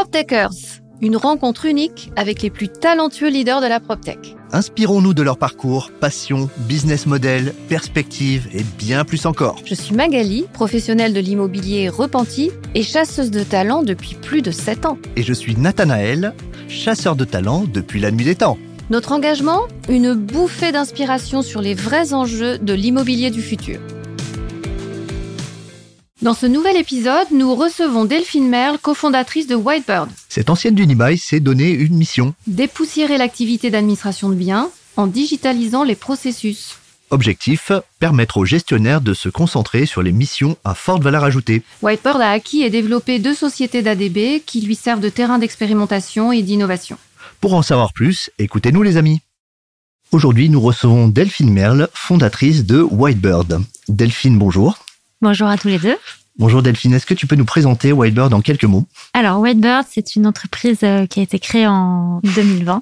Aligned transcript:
PropTechers, 0.00 0.80
une 1.02 1.14
rencontre 1.14 1.66
unique 1.66 2.10
avec 2.16 2.40
les 2.40 2.48
plus 2.48 2.68
talentueux 2.68 3.28
leaders 3.28 3.60
de 3.60 3.66
la 3.66 3.80
PropTech. 3.80 4.34
Inspirons-nous 4.50 5.12
de 5.12 5.20
leur 5.20 5.36
parcours, 5.36 5.90
passion, 6.00 6.48
business 6.60 7.04
model, 7.04 7.52
perspective 7.68 8.48
et 8.54 8.62
bien 8.78 9.04
plus 9.04 9.26
encore. 9.26 9.56
Je 9.66 9.74
suis 9.74 9.94
Magali, 9.94 10.46
professionnelle 10.54 11.12
de 11.12 11.20
l'immobilier 11.20 11.90
repenti 11.90 12.50
et 12.74 12.82
chasseuse 12.82 13.30
de 13.30 13.42
talent 13.44 13.82
depuis 13.82 14.14
plus 14.14 14.40
de 14.40 14.50
7 14.50 14.86
ans. 14.86 14.96
Et 15.16 15.22
je 15.22 15.34
suis 15.34 15.54
Nathanaël, 15.54 16.32
chasseur 16.66 17.14
de 17.14 17.26
talent 17.26 17.64
depuis 17.70 18.00
la 18.00 18.10
nuit 18.10 18.24
des 18.24 18.36
temps. 18.36 18.56
Notre 18.88 19.12
engagement? 19.12 19.64
Une 19.90 20.14
bouffée 20.14 20.72
d'inspiration 20.72 21.42
sur 21.42 21.60
les 21.60 21.74
vrais 21.74 22.14
enjeux 22.14 22.56
de 22.56 22.72
l'immobilier 22.72 23.30
du 23.30 23.42
futur. 23.42 23.78
Dans 26.22 26.34
ce 26.34 26.44
nouvel 26.44 26.76
épisode, 26.76 27.28
nous 27.32 27.54
recevons 27.54 28.04
Delphine 28.04 28.46
Merle, 28.46 28.78
cofondatrice 28.78 29.46
de 29.46 29.54
Whitebird. 29.54 30.10
Cette 30.28 30.50
ancienne 30.50 30.74
d'Unibail 30.74 31.16
s'est 31.16 31.40
donné 31.40 31.70
une 31.70 31.96
mission. 31.96 32.34
Dépoussiérer 32.46 33.16
l'activité 33.16 33.70
d'administration 33.70 34.28
de 34.28 34.34
biens 34.34 34.70
en 34.98 35.06
digitalisant 35.06 35.82
les 35.82 35.94
processus. 35.94 36.76
Objectif, 37.08 37.72
permettre 38.00 38.36
aux 38.36 38.44
gestionnaires 38.44 39.00
de 39.00 39.14
se 39.14 39.30
concentrer 39.30 39.86
sur 39.86 40.02
les 40.02 40.12
missions 40.12 40.58
à 40.62 40.74
forte 40.74 41.02
valeur 41.02 41.24
ajoutée. 41.24 41.62
Whitebird 41.80 42.20
a 42.20 42.32
acquis 42.32 42.60
et 42.60 42.68
développé 42.68 43.18
deux 43.18 43.34
sociétés 43.34 43.80
d'ADB 43.80 44.42
qui 44.44 44.60
lui 44.60 44.74
servent 44.74 45.00
de 45.00 45.08
terrain 45.08 45.38
d'expérimentation 45.38 46.32
et 46.32 46.42
d'innovation. 46.42 46.98
Pour 47.40 47.54
en 47.54 47.62
savoir 47.62 47.94
plus, 47.94 48.28
écoutez-nous 48.38 48.82
les 48.82 48.98
amis. 48.98 49.22
Aujourd'hui, 50.12 50.50
nous 50.50 50.60
recevons 50.60 51.08
Delphine 51.08 51.50
Merle, 51.50 51.88
fondatrice 51.94 52.66
de 52.66 52.82
Whitebird. 52.82 53.62
Delphine, 53.88 54.38
bonjour. 54.38 54.76
Bonjour 55.22 55.48
à 55.48 55.58
tous 55.58 55.68
les 55.68 55.78
deux. 55.78 55.98
Bonjour 56.38 56.62
Delphine, 56.62 56.94
est-ce 56.94 57.04
que 57.04 57.12
tu 57.12 57.26
peux 57.26 57.36
nous 57.36 57.44
présenter 57.44 57.92
Whitebird 57.92 58.32
en 58.32 58.40
quelques 58.40 58.64
mots? 58.64 58.86
Alors 59.12 59.40
Whitebird, 59.40 59.84
c'est 59.90 60.16
une 60.16 60.26
entreprise 60.26 60.78
euh, 60.82 61.04
qui 61.04 61.20
a 61.20 61.22
été 61.22 61.38
créée 61.38 61.66
en 61.66 62.20
2020. 62.24 62.80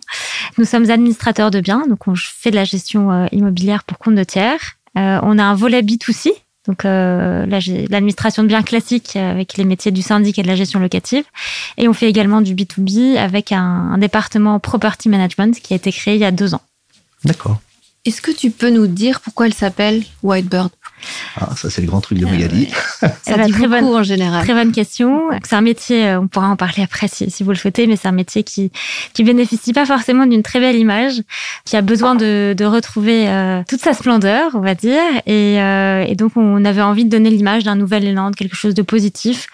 Nous 0.56 0.64
sommes 0.64 0.88
administrateurs 0.88 1.50
de 1.50 1.60
biens, 1.60 1.84
donc 1.88 2.06
on 2.06 2.14
fait 2.14 2.52
de 2.52 2.54
la 2.54 2.62
gestion 2.62 3.10
euh, 3.10 3.26
immobilière 3.32 3.82
pour 3.82 3.98
compte 3.98 4.14
de 4.14 4.22
tiers. 4.22 4.76
Euh, 4.96 5.18
on 5.24 5.36
a 5.36 5.42
un 5.42 5.56
volet 5.56 5.82
B2C, 5.82 6.30
donc 6.68 6.84
l'administration 6.84 8.44
de 8.44 8.48
biens 8.48 8.62
classique 8.62 9.16
avec 9.16 9.56
les 9.56 9.64
métiers 9.64 9.90
du 9.90 10.02
syndic 10.02 10.38
et 10.38 10.42
de 10.42 10.48
la 10.48 10.54
gestion 10.54 10.78
locative. 10.78 11.24
Et 11.76 11.88
on 11.88 11.92
fait 11.92 12.08
également 12.08 12.40
du 12.40 12.54
B2B 12.54 13.16
avec 13.16 13.50
un, 13.50 13.58
un 13.58 13.98
département 13.98 14.60
Property 14.60 15.08
Management 15.08 15.58
qui 15.60 15.72
a 15.72 15.76
été 15.76 15.90
créé 15.90 16.14
il 16.14 16.20
y 16.20 16.24
a 16.24 16.30
deux 16.30 16.54
ans. 16.54 16.62
D'accord. 17.24 17.58
Est-ce 18.04 18.22
que 18.22 18.30
tu 18.30 18.50
peux 18.50 18.70
nous 18.70 18.86
dire 18.86 19.20
pourquoi 19.20 19.46
elle 19.46 19.54
s'appelle 19.54 20.04
Whitebird? 20.22 20.70
Ah, 21.40 21.50
ça 21.56 21.70
c'est 21.70 21.80
le 21.80 21.86
grand 21.86 22.00
truc 22.00 22.18
de 22.18 22.26
Magali. 22.26 22.68
ça 23.22 23.38
dit 23.38 23.52
très 23.52 23.68
beaucoup 23.68 23.94
en 23.94 24.02
général. 24.02 24.44
Très 24.44 24.54
bonne 24.54 24.72
question. 24.72 25.22
C'est 25.44 25.56
un 25.56 25.60
métier, 25.60 26.06
euh, 26.08 26.20
on 26.20 26.28
pourra 26.28 26.48
en 26.48 26.56
parler 26.56 26.82
après 26.82 27.08
si, 27.08 27.30
si 27.30 27.42
vous 27.42 27.50
le 27.50 27.56
souhaitez, 27.56 27.86
mais 27.86 27.96
c'est 27.96 28.08
un 28.08 28.12
métier 28.12 28.42
qui 28.42 28.70
qui 29.14 29.24
bénéficie 29.24 29.72
pas 29.72 29.86
forcément 29.86 30.26
d'une 30.26 30.42
très 30.42 30.60
belle 30.60 30.76
image, 30.76 31.22
qui 31.64 31.76
a 31.76 31.82
besoin 31.82 32.14
de, 32.14 32.54
de 32.56 32.64
retrouver 32.64 33.28
euh, 33.28 33.62
toute 33.68 33.80
sa 33.80 33.92
splendeur, 33.92 34.52
on 34.54 34.60
va 34.60 34.74
dire. 34.74 35.02
Et, 35.26 35.60
euh, 35.60 36.04
et 36.06 36.14
donc 36.14 36.32
on 36.36 36.64
avait 36.64 36.82
envie 36.82 37.04
de 37.04 37.10
donner 37.10 37.30
l'image 37.30 37.64
d'un 37.64 37.76
nouvel 37.76 38.04
élan, 38.04 38.30
de 38.30 38.36
quelque 38.36 38.56
chose 38.56 38.74
de 38.74 38.82
positif, 38.82 39.46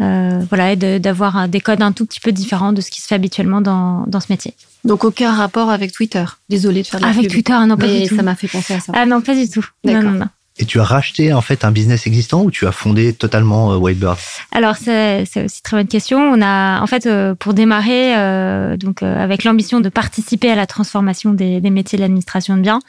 euh, 0.00 0.40
voilà, 0.48 0.72
et 0.72 0.76
d'avoir 0.76 1.48
des 1.48 1.60
codes 1.60 1.82
un 1.82 1.92
tout 1.92 2.06
petit 2.06 2.20
peu 2.20 2.32
différents 2.32 2.72
de 2.72 2.80
ce 2.80 2.90
qui 2.90 3.00
se 3.00 3.06
fait 3.06 3.14
habituellement 3.14 3.60
dans, 3.60 4.04
dans 4.06 4.20
ce 4.20 4.26
métier. 4.30 4.54
Donc 4.84 5.04
aucun 5.04 5.34
rapport 5.34 5.70
avec 5.70 5.92
Twitter. 5.92 6.24
Désolée 6.48 6.82
de 6.82 6.86
faire 6.86 7.00
de 7.00 7.04
la 7.06 7.10
Avec 7.10 7.28
Twitter, 7.28 7.58
non 7.66 7.76
pas 7.76 7.88
du 7.88 8.06
tout. 8.06 8.16
Ça 8.16 8.22
m'a 8.22 8.36
fait 8.36 8.48
penser 8.48 8.74
à 8.74 8.80
ça. 8.80 8.92
Ah 8.94 9.06
non, 9.06 9.20
pas 9.20 9.34
du 9.34 9.48
tout. 9.48 9.64
Non, 9.84 10.00
non, 10.02 10.10
non. 10.12 10.26
Et 10.58 10.64
tu 10.64 10.80
as 10.80 10.84
racheté 10.84 11.34
en 11.34 11.42
fait 11.42 11.66
un 11.66 11.70
business 11.70 12.06
existant 12.06 12.42
ou 12.42 12.50
tu 12.50 12.66
as 12.66 12.72
fondé 12.72 13.12
totalement 13.12 13.72
euh, 13.72 13.76
Whitebird 13.76 14.16
Alors 14.52 14.76
c'est 14.76 15.26
aussi 15.44 15.62
très 15.62 15.76
bonne 15.76 15.86
question. 15.86 16.18
On 16.18 16.40
a 16.40 16.80
en 16.80 16.86
fait 16.86 17.04
euh, 17.04 17.34
pour 17.34 17.52
démarrer 17.52 18.16
euh, 18.16 18.78
donc 18.78 19.02
avec 19.02 19.44
l'ambition 19.44 19.80
de 19.80 19.90
participer 19.90 20.50
à 20.50 20.54
la 20.54 20.66
transformation 20.66 21.34
des, 21.34 21.60
des 21.60 21.68
métiers 21.68 21.98
de 21.98 22.02
l'administration 22.02 22.56
de 22.56 22.62
biens, 22.62 22.80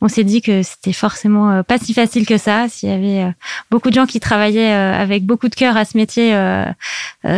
on 0.00 0.08
s'est 0.08 0.24
dit 0.24 0.42
que 0.42 0.64
c'était 0.64 0.92
forcément 0.92 1.62
pas 1.62 1.78
si 1.78 1.94
facile 1.94 2.26
que 2.26 2.36
ça. 2.36 2.68
S'il 2.68 2.88
y 2.88 2.92
avait 2.92 3.32
beaucoup 3.70 3.90
de 3.90 3.94
gens 3.94 4.06
qui 4.06 4.18
travaillaient 4.18 4.72
avec 4.72 5.24
beaucoup 5.24 5.48
de 5.48 5.54
cœur 5.54 5.76
à 5.76 5.84
ce 5.84 5.96
métier 5.96 6.36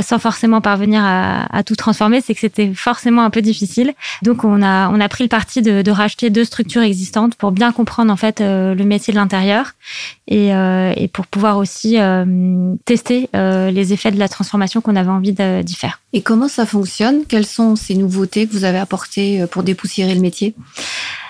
sans 0.02 0.18
forcément 0.18 0.60
parvenir 0.60 1.02
à, 1.04 1.54
à 1.54 1.62
tout 1.62 1.76
transformer, 1.76 2.20
c'est 2.20 2.34
que 2.34 2.40
c'était 2.40 2.72
forcément 2.74 3.22
un 3.24 3.30
peu 3.30 3.42
difficile. 3.42 3.92
Donc 4.22 4.44
on 4.44 4.62
a 4.62 4.88
on 4.88 5.00
a 5.00 5.08
pris 5.08 5.24
le 5.24 5.28
parti 5.28 5.60
de, 5.60 5.82
de 5.82 5.90
racheter 5.90 6.30
deux 6.30 6.44
structures 6.44 6.82
existantes 6.82 7.34
pour 7.34 7.52
bien 7.52 7.72
comprendre 7.72 8.12
en 8.12 8.16
fait 8.16 8.40
le 8.40 8.84
métier 8.84 9.12
de 9.12 9.18
l'intérieur 9.18 9.65
et, 10.28 10.54
euh, 10.54 10.92
et, 10.96 11.08
pour 11.08 11.26
pouvoir 11.26 11.58
aussi 11.58 11.98
euh, 11.98 12.74
tester 12.84 13.28
euh, 13.34 13.70
les 13.70 13.92
effets 13.92 14.10
de 14.10 14.18
la 14.18 14.28
transformation 14.28 14.80
qu'on 14.80 14.96
avait 14.96 15.10
envie 15.10 15.32
d'y 15.32 15.74
faire. 15.74 16.00
Et 16.12 16.22
comment 16.22 16.48
ça 16.48 16.66
fonctionne? 16.66 17.24
Quelles 17.28 17.46
sont 17.46 17.76
ces 17.76 17.94
nouveautés 17.94 18.46
que 18.46 18.52
vous 18.52 18.64
avez 18.64 18.78
apportées 18.78 19.46
pour 19.50 19.62
dépoussiérer 19.62 20.14
le 20.14 20.20
métier? 20.20 20.54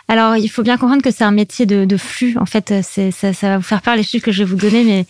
Alors, 0.09 0.37
il 0.37 0.49
faut 0.49 0.63
bien 0.63 0.77
comprendre 0.77 1.03
que 1.03 1.11
c'est 1.11 1.25
un 1.25 1.33
métier 1.33 1.67
de, 1.67 1.85
de 1.85 1.97
flux. 1.97 2.37
En 2.39 2.47
fait, 2.47 2.73
ça, 2.83 3.33
ça, 3.33 3.49
va 3.49 3.57
vous 3.57 3.65
faire 3.65 3.83
peur 3.83 3.97
les 3.97 4.05
chiffres 4.05 4.25
que 4.25 4.31
je 4.31 4.45
vais 4.45 4.49
vous 4.49 4.57
donner, 4.57 4.85
mais 4.85 5.07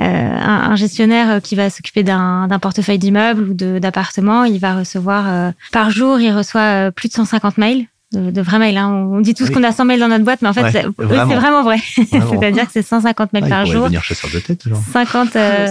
euh, 0.00 0.04
un, 0.04 0.72
un, 0.72 0.76
gestionnaire 0.76 1.40
qui 1.40 1.54
va 1.54 1.70
s'occuper 1.70 2.02
d'un, 2.02 2.48
portefeuille 2.60 2.98
d'immeubles 2.98 3.50
ou 3.50 3.54
d'appartements, 3.54 4.44
il 4.44 4.58
va 4.58 4.76
recevoir 4.76 5.28
euh, 5.28 5.50
par 5.70 5.90
jour, 5.90 6.18
il 6.18 6.32
reçoit 6.32 6.90
plus 6.90 7.08
de 7.08 7.14
150 7.14 7.56
mails 7.58 7.86
de, 8.12 8.30
de 8.30 8.40
vrais 8.40 8.58
mails. 8.58 8.76
Hein. 8.76 9.08
On 9.10 9.20
dit 9.20 9.34
tous 9.34 9.50
qu'on 9.50 9.62
a 9.62 9.72
100 9.72 9.84
mails 9.84 10.00
dans 10.00 10.08
notre 10.08 10.24
boîte, 10.24 10.42
mais 10.42 10.48
en 10.48 10.52
fait, 10.52 10.70
c'est 10.70 10.82
vraiment. 10.82 11.62
vrai. 11.62 11.78
C'est-à-dire 11.94 12.66
que 12.66 12.72
c'est 12.72 12.82
150 12.82 13.32
mails 13.32 13.44
ah, 13.46 13.48
par 13.48 13.66
jour. 13.66 13.82
Devenir 13.82 14.02
chasseur 14.02 14.30
de 14.32 14.38
tête, 14.38 14.68
genre. 14.68 14.80
50, 14.92 15.36
euh, 15.36 15.68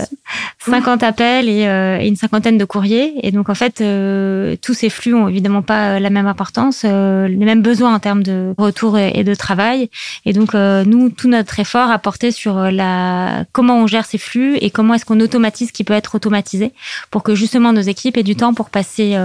50 0.59 1.03
appels 1.03 1.50
et, 1.50 1.68
euh, 1.68 2.00
et, 2.00 2.07
une 2.07 2.16
cinquantaine 2.16 2.57
de 2.57 2.66
courriers. 2.66 3.13
Et 3.24 3.31
donc, 3.31 3.50
en 3.50 3.56
fait, 3.56 3.81
euh, 3.81 4.56
tous 4.62 4.74
ces 4.74 4.90
flux 4.90 5.13
ont 5.13 5.28
évidemment 5.28 5.62
pas 5.62 6.00
la 6.00 6.09
même 6.09 6.28
importance, 6.28 6.84
euh, 6.85 7.28
les 7.28 7.46
mêmes 7.46 7.62
besoins 7.62 7.94
en 7.94 8.00
termes 8.00 8.24
de 8.24 8.53
retour 8.58 8.97
et, 8.97 9.23
de 9.23 9.35
travail. 9.35 9.90
Et 10.25 10.34
donc, 10.34 10.56
euh, 10.56 10.84
nous, 10.85 11.09
tout 11.09 11.28
notre 11.28 11.59
effort 11.59 11.90
a 11.90 12.00
porté 12.00 12.31
sur 12.31 12.72
la 12.72 13.46
comment 13.52 13.78
on 13.78 13.88
gère 13.88 14.06
ces 14.06 14.18
flux 14.18 14.58
et 14.58 14.69
comment 14.69 14.94
est-ce 14.94 15.06
qu'on 15.06 15.19
automatise 15.19 15.69
ce 15.69 15.73
qui 15.73 15.84
peut 15.84 15.94
être 15.94 16.16
automatisé 16.16 16.72
pour 17.09 17.23
que 17.23 17.35
justement 17.35 17.73
nos 17.73 17.81
équipes 17.81 18.18
aient 18.18 18.23
du 18.23 18.35
temps 18.35 18.53
pour 18.53 18.69
passer, 18.69 19.18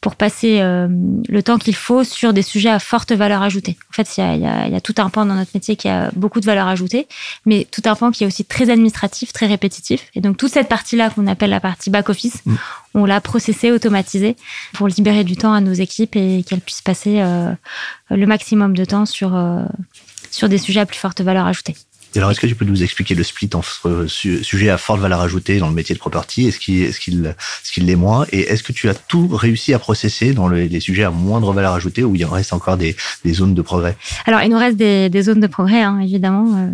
pour 0.00 0.16
passer 0.16 0.60
le 0.60 1.40
temps 1.42 1.58
qu'il 1.58 1.74
faut 1.74 2.04
sur 2.04 2.29
des 2.32 2.42
sujets 2.42 2.70
à 2.70 2.78
forte 2.78 3.12
valeur 3.12 3.42
ajoutée. 3.42 3.76
En 3.90 3.92
fait, 3.92 4.16
il 4.16 4.20
y 4.20 4.22
a, 4.22 4.36
y, 4.36 4.46
a, 4.46 4.68
y 4.68 4.74
a, 4.74 4.80
tout 4.80 4.94
un 4.98 5.10
pan 5.10 5.26
dans 5.26 5.34
notre 5.34 5.50
métier 5.54 5.76
qui 5.76 5.88
a 5.88 6.10
beaucoup 6.14 6.40
de 6.40 6.46
valeur 6.46 6.66
ajoutée, 6.68 7.06
mais 7.46 7.66
tout 7.70 7.82
un 7.84 7.94
pan 7.94 8.10
qui 8.10 8.24
est 8.24 8.26
aussi 8.26 8.44
très 8.44 8.70
administratif, 8.70 9.32
très 9.32 9.46
répétitif. 9.46 10.06
Et 10.14 10.20
donc, 10.20 10.36
toute 10.36 10.52
cette 10.52 10.68
partie-là 10.68 11.10
qu'on 11.10 11.26
appelle 11.26 11.50
la 11.50 11.60
partie 11.60 11.90
back-office, 11.90 12.42
mm. 12.44 12.54
on 12.94 13.04
l'a 13.04 13.20
processée, 13.20 13.72
automatisée 13.72 14.36
pour 14.72 14.88
libérer 14.88 15.24
du 15.24 15.36
temps 15.36 15.52
à 15.52 15.60
nos 15.60 15.72
équipes 15.72 16.16
et 16.16 16.44
qu'elles 16.46 16.60
puissent 16.60 16.82
passer 16.82 17.20
euh, 17.20 17.52
le 18.10 18.26
maximum 18.26 18.76
de 18.76 18.84
temps 18.84 19.06
sur, 19.06 19.36
euh, 19.36 19.62
sur 20.30 20.48
des 20.48 20.58
sujets 20.58 20.80
à 20.80 20.86
plus 20.86 20.98
forte 20.98 21.20
valeur 21.20 21.46
ajoutée. 21.46 21.74
Alors, 22.16 22.30
est-ce 22.30 22.40
que 22.40 22.46
tu 22.46 22.54
peux 22.54 22.64
nous 22.64 22.82
expliquer 22.82 23.14
le 23.14 23.22
split 23.22 23.50
entre 23.54 24.06
sujet 24.06 24.70
à 24.70 24.78
forte 24.78 25.00
valeur 25.00 25.20
ajoutée 25.20 25.58
dans 25.58 25.68
le 25.68 25.74
métier 25.74 25.94
de 25.94 26.00
property 26.00 26.48
Est-ce 26.48 26.58
qu'il 26.58 26.82
est 26.82 26.98
qu'il 26.98 27.34
qu'il 27.72 27.86
l'est 27.86 27.96
moins? 27.96 28.26
Et 28.32 28.40
est-ce 28.40 28.62
que 28.62 28.72
tu 28.72 28.88
as 28.88 28.94
tout 28.94 29.28
réussi 29.28 29.74
à 29.74 29.78
processer 29.78 30.32
dans 30.32 30.48
les 30.48 30.80
sujets 30.80 31.04
à 31.04 31.10
moindre 31.10 31.52
valeur 31.52 31.74
ajoutée 31.74 32.02
ou 32.02 32.14
il 32.16 32.24
en 32.26 32.30
reste 32.30 32.52
encore 32.52 32.76
des, 32.76 32.96
zones 33.28 33.54
de 33.54 33.62
progrès? 33.62 33.96
Alors, 34.26 34.42
il 34.42 34.50
nous 34.50 34.58
reste 34.58 34.76
des, 34.76 35.22
zones 35.22 35.40
de 35.40 35.46
progrès, 35.46 35.82
hein, 35.82 36.00
évidemment. 36.00 36.56
Euh, 36.56 36.70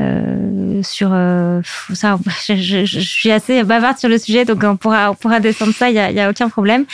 euh, 0.00 0.82
sur 0.82 1.10
euh, 1.12 1.62
ça, 1.92 2.18
je, 2.48 2.84
suis 2.84 3.30
assez 3.30 3.62
bavarde 3.62 3.98
sur 3.98 4.08
le 4.08 4.18
sujet, 4.18 4.44
donc 4.44 4.62
on 4.64 4.76
pourra, 4.76 5.10
on 5.10 5.14
pourra 5.14 5.40
descendre 5.40 5.72
ça, 5.72 5.88
il 5.88 5.94
y 5.94 5.98
a, 5.98 6.26
a 6.26 6.30
aucun 6.30 6.48
problème. 6.48 6.84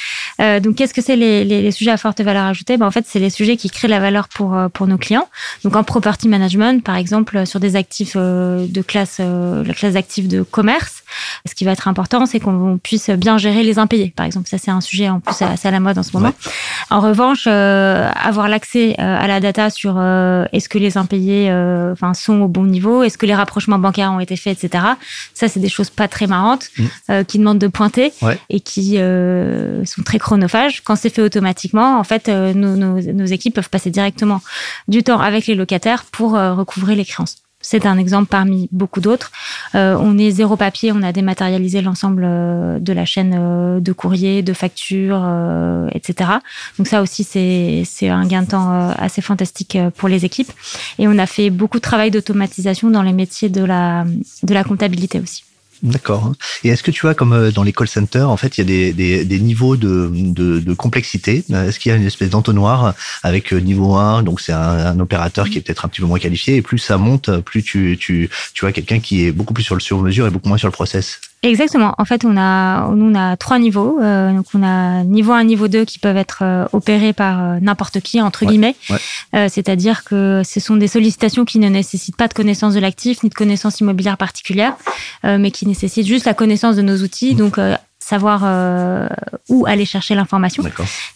Euh, 0.40 0.60
donc, 0.60 0.76
qu'est-ce 0.76 0.94
que 0.94 1.00
c'est 1.00 1.16
les, 1.16 1.44
les, 1.44 1.62
les, 1.62 1.70
sujets 1.70 1.90
à 1.90 1.96
forte 1.96 2.20
valeur 2.20 2.44
ajoutée? 2.44 2.76
Ben, 2.76 2.86
En 2.86 2.90
fait, 2.90 3.04
c'est 3.06 3.18
les 3.18 3.30
sujets 3.30 3.56
qui 3.56 3.70
créent 3.70 3.88
la 3.88 4.00
valeur 4.00 4.28
pour, 4.28 4.56
pour 4.72 4.86
nos 4.86 4.98
clients. 4.98 5.28
Donc, 5.64 5.76
en 5.76 5.82
property 5.82 6.28
management, 6.28 6.84
par 6.84 6.96
exemple, 6.96 7.46
sur 7.46 7.58
des 7.58 7.76
actifs 7.80 8.12
euh, 8.14 8.66
de 8.68 8.82
classe, 8.82 9.16
euh, 9.18 9.64
la 9.64 9.74
classe 9.74 9.94
d'actifs 9.94 10.28
de 10.28 10.42
commerce. 10.42 11.02
Ce 11.48 11.54
qui 11.54 11.64
va 11.64 11.72
être 11.72 11.88
important, 11.88 12.26
c'est 12.26 12.38
qu'on 12.38 12.78
puisse 12.80 13.10
bien 13.10 13.36
gérer 13.36 13.64
les 13.64 13.78
impayés, 13.78 14.12
par 14.14 14.26
exemple. 14.26 14.48
Ça, 14.48 14.58
c'est 14.58 14.70
un 14.70 14.80
sujet 14.80 15.08
en 15.08 15.18
plus 15.18 15.42
assez 15.42 15.66
à 15.66 15.70
la 15.72 15.80
mode 15.80 15.98
en 15.98 16.04
ce 16.04 16.12
moment. 16.12 16.28
Ouais. 16.28 16.52
En 16.90 17.00
revanche, 17.00 17.44
euh, 17.48 18.08
avoir 18.14 18.48
l'accès 18.48 18.94
à 18.98 19.26
la 19.26 19.40
data 19.40 19.70
sur 19.70 20.00
est-ce 20.52 20.68
que 20.68 20.78
les 20.78 20.96
impayés 20.96 21.50
enfin, 21.92 22.14
sont 22.14 22.40
au 22.42 22.48
bon 22.48 22.64
niveau, 22.64 23.02
est-ce 23.02 23.18
que 23.18 23.26
les 23.26 23.34
rapprochements 23.34 23.78
bancaires 23.78 24.12
ont 24.12 24.20
été 24.20 24.36
faits, 24.36 24.62
etc. 24.62 24.84
Ça, 25.34 25.48
c'est 25.48 25.60
des 25.60 25.68
choses 25.68 25.90
pas 25.90 26.06
très 26.06 26.26
marrantes 26.26 26.68
mmh. 26.76 27.24
qui 27.24 27.38
demandent 27.38 27.58
de 27.58 27.68
pointer 27.68 28.12
ouais. 28.22 28.38
et 28.50 28.60
qui 28.60 28.98
sont 29.84 30.02
très 30.04 30.18
chronophages. 30.18 30.82
Quand 30.82 30.96
c'est 30.96 31.10
fait 31.10 31.22
automatiquement, 31.22 31.98
en 31.98 32.04
fait, 32.04 32.28
nos, 32.28 32.76
nos, 32.76 33.00
nos 33.00 33.26
équipes 33.26 33.54
peuvent 33.54 33.70
passer 33.70 33.90
directement 33.90 34.40
du 34.86 35.02
temps 35.02 35.20
avec 35.20 35.46
les 35.46 35.54
locataires 35.54 36.04
pour 36.04 36.32
recouvrer 36.32 36.94
les 36.94 37.04
créances. 37.04 37.36
C'est 37.62 37.84
un 37.84 37.98
exemple 37.98 38.28
parmi 38.28 38.68
beaucoup 38.72 39.00
d'autres. 39.00 39.30
Euh, 39.74 39.94
on 40.00 40.16
est 40.16 40.30
zéro 40.30 40.56
papier, 40.56 40.92
on 40.92 41.02
a 41.02 41.12
dématérialisé 41.12 41.82
l'ensemble 41.82 42.22
euh, 42.24 42.78
de 42.78 42.92
la 42.94 43.04
chaîne 43.04 43.36
euh, 43.38 43.80
de 43.80 43.92
courrier, 43.92 44.42
de 44.42 44.54
factures, 44.54 45.20
euh, 45.22 45.86
etc. 45.92 46.30
Donc 46.78 46.86
ça 46.86 47.02
aussi, 47.02 47.22
c'est 47.22 48.08
un 48.08 48.26
gain 48.26 48.42
de 48.42 48.48
temps 48.48 48.90
assez 48.96 49.20
fantastique 49.20 49.76
pour 49.96 50.08
les 50.08 50.24
équipes. 50.24 50.50
Et 50.98 51.06
on 51.06 51.18
a 51.18 51.26
fait 51.26 51.50
beaucoup 51.50 51.76
de 51.76 51.82
travail 51.82 52.10
d'automatisation 52.10 52.90
dans 52.90 53.02
les 53.02 53.12
métiers 53.12 53.50
de 53.50 53.62
la, 53.62 54.04
de 54.42 54.54
la 54.54 54.64
comptabilité 54.64 55.20
aussi. 55.20 55.44
D'accord. 55.82 56.32
Et 56.62 56.68
est-ce 56.68 56.82
que 56.82 56.90
tu 56.90 57.02
vois, 57.02 57.14
comme 57.14 57.32
euh, 57.32 57.50
dans 57.50 57.62
les 57.62 57.72
call 57.72 57.88
centers, 57.88 58.28
en 58.28 58.36
fait, 58.36 58.58
il 58.58 58.60
y 58.60 58.64
a 58.64 58.64
des, 58.64 58.92
des, 58.92 59.24
des 59.24 59.40
niveaux 59.40 59.76
de, 59.76 60.10
de, 60.12 60.60
de 60.60 60.74
complexité 60.74 61.42
Est-ce 61.50 61.78
qu'il 61.78 61.90
y 61.90 61.92
a 61.94 61.96
une 61.96 62.06
espèce 62.06 62.30
d'entonnoir 62.30 62.94
avec 63.22 63.52
euh, 63.52 63.60
niveau 63.60 63.94
1, 63.94 64.22
donc 64.22 64.40
c'est 64.42 64.52
un, 64.52 64.58
un, 64.58 65.00
opérateur 65.00 65.48
qui 65.48 65.56
est 65.56 65.62
peut-être 65.62 65.86
un 65.86 65.88
petit 65.88 66.02
peu 66.02 66.06
moins 66.06 66.18
qualifié, 66.18 66.56
et 66.56 66.62
plus 66.62 66.78
ça 66.78 66.98
monte, 66.98 67.40
plus 67.40 67.62
tu, 67.62 67.96
tu, 67.98 68.28
tu 68.52 68.60
vois 68.64 68.72
quelqu'un 68.72 69.00
qui 69.00 69.24
est 69.24 69.32
beaucoup 69.32 69.54
plus 69.54 69.62
sur 69.62 69.74
le 69.74 69.80
sur-mesure 69.80 70.26
et 70.26 70.30
beaucoup 70.30 70.48
moins 70.48 70.58
sur 70.58 70.68
le 70.68 70.72
process? 70.72 71.20
Exactement. 71.42 71.94
En 71.96 72.04
fait, 72.04 72.26
on 72.26 72.36
a, 72.36 72.86
on 72.88 73.14
a 73.14 73.34
trois 73.38 73.58
niveaux. 73.58 73.98
Euh, 74.02 74.32
donc, 74.32 74.44
on 74.52 74.62
a 74.62 75.04
niveau 75.04 75.32
1, 75.32 75.44
niveau 75.44 75.68
2 75.68 75.86
qui 75.86 75.98
peuvent 75.98 76.18
être 76.18 76.40
euh, 76.42 76.66
opérés 76.74 77.14
par 77.14 77.42
euh, 77.42 77.58
n'importe 77.62 78.00
qui, 78.00 78.20
entre 78.20 78.44
guillemets. 78.44 78.76
Ouais. 78.90 79.48
C'est-à-dire 79.48 80.04
que 80.04 80.42
ce 80.44 80.60
sont 80.60 80.76
des 80.76 80.88
sollicitations 80.88 81.46
qui 81.46 81.58
ne 81.58 81.68
nécessitent 81.68 82.16
pas 82.16 82.28
de 82.28 82.34
connaissance 82.34 82.74
de 82.74 82.80
l'actif 82.80 83.22
ni 83.22 83.30
de 83.30 83.34
connaissance 83.34 83.80
immobilière 83.80 84.16
particulière, 84.16 84.76
mais 85.22 85.52
qui 85.52 85.66
nécessitent 85.66 86.06
juste 86.06 86.26
la 86.26 86.34
connaissance 86.34 86.74
de 86.74 86.82
nos 86.82 86.96
outils. 86.98 87.34
Mmh. 87.34 87.38
Donc, 87.38 87.58
savoir 88.10 88.42
euh, 88.44 89.06
où 89.48 89.66
aller 89.66 89.84
chercher 89.84 90.16
l'information. 90.16 90.64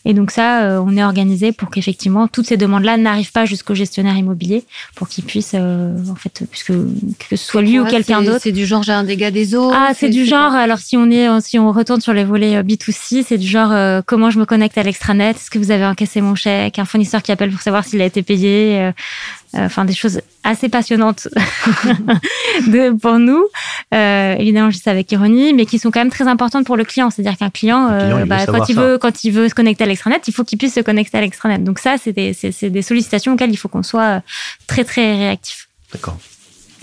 Et 0.05 0.15
donc 0.15 0.31
ça, 0.31 0.63
euh, 0.63 0.87
on 0.87 0.97
est 0.97 1.03
organisé 1.03 1.51
pour 1.51 1.69
qu'effectivement 1.71 2.29
toutes 2.29 2.47
ces 2.47 2.57
demandes-là 2.57 2.97
n'arrivent 2.97 3.33
pas 3.33 3.47
jusqu'au 3.47 3.75
gestionnaire 3.75 4.17
immobilier, 4.17 4.63
pour 4.95 5.09
qu'il 5.09 5.25
puisse, 5.25 5.53
euh, 5.55 5.93
en 6.09 6.15
fait, 6.15 6.45
puisque 6.51 6.73
que 6.73 7.37
ce 7.37 7.37
soit 7.37 7.63
lui 7.63 7.81
ou 7.81 7.85
quelqu'un 7.85 8.23
d'autre. 8.23 8.41
C'est 8.43 8.53
du 8.53 8.65
genre 8.65 8.85
j'ai 8.85 8.93
un 8.93 9.03
dégât 9.03 9.33
des 9.33 9.57
eaux. 9.57 9.73
Ah, 9.75 9.91
c'est 9.95 10.09
du 10.09 10.25
genre. 10.25 10.53
Alors 10.53 10.79
si 10.79 10.97
on 10.97 11.11
est, 11.11 11.29
si 11.41 11.59
on 11.59 11.73
retourne 11.73 12.01
sur 12.01 12.13
les 12.13 12.25
volets 12.25 12.63
B2C, 12.63 13.25
c'est 13.27 13.39
du 13.39 13.49
genre 13.49 13.73
comment 14.07 14.31
je 14.31 14.39
me 14.39 14.47
connecte 14.47 14.79
à 14.79 14.85
l'extranet? 14.85 15.31
Est-ce 15.31 15.51
que 15.51 15.59
vous 15.59 15.73
avez 15.73 15.87
encaissé 15.87 16.21
mon 16.21 16.37
chèque? 16.37 16.79
Un 16.79 16.85
fournisseur 16.85 17.23
qui 17.23 17.33
appelle 17.33 17.51
pour 17.51 17.61
savoir 17.61 17.85
s'il 17.85 18.01
a 18.01 18.07
été 18.07 18.23
payé. 18.23 18.93
Euh, 19.57 19.67
enfin 19.67 19.85
des 19.85 19.95
choses 19.95 20.21
assez 20.43 20.69
passionnantes 20.69 21.29
de, 22.67 22.91
pour 22.97 23.19
nous, 23.21 23.45
euh, 23.95 24.35
évidemment 24.35 24.71
juste 24.71 24.89
avec 24.89 25.13
ironie, 25.13 25.53
mais 25.55 25.65
qui 25.65 25.79
sont 25.79 25.93
quand 25.93 26.01
même 26.01 26.11
très 26.11 26.27
importantes 26.27 26.67
pour 26.67 26.77
le 26.77 26.85
client. 26.85 27.11
C'est-à-dire 27.11 27.39
qu'un 27.39 27.51
client, 27.51 27.89
euh, 27.91 28.25
bah, 28.25 28.47
quand 28.47 28.69
il 28.69 28.75
veut 28.75 28.99
quand 28.99 29.23
il 29.23 29.31
veut 29.31 29.49
se 29.49 29.55
connecter 29.55 29.85
à 29.85 29.87
l'extranet, 29.87 30.21
il 30.27 30.35
faut 30.35 30.43
qu'il 30.43 30.59
puisse 30.59 30.75
se 30.75 30.81
connecter 30.81 31.19
à 31.19 31.21
l'extranet. 31.21 31.63
Donc 31.63 31.79
ça, 31.79 31.97
c'est 32.03 32.13
des, 32.13 32.37
des 32.63 32.83
sollicitations 32.83 33.35
auxquelles 33.35 33.53
il 33.53 33.57
faut 33.57 33.69
qu'on 33.69 33.85
soit 33.85 34.23
très 34.67 34.83
très 34.83 35.17
réactif. 35.17 35.69
D'accord. 35.93 36.19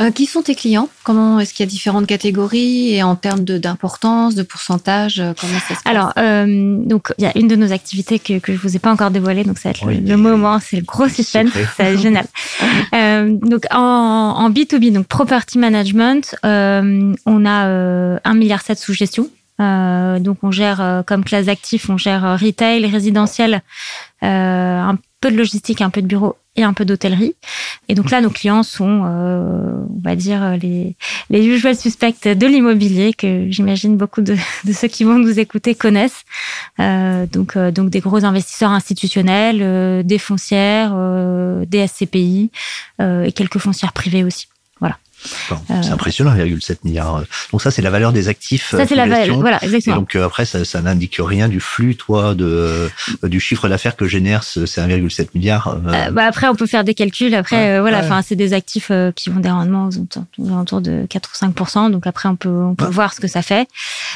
Euh, 0.02 0.10
qui 0.10 0.26
sont 0.26 0.42
tes 0.42 0.56
clients? 0.56 0.90
Comment 1.04 1.40
est-ce 1.40 1.54
qu'il 1.54 1.64
y 1.64 1.68
a 1.68 1.70
différentes 1.70 2.08
catégories 2.08 2.96
et 2.96 3.04
en 3.04 3.16
termes 3.16 3.42
d'importance, 3.42 4.34
de, 4.34 4.42
pourcentage 4.42 5.20
euh, 5.20 5.34
Comment 5.40 5.60
ça 5.60 5.76
se 5.76 5.84
passe? 5.84 5.86
Alors, 5.86 6.14
euh, 6.18 6.78
donc 6.84 7.14
il 7.20 7.24
y 7.24 7.28
a 7.28 7.38
une 7.38 7.48
de 7.48 7.56
nos 7.56 7.72
activités 7.72 8.18
que, 8.18 8.40
que 8.40 8.54
je 8.54 8.58
vous 8.58 8.76
ai 8.76 8.80
pas 8.80 8.92
encore 8.92 9.12
dévoilée, 9.12 9.44
donc 9.44 9.60
ça 9.60 9.70
va 9.70 9.76
être 9.76 9.86
le, 9.86 10.18
moment, 10.18 10.60
c'est 10.60 10.78
le 10.78 10.84
gros 10.84 11.08
suspense, 11.08 11.52
c'est 11.78 11.98
génial. 11.98 12.26
donc 13.42 13.66
en, 13.70 13.78
en, 13.78 14.50
B2B, 14.50 14.92
donc 14.92 15.06
property 15.08 15.60
management, 15.60 16.36
on 16.44 17.46
a 17.46 18.20
un 18.24 18.34
milliard 18.34 18.62
sept 18.62 18.80
sous 18.80 18.94
gestion. 18.94 19.30
donc 19.60 20.38
on 20.42 20.52
gère 20.52 21.04
comme 21.06 21.24
classe 21.24 21.46
d'actifs, 21.46 21.90
on 21.90 21.98
gère 21.98 22.40
retail, 22.40 22.86
résidentiel, 22.88 23.62
un 24.22 24.98
peu 25.22 25.32
de 25.32 25.38
logistique, 25.38 25.82
un 25.82 25.90
peu 25.90 26.02
de 26.02 26.08
bureau 26.08 26.36
et 26.56 26.64
un 26.64 26.74
peu 26.74 26.84
d'hôtellerie. 26.84 27.36
Et 27.88 27.96
donc 27.96 28.12
là, 28.12 28.20
nos 28.22 28.30
clients 28.30 28.64
sont, 28.64 29.04
euh, 29.06 29.86
on 29.90 30.02
va 30.02 30.16
dire, 30.16 30.58
les, 30.62 30.96
les 31.30 31.46
usual 31.46 31.76
suspects 31.76 32.28
de 32.28 32.48
l'immobilier 32.48 33.14
que 33.14 33.46
j'imagine 33.50 33.96
beaucoup 33.96 34.22
de, 34.22 34.36
ceux 34.74 34.88
qui 34.88 35.04
vont 35.04 35.18
nous 35.18 35.40
écouter 35.40 35.76
connaissent. 35.76 36.24
Euh, 36.80 37.26
donc, 37.28 37.56
euh, 37.56 37.72
donc 37.72 37.90
des 37.90 38.00
gros 38.00 38.26
investisseurs 38.26 38.72
institutionnels, 38.72 40.06
des 40.06 40.18
foncières, 40.18 40.96
des 41.68 41.88
SCPI 41.88 42.52
et 43.00 43.32
quelques 43.32 43.60
foncières 43.60 43.94
privées 43.94 44.24
aussi. 44.24 44.48
Voilà. 44.80 44.98
C'est 45.24 45.54
euh, 45.72 45.94
impressionnant, 45.94 46.32
1,7 46.32 46.78
milliard. 46.84 47.24
Donc 47.52 47.62
ça, 47.62 47.72
c'est 47.72 47.82
la 47.82 47.90
valeur 47.90 48.12
des 48.12 48.28
actifs. 48.28 48.72
Ça, 48.72 48.86
c'est 48.86 48.96
la 48.96 49.08
valeur. 49.08 49.40
Voilà, 49.40 49.64
exactement. 49.64 49.96
Et 49.96 50.00
donc 50.00 50.16
euh, 50.16 50.26
après, 50.26 50.46
ça, 50.46 50.66
ça 50.66 50.82
n'indique 50.82 51.18
rien 51.20 51.48
du 51.48 51.60
flux, 51.60 51.96
toi, 51.96 52.34
de 52.34 52.46
euh, 52.46 52.90
du 53.24 53.40
chiffre 53.40 53.70
d'affaires 53.70 53.96
que 53.96 54.08
génère 54.08 54.44
ces 54.44 54.66
1,7 54.66 55.30
milliard. 55.36 55.78
bah 56.12 56.24
après, 56.26 56.48
on 56.48 56.56
peut 56.56 56.66
faire 56.66 56.84
des 56.84 56.94
calculs. 56.94 57.36
Après, 57.36 57.80
voilà, 57.80 58.00
enfin, 58.00 58.22
c'est 58.22 58.36
des 58.36 58.54
actifs 58.54 58.92
qui 59.16 59.30
vont 59.30 59.40
des 59.40 59.50
rendements 59.50 59.90
aux 60.38 60.48
alentours 60.48 60.82
de 60.82 61.06
4 61.08 61.30
ou 61.30 61.36
5 61.36 61.92
Donc 61.92 62.08
après, 62.08 62.30
on 62.30 62.36
peut 62.36 62.50
on 62.50 62.76
peut 62.76 62.86
voir 62.86 63.14
ce 63.14 63.20
que 63.20 63.28
ça 63.28 63.42
fait. 63.42 63.68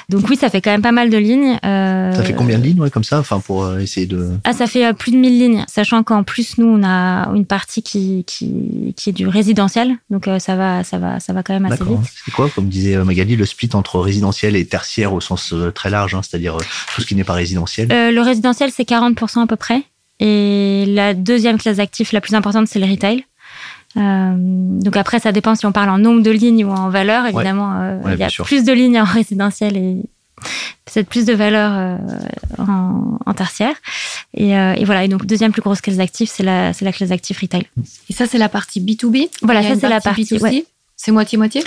Donc 0.09 0.27
oui, 0.29 0.35
ça 0.35 0.49
fait 0.49 0.61
quand 0.61 0.71
même 0.71 0.81
pas 0.81 0.91
mal 0.91 1.09
de 1.09 1.17
lignes. 1.17 1.57
ça 1.61 2.23
fait 2.23 2.33
combien 2.33 2.57
de 2.57 2.63
lignes, 2.63 2.81
ouais, 2.81 2.89
comme 2.89 3.03
ça, 3.03 3.19
enfin, 3.19 3.39
pour 3.39 3.77
essayer 3.77 4.07
de. 4.07 4.31
Ah, 4.43 4.53
ça 4.53 4.67
fait 4.67 4.93
plus 4.93 5.11
de 5.11 5.17
1000 5.17 5.39
lignes, 5.39 5.65
sachant 5.67 6.03
qu'en 6.03 6.23
plus, 6.23 6.57
nous, 6.57 6.67
on 6.67 6.83
a 6.83 7.29
une 7.33 7.45
partie 7.45 7.83
qui 7.83 8.23
qui 8.25 8.93
qui 8.95 9.09
est 9.09 9.13
du 9.13 9.27
résidentiel. 9.27 9.95
Donc 10.09 10.29
ça 10.39 10.55
va 10.55 10.83
ça 10.83 10.94
va 10.97 11.19
ça 11.19 11.33
va 11.33 11.43
quand 11.43 11.53
même 11.53 11.65
assez 11.65 11.83
c'est 12.25 12.31
quoi, 12.31 12.49
comme 12.49 12.69
disait 12.69 12.95
euh, 12.95 13.03
Magali, 13.03 13.35
le 13.35 13.45
split 13.45 13.69
entre 13.73 13.99
résidentiel 13.99 14.55
et 14.55 14.65
tertiaire 14.65 15.13
au 15.13 15.21
sens 15.21 15.53
euh, 15.53 15.71
très 15.71 15.89
large, 15.89 16.15
hein, 16.15 16.21
c'est-à-dire 16.21 16.55
euh, 16.55 16.63
tout 16.93 17.01
ce 17.01 17.05
qui 17.05 17.15
n'est 17.15 17.23
pas 17.23 17.33
résidentiel? 17.33 17.87
Le 17.89 18.21
résidentiel, 18.21 18.71
c'est 18.71 18.87
40% 18.87 19.43
à 19.43 19.47
peu 19.47 19.55
près. 19.55 19.83
Et 20.19 20.85
la 20.87 21.13
deuxième 21.13 21.57
classe 21.57 21.77
d'actifs 21.77 22.11
la 22.11 22.21
plus 22.21 22.35
importante, 22.35 22.67
c'est 22.67 22.79
le 22.79 22.89
retail. 22.89 23.25
donc 23.95 24.97
après, 24.97 25.19
ça 25.19 25.31
dépend 25.31 25.55
si 25.55 25.65
on 25.65 25.71
parle 25.71 25.89
en 25.89 25.97
nombre 25.97 26.21
de 26.21 26.31
lignes 26.31 26.65
ou 26.65 26.71
en 26.71 26.89
valeur. 26.89 27.25
Évidemment, 27.25 27.99
il 28.07 28.17
y 28.17 28.23
a 28.23 28.29
plus 28.43 28.63
de 28.63 28.71
lignes 28.71 28.99
en 28.99 29.03
résidentiel 29.19 29.77
et 29.77 29.97
peut-être 30.85 31.07
plus 31.07 31.25
de 31.25 31.33
valeur 31.33 31.99
en, 32.57 33.33
tertiaire. 33.33 33.75
Et, 34.33 34.51
et, 34.51 34.85
voilà. 34.85 35.03
Et 35.03 35.09
donc 35.09 35.25
deuxième 35.25 35.51
plus 35.51 35.61
grosse 35.61 35.81
classe 35.81 35.97
d'actifs, 35.97 36.31
c'est 36.33 36.43
la, 36.43 36.71
c'est 36.71 36.85
la 36.85 36.93
classe 36.93 37.09
d'actifs 37.09 37.39
retail. 37.41 37.67
Et 38.09 38.13
ça, 38.13 38.25
c'est 38.25 38.37
la 38.37 38.49
partie 38.49 38.79
B2B. 38.79 39.29
Voilà, 39.41 39.63
ça 39.63 39.75
c'est 39.75 39.89
la 39.89 39.99
partie. 39.99 40.37
Ouais. 40.39 40.65
C'est 40.97 41.11
moitié-moitié 41.11 41.61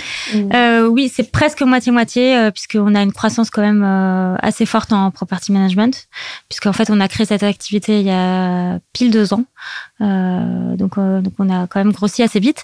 euh, 0.53 0.87
Oui, 0.87 1.11
c'est 1.13 1.31
presque 1.31 1.61
moitié-moitié, 1.61 2.35
euh, 2.35 2.51
puisqu'on 2.51 2.95
a 2.95 3.01
une 3.01 3.13
croissance 3.13 3.51
quand 3.51 3.61
même 3.61 3.83
euh, 3.83 4.35
assez 4.41 4.65
forte 4.65 4.91
en 4.91 5.11
property 5.11 5.51
management, 5.51 6.07
puisqu'en 6.49 6.73
fait, 6.73 6.89
on 6.89 6.99
a 6.99 7.07
créé 7.07 7.27
cette 7.27 7.43
activité 7.43 7.99
il 7.99 8.07
y 8.07 8.11
a 8.11 8.79
pile 8.91 9.11
deux 9.11 9.33
ans. 9.33 9.45
Euh, 10.01 10.75
donc, 10.77 10.97
euh, 10.97 11.21
donc, 11.21 11.33
on 11.39 11.49
a 11.49 11.67
quand 11.67 11.79
même 11.79 11.91
grossi 11.91 12.23
assez 12.23 12.39
vite. 12.39 12.63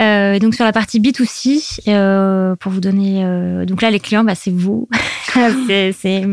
Euh, 0.00 0.38
donc, 0.38 0.54
sur 0.54 0.64
la 0.64 0.72
partie 0.72 1.00
B2C, 1.00 2.56
pour 2.56 2.72
vous 2.72 2.80
donner... 2.80 3.24
donc 3.66 3.82
là, 3.82 3.90
les 3.90 4.00
clients, 4.00 4.24
bah, 4.24 4.34
c'est 4.34 4.50
vous. 4.50 4.88
c'est 5.66 6.26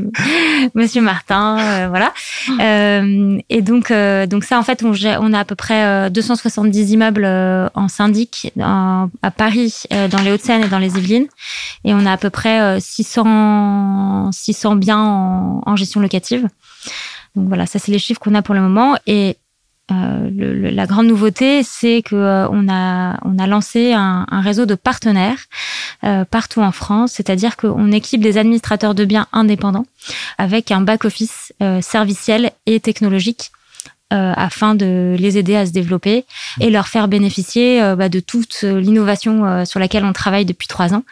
Monsieur 0.73 1.01
Martin, 1.01 1.87
voilà. 1.89 2.13
et 3.49 3.61
donc, 3.61 3.93
donc 4.29 4.43
ça, 4.43 4.59
en 4.59 4.63
fait, 4.63 4.83
on, 4.83 4.93
on 5.21 5.33
a 5.33 5.39
à 5.39 5.45
peu 5.45 5.55
près 5.55 6.09
270 6.09 6.91
immeubles 6.91 7.25
en 7.25 7.87
syndic 7.87 8.51
à 8.59 9.31
Paris, 9.35 9.78
dans 9.89 10.21
les 10.21 10.31
Hauts-de-Seine 10.31 10.63
et 10.63 10.67
dans 10.67 10.79
les 10.79 10.97
Yvelines. 10.97 11.27
Et 11.83 11.93
on 11.93 12.05
a 12.05 12.13
à 12.13 12.17
peu 12.17 12.29
près 12.29 12.79
600, 12.79 14.31
600 14.31 14.75
biens 14.75 15.61
en, 15.65 15.75
gestion 15.75 16.01
locative. 16.01 16.47
Donc 17.35 17.47
voilà, 17.47 17.65
ça 17.65 17.79
c'est 17.79 17.91
les 17.91 17.99
chiffres 17.99 18.19
qu'on 18.19 18.35
a 18.35 18.41
pour 18.41 18.55
le 18.55 18.61
moment. 18.61 18.97
Et 19.07 19.37
euh, 19.91 20.29
le, 20.29 20.69
la 20.69 20.85
grande 20.85 21.07
nouveauté, 21.07 21.63
c'est 21.63 22.03
que 22.03 22.15
euh, 22.15 22.47
a 22.69 23.19
on 23.23 23.39
a 23.39 23.47
lancé 23.47 23.93
un, 23.93 24.25
un 24.29 24.41
réseau 24.41 24.65
de 24.65 24.75
partenaires 24.75 25.45
euh, 26.03 26.25
partout 26.25 26.61
en 26.61 26.71
France, 26.71 27.13
c'est-à-dire 27.13 27.57
qu'on 27.57 27.91
équipe 27.91 28.21
des 28.21 28.37
administrateurs 28.37 28.93
de 28.93 29.05
biens 29.05 29.27
indépendants 29.31 29.85
avec 30.37 30.71
un 30.71 30.81
back 30.81 31.05
office 31.05 31.53
serviciel 31.81 32.51
et 32.65 32.79
technologique 32.79 33.51
euh, 34.11 34.33
afin 34.35 34.73
de 34.73 35.15
les 35.19 35.37
aider 35.37 35.55
à 35.55 35.67
se 35.67 35.71
développer 35.71 36.25
et 36.59 36.71
leur 36.71 36.87
faire 36.87 37.07
bénéficier 37.07 37.79
euh, 37.79 37.95
bah, 37.95 38.09
de 38.09 38.19
toute 38.19 38.63
l'innovation 38.63 39.45
euh, 39.45 39.65
sur 39.65 39.79
laquelle 39.79 40.03
on 40.03 40.13
travaille 40.13 40.45
depuis 40.45 40.67
trois 40.67 40.95
ans. 40.95 41.03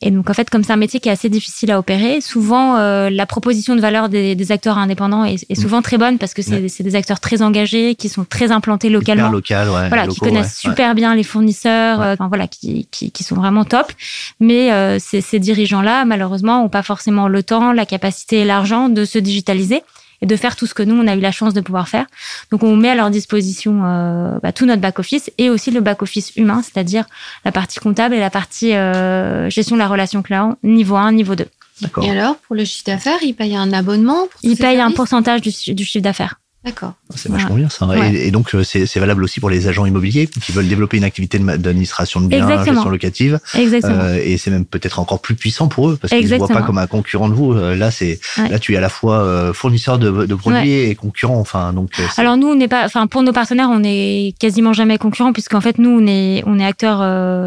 Et 0.00 0.12
donc 0.12 0.30
en 0.30 0.32
fait, 0.32 0.48
comme 0.48 0.62
c'est 0.62 0.72
un 0.72 0.76
métier 0.76 1.00
qui 1.00 1.08
est 1.08 1.12
assez 1.12 1.28
difficile 1.28 1.72
à 1.72 1.78
opérer, 1.80 2.20
souvent 2.20 2.76
la 2.76 3.26
proposition 3.26 3.74
de 3.74 3.80
valeur 3.80 4.08
des, 4.08 4.36
des 4.36 4.52
acteurs 4.52 4.78
indépendants 4.78 5.24
est, 5.24 5.44
est, 5.48 5.54
souvent 5.56 5.82
très 5.82 5.98
bonne 5.98 6.18
parce 6.18 6.34
que 6.34 6.42
c'est 6.42 6.82
des 6.82 6.94
acteurs 6.94 7.18
très 7.18 7.42
engagés, 7.42 7.96
qui 7.96 8.08
sont 8.08 8.24
très 8.24 8.52
implantés 8.52 8.90
localement, 8.90 9.28
local, 9.28 9.68
ouais, 9.68 9.88
voilà, 9.88 10.06
qui 10.06 10.20
connaissent 10.20 10.56
super 10.56 10.94
bien 10.94 11.16
les 11.16 11.24
fournisseurs, 11.24 11.98
enfin, 11.98 12.28
voilà, 12.28 12.46
qui, 12.46 12.86
qui, 12.92 13.10
qui, 13.10 13.24
sont 13.24 13.34
vraiment 13.34 13.64
top. 13.64 13.90
Mais 14.38 14.98
ces, 15.00 15.20
ces 15.20 15.40
dirigeants-là, 15.40 16.04
malheureusement, 16.04 16.62
ont 16.62 16.68
pas 16.68 16.84
forcément 16.84 17.26
le 17.26 17.42
temps, 17.42 17.72
la 17.72 17.86
capacité 17.86 18.40
et 18.40 18.44
l'argent 18.44 18.88
de 18.88 19.04
se 19.04 19.18
digitaliser 19.18 19.82
et 20.22 20.26
de 20.26 20.36
faire 20.36 20.56
tout 20.56 20.66
ce 20.66 20.74
que 20.74 20.82
nous, 20.82 20.94
on 20.94 21.06
a 21.06 21.14
eu 21.14 21.20
la 21.20 21.32
chance 21.32 21.54
de 21.54 21.60
pouvoir 21.60 21.88
faire. 21.88 22.06
Donc, 22.50 22.62
on 22.62 22.76
met 22.76 22.90
à 22.90 22.94
leur 22.94 23.10
disposition 23.10 23.82
euh, 23.84 24.38
bah, 24.42 24.52
tout 24.52 24.66
notre 24.66 24.80
back-office 24.80 25.30
et 25.38 25.50
aussi 25.50 25.70
le 25.70 25.80
back-office 25.80 26.36
humain, 26.36 26.62
c'est-à-dire 26.62 27.04
la 27.44 27.52
partie 27.52 27.78
comptable 27.78 28.14
et 28.14 28.20
la 28.20 28.30
partie 28.30 28.74
euh, 28.74 29.50
gestion 29.50 29.76
de 29.76 29.80
la 29.80 29.88
relation 29.88 30.22
client, 30.22 30.56
niveau 30.62 30.96
1, 30.96 31.12
niveau 31.12 31.34
2. 31.34 31.46
Et 32.02 32.10
alors, 32.10 32.36
pour 32.36 32.56
le 32.56 32.64
chiffre 32.64 32.86
d'affaires, 32.86 33.18
ils 33.22 33.34
payent 33.34 33.56
un 33.56 33.72
abonnement 33.72 34.28
Ils 34.42 34.56
payent 34.56 34.80
un 34.80 34.92
pourcentage 34.92 35.42
du, 35.42 35.50
du 35.74 35.84
chiffre 35.84 36.02
d'affaires. 36.02 36.40
D'accord. 36.64 36.94
C'est 37.14 37.30
vachement 37.30 37.54
bien 37.54 37.68
ça. 37.68 37.86
Et, 38.12 38.30
donc 38.30 38.54
c'est 38.64 38.98
valable 38.98 39.22
aussi 39.22 39.38
pour 39.38 39.48
les 39.48 39.68
agents 39.68 39.86
immobiliers 39.86 40.26
qui 40.26 40.50
veulent 40.50 40.66
développer 40.66 40.96
une 40.96 41.04
activité 41.04 41.38
d'administration 41.38 42.20
de, 42.20 42.26
biens, 42.26 42.64
gestion 42.64 42.88
locative. 42.88 43.38
Exactement. 43.54 44.12
et 44.14 44.36
c'est 44.38 44.50
même 44.50 44.64
peut-être 44.64 44.98
encore 44.98 45.20
plus 45.20 45.36
puissant 45.36 45.68
pour 45.68 45.90
eux 45.90 45.98
parce 46.00 46.12
qu'ils 46.12 46.28
ne 46.28 46.36
voient 46.36 46.48
pas 46.48 46.62
comme 46.62 46.78
un 46.78 46.86
concurrent 46.86 47.28
de 47.28 47.34
vous. 47.34 47.54
là 47.54 47.90
c'est 47.90 48.18
là 48.50 48.58
tu 48.58 48.74
es 48.74 48.76
à 48.76 48.80
la 48.80 48.88
fois 48.88 49.52
fournisseur 49.54 49.98
de, 49.98 50.26
de 50.26 50.34
produits 50.34 50.72
et 50.72 50.94
concurrent. 50.94 51.38
Enfin 51.38 51.72
donc. 51.72 51.90
Alors 52.16 52.36
nous 52.36 52.48
on 52.48 52.56
n'est 52.56 52.68
pas, 52.68 52.84
enfin 52.84 53.06
pour 53.06 53.22
nos 53.22 53.32
partenaires 53.32 53.68
on 53.70 53.82
est 53.84 54.34
quasiment 54.38 54.72
jamais 54.72 54.98
concurrent 54.98 55.32
puisqu'en 55.32 55.60
fait 55.60 55.78
nous 55.78 55.90
on 55.90 56.06
est 56.06 56.42
on 56.46 56.58
est 56.58 56.66
acteur 56.66 56.98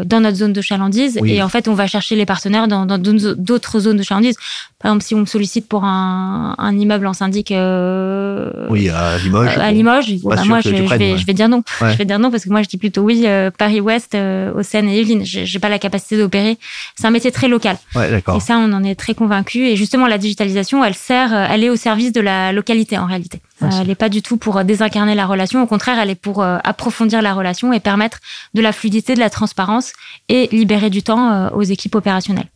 dans 0.06 0.20
notre 0.20 0.36
zone 0.36 0.54
de 0.54 0.62
chalandise 0.62 1.18
et 1.24 1.42
en 1.42 1.48
fait 1.48 1.68
on 1.68 1.74
va 1.74 1.86
chercher 1.86 2.16
les 2.16 2.26
partenaires 2.26 2.66
dans 2.66 2.86
d'autres 2.86 3.80
zones 3.80 3.96
de 3.96 4.02
chalandise. 4.02 4.36
Par 4.78 4.90
exemple 4.90 5.04
si 5.04 5.14
on 5.14 5.20
me 5.20 5.26
sollicite 5.26 5.68
pour 5.68 5.84
un, 5.84 6.54
un 6.56 6.78
immeuble 6.78 7.06
en 7.06 7.12
syndic. 7.12 7.52
oui 8.70 8.88
à 8.88 9.18
Limoges. 9.18 9.49
À 9.58 9.70
Limoges, 9.72 10.12
bah, 10.22 10.42
moi 10.44 10.60
je, 10.60 10.70
vais, 10.70 11.18
je 11.18 11.26
vais 11.26 11.34
dire 11.34 11.48
non. 11.48 11.62
Je 11.80 11.96
vais 11.96 12.04
dire 12.04 12.18
non 12.18 12.30
parce 12.30 12.44
que 12.44 12.50
moi 12.50 12.62
je 12.62 12.68
dis 12.68 12.76
plutôt 12.76 13.02
oui 13.02 13.26
Paris 13.58 13.80
Ouest, 13.80 14.14
au 14.14 14.62
Seine 14.62 14.88
et 14.88 15.00
Yvelines. 15.00 15.24
J'ai 15.24 15.58
pas 15.58 15.68
la 15.68 15.78
capacité 15.78 16.16
d'opérer. 16.16 16.58
C'est 16.96 17.06
un 17.06 17.10
métier 17.10 17.32
très 17.32 17.48
local. 17.48 17.76
et 17.96 18.40
ça 18.40 18.56
on 18.58 18.72
en 18.72 18.84
est 18.84 18.94
très 18.94 19.14
convaincu 19.14 19.66
et 19.66 19.76
justement 19.76 20.06
la 20.06 20.18
digitalisation 20.18 20.84
elle 20.84 20.94
sert, 20.94 21.32
elle 21.32 21.64
est 21.64 21.70
au 21.70 21.76
service 21.76 22.12
de 22.12 22.20
la 22.20 22.52
localité 22.52 22.98
en 22.98 23.06
réalité. 23.06 23.40
elle 23.60 23.86
n'est 23.86 23.94
pas 23.94 24.08
du 24.08 24.22
tout 24.22 24.36
pour 24.36 24.62
désincarner 24.64 25.14
la 25.14 25.26
relation. 25.26 25.62
Au 25.62 25.66
contraire 25.66 25.98
elle 25.98 26.10
est 26.10 26.14
pour 26.14 26.42
approfondir 26.42 27.22
la 27.22 27.34
relation 27.34 27.72
et 27.72 27.80
permettre 27.80 28.20
de 28.54 28.60
la 28.60 28.72
fluidité, 28.72 29.14
de 29.14 29.20
la 29.20 29.30
transparence 29.30 29.92
et 30.28 30.48
libérer 30.52 30.90
du 30.90 31.02
temps 31.02 31.30
euh, 31.32 31.50
aux 31.50 31.62
équipes 31.62 31.94
opérationnelles. 31.94 32.48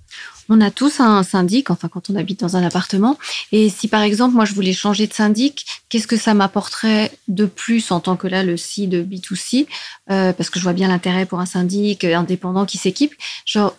On 0.49 0.61
a 0.61 0.71
tous 0.71 1.01
un 1.01 1.23
syndic, 1.23 1.71
enfin 1.71 1.89
quand 1.89 2.11
on 2.11 2.17
habite 2.17 2.41
dans 2.41 2.57
un 2.57 2.63
appartement. 2.63 3.19
Et 3.53 3.69
si 3.69 3.89
par 3.89 4.03
exemple, 4.03 4.35
moi 4.35 4.45
je 4.45 4.55
voulais 4.55 4.73
changer 4.73 5.07
de 5.07 5.13
syndic, 5.13 5.67
qu'est-ce 5.89 6.07
que 6.07 6.17
ça 6.17 6.35
m'apporterait 6.35 7.13
de 7.29 7.47
plus 7.47 7.91
en 7.91 8.01
tant 8.01 8.17
que 8.17 8.27
là 8.27 8.43
le 8.43 8.57
C 8.57 8.87
de 8.87 9.03
B2C 9.03 9.67
euh, 10.11 10.33
Parce 10.33 10.51
que 10.51 10.59
je 10.59 10.65
vois 10.65 10.73
bien 10.73 10.89
l'intérêt 10.89 11.27
pour 11.27 11.41
un 11.41 11.47
syndic 11.47 12.05
indépendant 12.05 12.67
qui 12.67 12.79
s'équipe. 12.79 13.15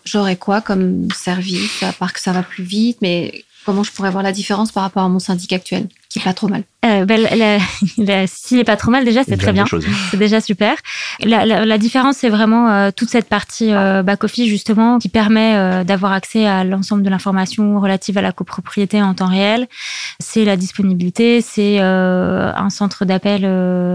J'aurais 0.04 0.36
quoi 0.36 0.60
comme 0.60 1.08
service 1.12 1.82
À 1.82 1.92
part 1.92 2.12
que 2.12 2.20
ça 2.20 2.32
va 2.32 2.42
plus 2.42 2.64
vite, 2.64 2.98
mais 3.00 3.44
comment 3.66 3.82
je 3.82 3.92
pourrais 3.92 4.10
voir 4.10 4.22
la 4.22 4.32
différence 4.32 4.72
par 4.72 4.84
rapport 4.84 5.02
à 5.02 5.08
mon 5.08 5.18
syndic 5.18 5.52
actuel 5.52 5.88
qui 6.08 6.20
est 6.20 6.22
pas 6.22 6.32
trop 6.32 6.48
mal 6.48 6.62
euh, 6.84 7.04
ben, 7.04 8.26
S'il 8.26 8.58
est 8.58 8.64
pas 8.64 8.76
trop 8.76 8.90
mal, 8.90 9.04
déjà, 9.04 9.24
c'est 9.24 9.36
très 9.36 9.52
bien. 9.52 9.64
C'est 10.10 10.16
déjà 10.16 10.40
super. 10.40 10.76
La, 11.20 11.44
la, 11.44 11.64
la 11.64 11.78
différence, 11.78 12.18
c'est 12.18 12.28
vraiment 12.28 12.70
euh, 12.70 12.90
toute 12.94 13.08
cette 13.08 13.28
partie 13.28 13.72
euh, 13.72 14.02
back-office, 14.02 14.48
justement, 14.48 14.98
qui 14.98 15.08
permet 15.08 15.56
euh, 15.56 15.84
d'avoir 15.84 16.12
accès 16.12 16.46
à 16.46 16.62
l'ensemble 16.62 17.02
de 17.02 17.10
l'information 17.10 17.80
relative 17.80 18.16
à 18.18 18.22
la 18.22 18.32
copropriété 18.32 19.02
en 19.02 19.14
temps 19.14 19.26
réel. 19.26 19.66
C'est 20.20 20.44
la 20.44 20.56
disponibilité, 20.56 21.40
c'est 21.40 21.78
euh, 21.80 22.52
un 22.54 22.70
centre 22.70 23.04
d'appel 23.04 23.42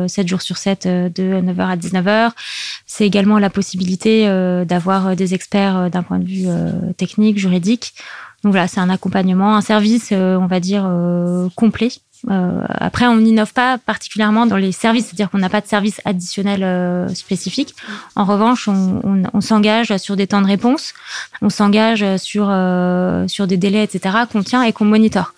7 0.10 0.28
jours 0.28 0.42
sur 0.42 0.58
7 0.58 0.88
de 0.88 1.42
9h 1.42 1.62
à 1.62 1.78
19h. 1.78 2.32
C'est 2.86 3.06
également 3.06 3.40
la 3.40 3.50
possibilité 3.50 4.26
d'avoir 4.66 5.16
des 5.16 5.34
experts 5.34 5.90
d'un 5.90 6.04
point 6.04 6.20
de 6.20 6.26
vue 6.26 6.48
technique, 6.98 7.38
juridique. 7.38 7.94
Donc 8.44 8.54
voilà, 8.54 8.68
c'est 8.68 8.80
un 8.80 8.90
accompagnement, 8.90 9.56
un 9.56 9.62
service, 9.62 10.12
on 10.12 10.48
va 10.48 10.60
dire, 10.60 10.90
complet 11.56 11.92
euh, 12.30 12.62
après, 12.68 13.08
on 13.08 13.18
n'innove 13.18 13.54
pas 13.54 13.78
particulièrement 13.78 14.46
dans 14.46 14.58
les 14.58 14.72
services, 14.72 15.06
c'est-à-dire 15.06 15.30
qu'on 15.30 15.40
n'a 15.40 15.50
pas 15.50 15.62
de 15.62 15.68
service 15.68 16.02
additionnel 16.06 16.64
euh, 16.64 17.08
spécifique. 17.10 17.76
En 18.16 18.26
revanche, 18.26 18.68
on, 18.68 19.02
on, 19.04 19.24
on 19.34 19.42
s'engage 19.42 19.96
sur 19.98 20.16
des 20.16 20.28
temps 20.28 20.42
de 20.42 20.48
réponse, 20.48 20.94
on 21.42 21.50
s'engage 21.50 22.06
sur 22.18 22.48
euh, 22.50 23.28
sur 23.28 23.48
des 23.48 23.58
délais, 23.58 23.84
etc. 23.84 24.16
qu'on 24.32 24.44
tient 24.44 24.64
et 24.64 24.74
qu'on 24.74 24.86
monitore. 24.86 25.34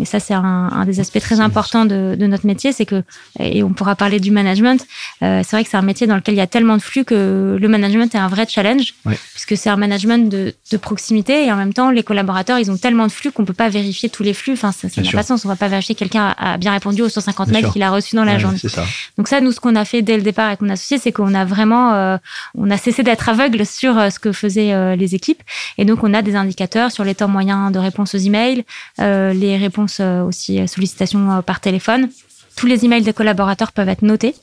Et 0.00 0.04
ça, 0.04 0.20
c'est 0.20 0.34
un, 0.34 0.42
un, 0.42 0.84
des 0.84 1.00
aspects 1.00 1.20
très 1.20 1.40
importants 1.40 1.84
de, 1.84 2.16
de 2.18 2.26
notre 2.26 2.46
métier, 2.46 2.72
c'est 2.72 2.86
que, 2.86 3.02
et 3.38 3.62
on 3.62 3.72
pourra 3.72 3.94
parler 3.94 4.20
du 4.20 4.30
management, 4.30 4.84
euh, 5.22 5.42
c'est 5.44 5.56
vrai 5.56 5.64
que 5.64 5.70
c'est 5.70 5.76
un 5.76 5.82
métier 5.82 6.06
dans 6.06 6.16
lequel 6.16 6.34
il 6.34 6.38
y 6.38 6.42
a 6.42 6.46
tellement 6.46 6.76
de 6.76 6.82
flux 6.82 7.04
que 7.04 7.56
le 7.60 7.68
management 7.68 8.14
est 8.14 8.18
un 8.18 8.28
vrai 8.28 8.46
challenge, 8.48 8.94
puisque 9.32 9.56
c'est 9.56 9.70
un 9.70 9.76
management 9.76 10.28
de, 10.28 10.54
de, 10.70 10.76
proximité 10.76 11.46
et 11.46 11.52
en 11.52 11.56
même 11.56 11.72
temps, 11.72 11.90
les 11.90 12.02
collaborateurs, 12.02 12.58
ils 12.58 12.70
ont 12.70 12.76
tellement 12.76 13.06
de 13.06 13.12
flux 13.12 13.30
qu'on 13.30 13.44
peut 13.44 13.52
pas 13.52 13.68
vérifier 13.68 14.08
tous 14.08 14.22
les 14.22 14.34
flux. 14.34 14.54
Enfin, 14.54 14.72
ça 14.72 14.88
n'a 15.00 15.10
pas 15.10 15.22
de 15.22 15.26
sens. 15.26 15.44
On 15.44 15.48
va 15.48 15.56
pas 15.56 15.68
vérifier 15.68 15.94
quelqu'un 15.94 16.34
a 16.36 16.56
bien 16.58 16.72
répondu 16.72 17.02
aux 17.02 17.08
150 17.08 17.48
mails 17.48 17.70
qu'il 17.70 17.82
a 17.82 17.90
reçus 17.90 18.16
dans 18.16 18.24
la 18.24 18.38
journée. 18.38 18.58
Ça. 18.58 18.84
Donc 19.16 19.28
ça, 19.28 19.40
nous, 19.40 19.52
ce 19.52 19.60
qu'on 19.60 19.76
a 19.76 19.84
fait 19.84 20.02
dès 20.02 20.16
le 20.16 20.22
départ 20.22 20.46
avec 20.48 20.60
mon 20.60 20.70
associé, 20.70 20.98
c'est 20.98 21.12
qu'on 21.12 21.34
a 21.34 21.44
vraiment, 21.44 21.94
euh, 21.94 22.16
on 22.56 22.70
a 22.70 22.76
cessé 22.76 23.02
d'être 23.02 23.28
aveugle 23.28 23.64
sur 23.64 23.98
euh, 23.98 24.10
ce 24.10 24.18
que 24.18 24.32
faisaient 24.32 24.96
les 24.96 25.14
équipes, 25.14 25.42
et 25.78 25.84
donc 25.84 26.02
on 26.02 26.14
a 26.14 26.22
des 26.22 26.36
indicateurs 26.36 26.90
sur 26.90 27.04
les 27.04 27.14
temps 27.14 27.28
moyens 27.28 27.72
de 27.72 27.78
réponse 27.78 28.14
aux 28.14 28.18
emails, 28.18 28.64
les 28.98 29.56
réponses 29.56 29.83
aussi 30.26 30.66
sollicitations 30.68 31.42
par 31.42 31.60
téléphone. 31.60 32.08
Tous 32.56 32.66
les 32.66 32.84
emails 32.84 33.02
des 33.02 33.12
collaborateurs 33.12 33.72
peuvent 33.72 33.88
être 33.88 34.02
notés. 34.02 34.34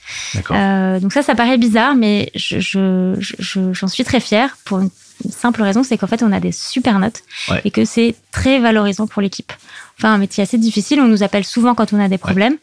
Euh, 0.51 0.99
donc 0.99 1.13
ça, 1.13 1.21
ça 1.21 1.33
paraît 1.33 1.57
bizarre, 1.57 1.95
mais 1.95 2.29
je, 2.35 2.59
je, 2.59 3.15
je, 3.19 3.71
j'en 3.71 3.87
suis 3.87 4.03
très 4.03 4.19
fière 4.19 4.57
pour 4.65 4.79
une 4.79 4.89
simple 5.29 5.61
raison, 5.61 5.83
c'est 5.83 5.97
qu'en 5.97 6.07
fait, 6.07 6.23
on 6.23 6.31
a 6.31 6.39
des 6.39 6.51
super 6.51 6.99
notes 6.99 7.21
ouais. 7.49 7.61
et 7.63 7.71
que 7.71 7.85
c'est 7.85 8.15
très 8.31 8.59
valorisant 8.59 9.07
pour 9.07 9.21
l'équipe. 9.21 9.53
Enfin, 9.97 10.13
un 10.13 10.17
métier 10.17 10.43
assez 10.43 10.57
difficile. 10.57 10.99
On 10.99 11.07
nous 11.07 11.23
appelle 11.23 11.45
souvent 11.45 11.73
quand 11.73 11.93
on 11.93 11.99
a 11.99 12.09
des 12.09 12.17
problèmes, 12.17 12.57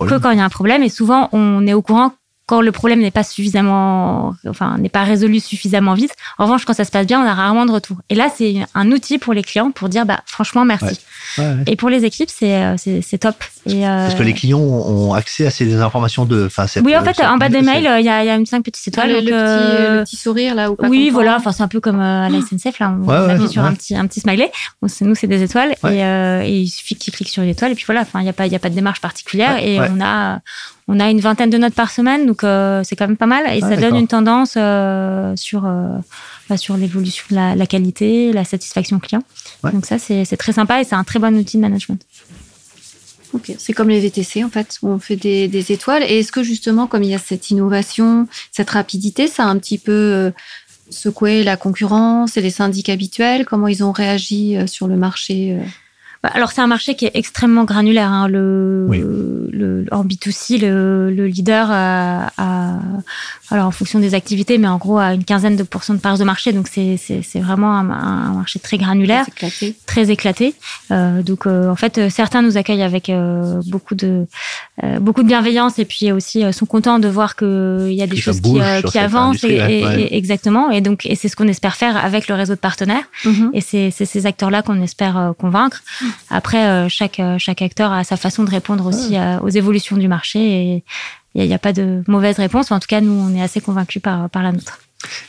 ouais. 0.00 0.08
que 0.08 0.18
quand 0.18 0.32
il 0.32 0.38
y 0.38 0.40
a 0.40 0.44
un 0.44 0.50
problème, 0.50 0.82
et 0.82 0.88
souvent 0.88 1.28
on 1.32 1.66
est 1.66 1.72
au 1.72 1.82
courant 1.82 2.12
quand 2.50 2.62
le 2.62 2.72
problème 2.72 2.98
n'est 2.98 3.12
pas 3.12 3.22
suffisamment, 3.22 4.34
enfin, 4.48 4.76
n'est 4.78 4.88
pas 4.88 5.04
résolu 5.04 5.38
suffisamment 5.38 5.94
vite. 5.94 6.10
En 6.36 6.46
revanche, 6.46 6.64
quand 6.64 6.72
ça 6.72 6.84
se 6.84 6.90
passe 6.90 7.06
bien, 7.06 7.22
on 7.22 7.24
a 7.24 7.32
rarement 7.32 7.64
de 7.64 7.70
retour. 7.70 7.98
Et 8.08 8.16
là, 8.16 8.28
c'est 8.36 8.56
un 8.74 8.90
outil 8.90 9.18
pour 9.18 9.34
les 9.34 9.44
clients 9.44 9.70
pour 9.70 9.88
dire, 9.88 10.04
bah, 10.04 10.18
franchement, 10.26 10.64
merci. 10.64 10.98
Ouais. 11.38 11.44
Ouais, 11.44 11.54
et 11.68 11.76
pour 11.76 11.90
les 11.90 12.04
équipes, 12.04 12.28
c'est, 12.28 12.74
c'est, 12.76 13.18
top. 13.18 13.36
Et 13.66 13.86
euh... 13.86 14.06
Parce 14.06 14.16
que 14.16 14.24
les 14.24 14.32
clients 14.32 14.58
ont 14.58 15.14
accès 15.14 15.46
à 15.46 15.50
ces 15.52 15.72
informations 15.76 16.24
de, 16.24 16.46
enfin, 16.46 16.66
Oui, 16.84 16.96
en 16.96 17.04
fait, 17.04 17.22
en 17.22 17.36
bas 17.36 17.48
des 17.48 17.62
mails, 17.62 17.88
il 18.00 18.04
y 18.04 18.08
a, 18.08 18.20
il 18.20 18.26
y 18.26 18.30
a 18.30 18.34
une 18.34 18.46
cinq 18.46 18.64
petites 18.64 18.88
étoiles. 18.88 19.10
Ah, 19.10 19.20
le, 19.20 19.20
donc, 19.20 19.30
le, 19.30 19.36
petit, 19.36 19.36
euh... 19.38 19.98
le, 19.98 20.04
petit, 20.04 20.16
sourire, 20.16 20.56
là, 20.56 20.72
ou 20.72 20.74
pas 20.74 20.88
Oui, 20.88 21.10
voilà. 21.10 21.36
Enfin, 21.36 21.52
c'est 21.52 21.62
un 21.62 21.68
peu 21.68 21.78
comme 21.78 22.00
euh, 22.00 22.26
à 22.26 22.28
la 22.30 22.40
SNCF, 22.40 22.80
là. 22.80 22.92
On 23.00 23.08
appuie 23.08 23.48
sur 23.48 23.62
un 23.62 23.74
petit, 23.74 23.94
un 23.94 24.08
petit 24.08 24.18
smiley. 24.18 24.50
nous, 25.02 25.14
c'est 25.14 25.28
des 25.28 25.44
étoiles. 25.44 25.76
Et, 25.84 26.04
euh, 26.04 26.42
et, 26.42 26.62
il 26.62 26.68
suffit 26.68 26.96
qu'ils 26.96 27.12
cliquent 27.12 27.28
sur 27.28 27.44
l'étoile. 27.44 27.70
Et 27.70 27.74
puis 27.76 27.84
voilà. 27.86 28.00
Enfin, 28.00 28.18
il 28.18 28.24
n'y 28.24 28.28
a 28.28 28.32
pas, 28.32 28.46
il 28.46 28.52
y 28.52 28.56
a 28.56 28.58
pas 28.58 28.70
de 28.70 28.74
démarche 28.74 29.00
particulière. 29.00 29.56
et 29.62 29.78
on 29.78 30.00
a, 30.00 30.40
on 30.92 30.98
a 30.98 31.08
une 31.08 31.20
vingtaine 31.20 31.50
de 31.50 31.56
notes 31.58 31.74
par 31.74 31.92
semaine, 31.92 32.26
donc 32.26 32.42
euh, 32.42 32.82
c'est 32.82 32.96
quand 32.96 33.06
même 33.06 33.16
pas 33.16 33.26
mal. 33.26 33.44
Et 33.46 33.60
ah, 33.62 33.68
ça 33.68 33.76
donne 33.76 33.94
une 33.94 34.08
tendance 34.08 34.54
euh, 34.56 35.36
sur, 35.36 35.64
euh, 35.64 35.86
bah, 36.48 36.56
sur 36.56 36.76
l'évolution 36.76 37.24
de 37.30 37.36
la, 37.36 37.54
la, 37.54 37.66
qualité, 37.66 38.32
la 38.32 38.44
satisfaction 38.44 38.98
client. 38.98 39.22
Ouais. 39.62 39.70
Donc 39.70 39.86
ça, 39.86 40.00
c'est 40.00 40.36
très 40.36 40.52
sympa 40.52 40.80
et 40.80 40.84
c'est 40.84 40.96
un 40.96 41.04
très 41.04 41.20
bon 41.20 41.36
outil 41.36 41.58
de 41.58 41.62
management. 41.62 42.04
Ok, 43.32 43.52
c'est 43.58 43.72
comme 43.72 43.88
les 43.88 44.00
VTC 44.00 44.42
en 44.42 44.48
fait, 44.48 44.78
où 44.82 44.88
on 44.88 44.98
fait 44.98 45.14
des, 45.14 45.46
des 45.46 45.70
étoiles. 45.70 46.02
Et 46.02 46.18
est-ce 46.18 46.32
que 46.32 46.42
justement, 46.42 46.88
comme 46.88 47.04
il 47.04 47.10
y 47.10 47.14
a 47.14 47.18
cette 47.18 47.52
innovation, 47.52 48.26
cette 48.50 48.70
rapidité, 48.70 49.28
ça 49.28 49.44
a 49.44 49.46
un 49.46 49.58
petit 49.58 49.78
peu 49.78 50.32
secoué 50.88 51.44
la 51.44 51.56
concurrence 51.56 52.36
et 52.36 52.40
les 52.40 52.50
syndics 52.50 52.88
habituels? 52.88 53.46
Comment 53.46 53.68
ils 53.68 53.84
ont 53.84 53.92
réagi 53.92 54.56
sur 54.66 54.88
le 54.88 54.96
marché 54.96 55.52
euh? 55.52 55.64
Alors 56.22 56.52
c'est 56.52 56.60
un 56.60 56.66
marché 56.66 56.94
qui 56.94 57.06
est 57.06 57.12
extrêmement 57.14 57.64
granulaire. 57.64 58.10
Hein. 58.10 58.28
Le, 58.28 58.86
oui. 58.88 58.98
le, 59.00 59.86
en 59.90 60.04
B2C, 60.04 60.60
le, 60.60 61.10
le 61.10 61.26
leader 61.26 61.68
a, 61.70 62.30
a, 62.36 62.78
alors 63.50 63.66
en 63.66 63.70
fonction 63.70 63.98
des 64.00 64.14
activités, 64.14 64.58
mais 64.58 64.68
en 64.68 64.76
gros 64.76 64.98
a 64.98 65.14
une 65.14 65.24
quinzaine 65.24 65.56
de 65.56 65.62
pourcents 65.62 65.94
de 65.94 65.98
parts 65.98 66.18
de 66.18 66.24
marché. 66.24 66.52
Donc 66.52 66.68
c'est 66.68 67.40
vraiment 67.40 67.74
un, 67.74 67.90
un, 67.90 68.32
marché 68.34 68.58
très 68.58 68.76
granulaire, 68.76 69.24
très 69.24 69.46
éclaté. 69.46 69.76
Très 69.86 70.10
éclaté. 70.10 70.54
Euh, 70.90 71.22
donc 71.22 71.46
euh, 71.46 71.70
en 71.70 71.76
fait 71.76 72.10
certains 72.10 72.42
nous 72.42 72.58
accueillent 72.58 72.82
avec 72.82 73.08
euh, 73.08 73.60
beaucoup 73.66 73.94
de 73.94 74.26
beaucoup 75.00 75.22
de 75.22 75.28
bienveillance 75.28 75.78
et 75.78 75.84
puis 75.84 76.12
aussi 76.12 76.50
sont 76.52 76.66
contents 76.66 76.98
de 76.98 77.08
voir 77.08 77.36
que 77.36 77.86
il 77.88 77.94
y 77.94 78.02
a 78.02 78.06
des 78.06 78.16
choses 78.16 78.40
qui, 78.40 78.58
qui 78.90 78.98
avancent 78.98 79.44
et, 79.44 79.56
et, 79.56 79.84
ouais. 79.84 80.02
et, 80.02 80.16
exactement. 80.16 80.70
Et 80.70 80.80
donc 80.80 81.06
et 81.06 81.14
c'est 81.14 81.28
ce 81.28 81.36
qu'on 81.36 81.48
espère 81.48 81.76
faire 81.76 81.96
avec 81.96 82.28
le 82.28 82.34
réseau 82.34 82.54
de 82.54 82.60
partenaires. 82.60 83.06
Mm 83.24 83.30
-hmm. 83.30 83.50
Et 83.56 83.60
c'est 83.60 83.90
ces 84.12 84.26
acteurs 84.26 84.50
là 84.50 84.62
qu'on 84.62 84.80
espère 84.82 85.34
convaincre. 85.38 85.82
Après, 86.30 86.64
euh, 86.66 86.88
chaque, 86.88 87.20
chaque 87.38 87.62
acteur 87.62 87.92
a 87.92 88.04
sa 88.04 88.16
façon 88.16 88.44
de 88.44 88.50
répondre 88.50 88.86
aussi 88.86 89.12
ouais. 89.12 89.38
aux 89.42 89.48
évolutions 89.48 89.96
du 89.96 90.08
marché 90.08 90.38
et 90.40 90.84
il 91.34 91.46
n'y 91.46 91.52
a, 91.52 91.56
a, 91.56 91.58
pas 91.58 91.72
de 91.72 92.02
mauvaise 92.08 92.38
réponse. 92.38 92.70
En 92.72 92.80
tout 92.80 92.88
cas, 92.88 93.00
nous, 93.00 93.12
on 93.12 93.34
est 93.36 93.42
assez 93.42 93.60
convaincus 93.60 94.02
par, 94.02 94.28
par 94.30 94.42
la 94.42 94.52
nôtre. 94.52 94.78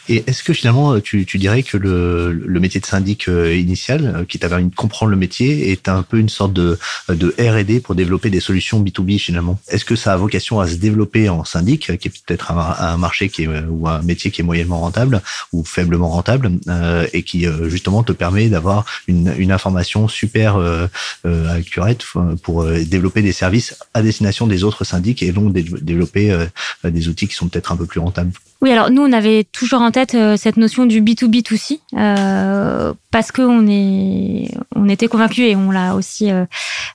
Et 0.09 0.23
est-ce 0.27 0.43
que 0.43 0.53
finalement, 0.53 0.99
tu, 0.99 1.25
tu 1.25 1.37
dirais 1.37 1.63
que 1.63 1.77
le, 1.77 2.33
le, 2.33 2.59
métier 2.59 2.81
de 2.81 2.85
syndic 2.85 3.27
euh, 3.27 3.55
initial, 3.55 4.13
euh, 4.15 4.25
qui 4.25 4.37
t'a 4.37 4.49
permis 4.49 4.69
de 4.69 4.75
comprendre 4.75 5.11
le 5.11 5.17
métier, 5.17 5.71
est 5.71 5.87
un 5.87 6.03
peu 6.03 6.17
une 6.17 6.29
sorte 6.29 6.53
de, 6.53 6.77
de 7.09 7.33
R&D 7.39 7.79
pour 7.79 7.95
développer 7.95 8.29
des 8.29 8.41
solutions 8.41 8.83
B2B 8.83 9.19
finalement? 9.19 9.59
Est-ce 9.69 9.85
que 9.85 9.95
ça 9.95 10.13
a 10.13 10.17
vocation 10.17 10.59
à 10.59 10.67
se 10.67 10.75
développer 10.75 11.29
en 11.29 11.45
syndic, 11.45 11.97
qui 11.97 12.07
est 12.07 12.25
peut-être 12.25 12.51
un, 12.51 12.75
un, 12.79 12.97
marché 12.97 13.29
qui 13.29 13.43
est, 13.43 13.47
ou 13.47 13.87
un 13.87 14.01
métier 14.01 14.31
qui 14.31 14.41
est 14.41 14.43
moyennement 14.43 14.81
rentable 14.81 15.21
ou 15.53 15.63
faiblement 15.63 16.09
rentable, 16.09 16.51
euh, 16.67 17.07
et 17.13 17.23
qui 17.23 17.45
justement 17.67 18.03
te 18.03 18.11
permet 18.11 18.49
d'avoir 18.49 18.85
une, 19.07 19.33
une, 19.37 19.51
information 19.51 20.07
super 20.07 20.55
euh, 20.57 20.87
accurate 21.23 22.05
pour 22.41 22.65
développer 22.65 23.21
des 23.21 23.33
services 23.33 23.77
à 23.93 24.01
destination 24.01 24.47
des 24.47 24.63
autres 24.63 24.83
syndics 24.83 25.23
et 25.23 25.31
donc 25.31 25.53
développer 25.53 26.47
des 26.83 27.07
outils 27.07 27.27
qui 27.27 27.35
sont 27.35 27.47
peut-être 27.47 27.71
un 27.71 27.77
peu 27.77 27.85
plus 27.85 27.99
rentables? 27.99 28.31
Oui, 28.61 28.71
alors 28.71 28.91
nous, 28.91 29.01
on 29.01 29.11
avait 29.11 29.43
toujours 29.51 29.81
en 29.81 29.89
tête 29.91 30.13
euh, 30.13 30.37
cette 30.37 30.55
notion 30.57 30.85
du 30.85 31.01
B2B2C, 31.01 31.79
euh, 31.97 32.93
parce 33.09 33.31
qu'on 33.31 33.65
est, 33.67 34.51
on 34.75 34.87
était 34.87 35.07
convaincus 35.07 35.45
et 35.49 35.55
on 35.55 35.71
l'a 35.71 35.95
aussi 35.95 36.29
euh, 36.31 36.45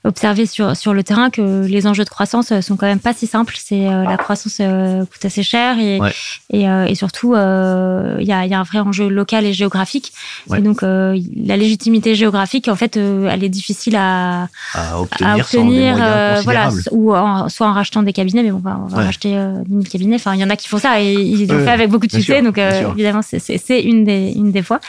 observé 0.05 0.47
sur, 0.47 0.77
sur 0.77 0.95
le 0.95 1.03
terrain 1.03 1.29
que 1.31 1.67
les 1.67 1.87
enjeux 1.89 2.05
de 2.05 2.09
croissance 2.09 2.59
sont 2.61 2.77
quand 2.77 2.87
même 2.87 3.01
pas 3.01 3.13
si 3.15 3.27
simples. 3.27 3.55
C'est 3.59 3.89
euh, 3.89 4.05
la 4.05 4.17
croissance 4.17 4.59
coûte 4.59 5.25
assez 5.25 5.43
cher 5.43 5.79
et, 5.81 6.01
Ouais. 6.01 6.13
et, 6.53 6.63
et 6.65 6.95
surtout, 6.95 7.35
il 7.35 8.27
y, 8.27 8.33
a, 8.33 8.47
y 8.47 8.55
a 8.55 8.61
un 8.61 8.63
vrai 8.63 8.79
enjeu 8.79 9.09
local 9.09 9.45
et 9.45 9.53
géographique. 9.53 10.13
Ouais. 10.49 10.59
Et 10.61 10.63
donc, 10.63 10.83
la 10.83 11.57
légitimité 11.57 12.15
géographique, 12.15 12.69
en 12.69 12.77
fait, 12.77 12.97
elle 12.97 13.43
est 13.43 13.49
difficile 13.49 13.97
à, 13.97 14.49
à 14.75 15.01
obtenir, 15.01 15.35
à 15.37 15.43
sans 15.43 15.65
des 15.69 15.93
euh, 16.01 16.41
voilà, 16.45 16.71
ou 16.93 17.15
en, 17.15 17.49
soit 17.49 17.67
en 17.67 17.73
rachetant 17.73 18.03
des 18.03 18.13
cabinets, 18.13 18.43
mais 18.43 18.51
bon, 18.53 18.59
on 18.65 18.69
va, 18.69 18.79
on 18.85 18.87
va 18.87 18.99
Ouais. 18.99 19.05
racheter 19.05 19.37
euh, 19.37 19.53
10 19.67 19.73
000 19.73 19.83
cabinets. 19.91 20.17
Enfin, 20.17 20.35
il 20.35 20.41
y 20.41 20.45
en 20.45 20.51
a 20.51 20.57
qui 20.57 20.69
font 20.69 20.79
ça 20.79 21.01
et 21.03 21.13
ils 21.13 21.53
l'ont 21.57 21.61
Ouais, 21.63 21.67
fait 21.67 21.73
avec 21.73 21.91
beaucoup 21.91 22.07
de 22.07 22.13
succès, 22.13 22.43
donc 22.43 22.59
euh, 22.59 22.91
évidemment, 22.93 23.23
c'est- 23.23 23.39
une 23.83 24.05
des, 24.05 24.33
une 24.35 24.53
des 24.53 24.63
fois. 24.63 24.81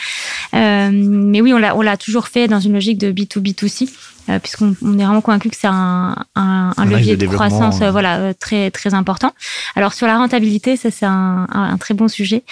Euh, 0.54 0.90
mais 0.94 1.42
oui, 1.42 1.54
on 1.54 1.58
l'a 1.58 1.76
on 1.76 1.82
l'a 1.82 1.98
toujours 1.98 2.28
fait 2.28 2.48
dans 2.48 2.60
une 2.60 2.74
logique 2.74 2.98
de 2.98 3.12
B2B2C. 3.12 3.90
Euh, 4.30 4.40
Puisqu'on 4.40 4.76
on 4.84 4.94
est 5.00 5.04
vraiment 5.04 5.22
convaincu 5.22 5.50
que 5.50 5.56
c'est 5.56 5.68
un, 5.68 6.16
un, 6.36 6.74
un 6.76 6.86
levier 6.86 7.16
de 7.18 7.26
de, 7.26 7.32
croissance 7.32 7.82
euh. 7.82 7.92
voilà, 7.92 8.18
euh, 8.18 8.34
très, 8.38 8.72
très 8.72 8.94
important. 8.94 9.32
Alors 9.76 9.94
sur 9.94 10.08
la 10.08 10.18
rentabilité, 10.18 10.76
ça 10.78 10.92
c'est 10.92 11.06
un, 11.06 11.48
un, 11.52 11.64
un 11.74 11.78
très 11.78 11.94
bon 11.94 12.08
sujet. 12.08 12.44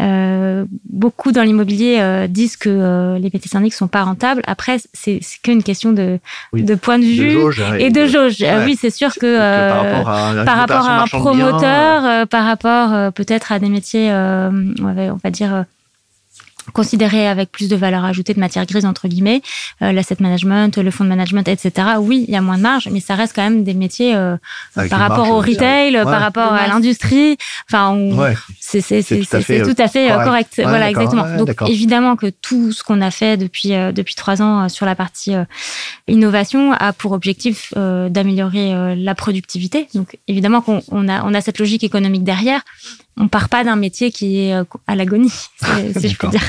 Euh, 0.00 0.64
beaucoup 0.88 1.32
dans 1.32 1.42
l'immobilier 1.42 1.98
euh, 2.00 2.26
disent 2.26 2.56
que 2.56 2.68
euh, 2.70 3.18
les 3.18 3.30
métiers 3.32 3.48
syndics 3.50 3.74
sont 3.74 3.88
pas 3.88 4.02
rentables. 4.04 4.42
Après, 4.46 4.78
c'est 4.92 5.20
qu'une 5.42 5.62
question 5.62 5.92
de, 5.92 6.18
Oui. 6.52 6.62
de 6.62 6.74
point 6.74 6.98
de 6.98 7.04
De 7.04 7.08
vue 7.08 7.32
jauge, 7.32 7.60
hein, 7.60 7.74
et 7.78 7.90
de 7.90 8.00
de- 8.02 8.06
jauge. 8.06 8.42
Euh, 8.42 8.58
ouais. 8.60 8.64
Oui, 8.64 8.78
c'est 8.80 8.90
sûr 8.90 9.12
que, 9.14 9.20
que 9.20 9.38
par 9.38 9.76
rapport 9.84 10.08
à, 10.08 10.44
par 10.44 10.56
rapport 10.56 10.88
un 10.88 11.06
promoteur, 11.06 12.04
euh, 12.04 12.26
par 12.26 12.44
rapport 12.44 12.92
euh, 12.92 13.10
peut-être 13.10 13.52
à 13.52 13.58
des 13.58 13.68
métiers, 13.68 14.10
euh, 14.10 14.50
on 14.80 14.92
va, 14.92 15.02
on 15.14 15.18
va 15.22 15.30
dire, 15.30 15.64
euh, 16.68 16.70
considérés 16.72 17.26
avec 17.28 17.50
plus 17.50 17.68
de 17.68 17.76
valeur 17.76 18.04
ajoutée 18.04 18.34
de 18.34 18.40
matière 18.40 18.66
grise, 18.66 18.84
entre 18.86 19.08
guillemets, 19.08 19.42
euh, 19.82 19.92
l'asset 19.92 20.16
management, 20.20 20.76
le 20.78 20.90
fonds 20.90 21.04
de 21.04 21.08
management, 21.08 21.46
etc. 21.48 21.88
Oui, 21.98 22.24
il 22.28 22.32
y 22.34 22.36
a 22.36 22.40
moins 22.42 22.56
de 22.56 22.62
marge, 22.62 22.88
mais 22.90 23.00
ça 23.00 23.14
reste 23.14 23.34
quand 23.34 23.42
même 23.42 23.64
des 23.64 23.74
métiers 23.74 24.14
euh, 24.14 24.36
par 24.74 24.98
rapport 24.98 25.26
marge, 25.26 25.30
au 25.30 25.42
dire. 25.44 25.54
retail, 25.54 25.96
Ouais. 25.96 26.02
par 26.04 26.20
rapport 26.20 26.52
à 26.52 26.66
l'industrie. 26.66 27.36
Enfin, 27.70 27.90
on- 27.90 28.18
Ouais. 28.18 28.34
c'est 28.60 28.80
c'est- 28.80 29.02
C'est 29.02 29.16
c'est- 29.16 29.26
tout 29.28 29.36
à 29.36 29.40
c'est- 29.40 29.58
fait, 29.58 29.62
tout 29.74 29.82
à 29.82 29.88
fait 29.88 30.10
euh, 30.10 30.14
correct. 30.14 30.24
correct. 30.26 30.54
Ouais, 30.58 30.64
voilà, 30.64 30.90
exactement. 30.90 31.22
ouais, 31.24 31.36
Donc 31.36 31.46
d'accord. 31.48 31.68
évidemment 31.68 32.16
que 32.16 32.26
tout 32.30 32.72
ce 32.72 32.82
qu'on 32.82 33.00
a 33.00 33.10
fait 33.10 33.36
depuis 33.36 33.74
euh, 33.74 33.92
depuis 33.92 34.14
trois 34.14 34.42
ans 34.42 34.64
euh, 34.64 34.68
sur 34.68 34.86
la 34.86 34.94
partie 34.94 35.34
euh, 35.34 35.44
innovation 36.08 36.72
a 36.72 36.92
pour 36.92 37.12
objectif 37.12 37.72
euh, 37.76 38.08
d'améliorer 38.08 38.72
euh, 38.74 38.94
la 38.96 39.14
productivité. 39.14 39.88
Donc 39.94 40.18
évidemment 40.28 40.60
qu'on 40.60 40.82
on 40.90 41.08
a 41.08 41.22
on 41.24 41.34
a 41.34 41.40
cette 41.40 41.58
logique 41.58 41.84
économique 41.84 42.24
derrière. 42.24 42.60
On 43.16 43.28
part 43.28 43.48
pas 43.48 43.62
d'un 43.64 43.76
métier 43.76 44.10
qui 44.10 44.40
est 44.40 44.54
euh, 44.54 44.64
à 44.86 44.96
l'agonie, 44.96 45.30
si 45.96 46.08
je 46.08 46.16
peux 46.18 46.28
dire. 46.28 46.42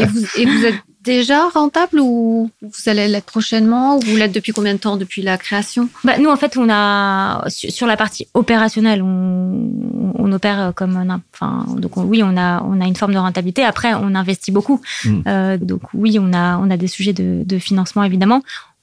Et 0.00 0.06
vous, 0.06 0.24
et 0.38 0.46
vous 0.46 0.64
êtes 0.66 0.76
déjà 1.02 1.48
rentable 1.48 1.98
ou 1.98 2.48
vous 2.62 2.70
allez 2.88 3.08
l'être 3.08 3.26
prochainement 3.26 3.96
ou 3.96 4.00
vous 4.00 4.16
l'êtes 4.16 4.30
depuis 4.32 4.52
combien 4.52 4.72
de 4.74 4.78
temps 4.78 4.96
depuis 4.96 5.20
la 5.20 5.36
création? 5.36 5.88
Bah, 6.04 6.18
nous, 6.18 6.30
en 6.30 6.36
fait, 6.36 6.56
on 6.56 6.68
a 6.70 7.44
sur 7.48 7.88
la 7.88 7.96
partie 7.96 8.28
opérationnelle, 8.34 9.02
on, 9.02 10.12
on 10.16 10.30
opère 10.32 10.72
comme 10.76 10.96
un, 10.96 11.20
enfin, 11.34 11.66
donc 11.76 11.96
on- 11.96 12.04
oui, 12.04 12.22
on 12.22 12.36
a 12.36 12.62
on 12.62 12.80
a 12.80 12.84
une 12.86 12.94
forme 12.94 13.14
de 13.14 13.18
rentabilité. 13.18 13.64
Après, 13.64 13.92
on 13.94 14.14
investit 14.14 14.52
beaucoup, 14.52 14.80
Mm. 15.04 15.22
Euh, 15.26 15.56
donc 15.56 15.82
oui, 15.94 16.18
on 16.20 16.32
a 16.32 16.56
on 16.58 16.70
a 16.70 16.76
des 16.76 16.86
sujets 16.86 17.12
de, 17.12 17.42
de 17.44 17.58
financement 17.58 18.04
évidemment. 18.04 18.42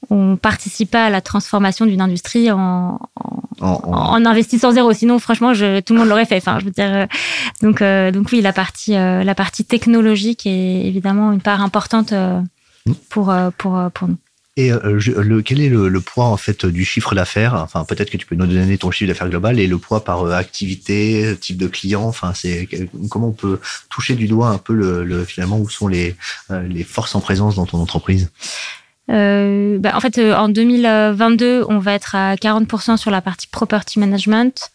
On 0.10 0.38
participe 0.38 0.91
pas 0.91 1.06
à 1.06 1.10
la 1.10 1.22
transformation 1.22 1.86
d'une 1.86 2.01
industrie 2.01 2.50
en, 2.51 2.58
en, 2.60 3.00
En- 3.60 3.82
en- 3.84 3.91
en 4.13 4.25
investissant 4.25 4.72
zéro. 4.72 4.94
Sinon, 4.94 5.20
franchement, 5.20 5.53
je, 5.53 5.82
tout 5.82 5.94
le 5.94 6.00
monde 6.00 6.08
l'aurait 6.10 6.25
fait. 6.25 6.38
Enfin, 6.38 6.58
je 6.60 6.65
veux 6.65 6.72
dire, 6.72 6.89
euh, 6.94 7.06
donc 7.62 7.82
euh, 7.82 8.10
donc 8.12 8.29
oui, 8.32 8.41
la 8.41 8.53
partie 8.53 8.96
euh, 8.96 9.24
la 9.25 9.36
partie 9.36 9.65
technologique 9.65 10.46
est 10.48 10.86
évidemment 10.88 11.34
une 11.34 11.41
part 11.41 11.62
importante 11.62 12.13
euh, 12.13 12.39
Mm. 12.86 12.94
pour 13.10 13.34
pour 13.58 13.77
pour 13.94 14.08
nous. 14.08 14.15
Et 14.56 14.72
je- 14.98 15.12
le, 15.12 15.41
quel 15.41 15.60
est 15.62 15.70
le, 15.70 15.89
le 15.89 16.01
poids 16.01 16.25
en 16.25 16.38
fait 16.38 16.65
du 16.65 16.84
chiffre 16.86 17.13
d'affaires? 17.13 17.56
Enfin, 17.56 17.84
peut-être 17.86 18.10
que 18.10 18.18
tu 18.18 18.25
peux 18.25 18.36
nous 18.36 18.46
donner 18.48 18.77
ton 18.77 18.89
chiffre 18.91 19.10
d'affaires 19.10 19.29
global 19.29 19.60
et 19.60 19.68
le 19.68 19.77
poids 19.77 20.03
par 20.03 20.25
activité, 20.32 21.36
type 21.39 21.58
de 21.58 21.68
client. 21.68 22.03
Enfin, 22.03 22.34
c'est 22.34 22.68
comment 23.10 23.27
on 23.27 23.32
peut 23.34 23.60
toucher 23.89 24.15
du 24.15 24.27
doigt 24.27 24.50
un 24.50 24.58
peu 24.58 24.74
le, 24.74 25.03
le- 25.03 25.25
finalement 25.25 25.60
où 25.60 25.70
sont 25.70 25.88
les 25.89 26.15
les 26.50 26.84
forces 26.86 27.15
en 27.15 27.20
présence 27.22 27.56
dans 27.56 27.65
ton 27.65 27.79
entreprise? 27.79 28.32
Euh, 29.09 29.79
bah, 29.79 29.91
en 29.95 29.99
fait, 29.99 30.17
euh, 30.17 30.35
en 30.35 30.49
2022, 30.49 31.65
on 31.67 31.79
va 31.79 31.93
être 31.93 32.15
à 32.15 32.35
40% 32.35 32.97
sur 32.97 33.11
la 33.11 33.21
partie 33.21 33.47
property 33.47 33.99
management, 33.99 34.71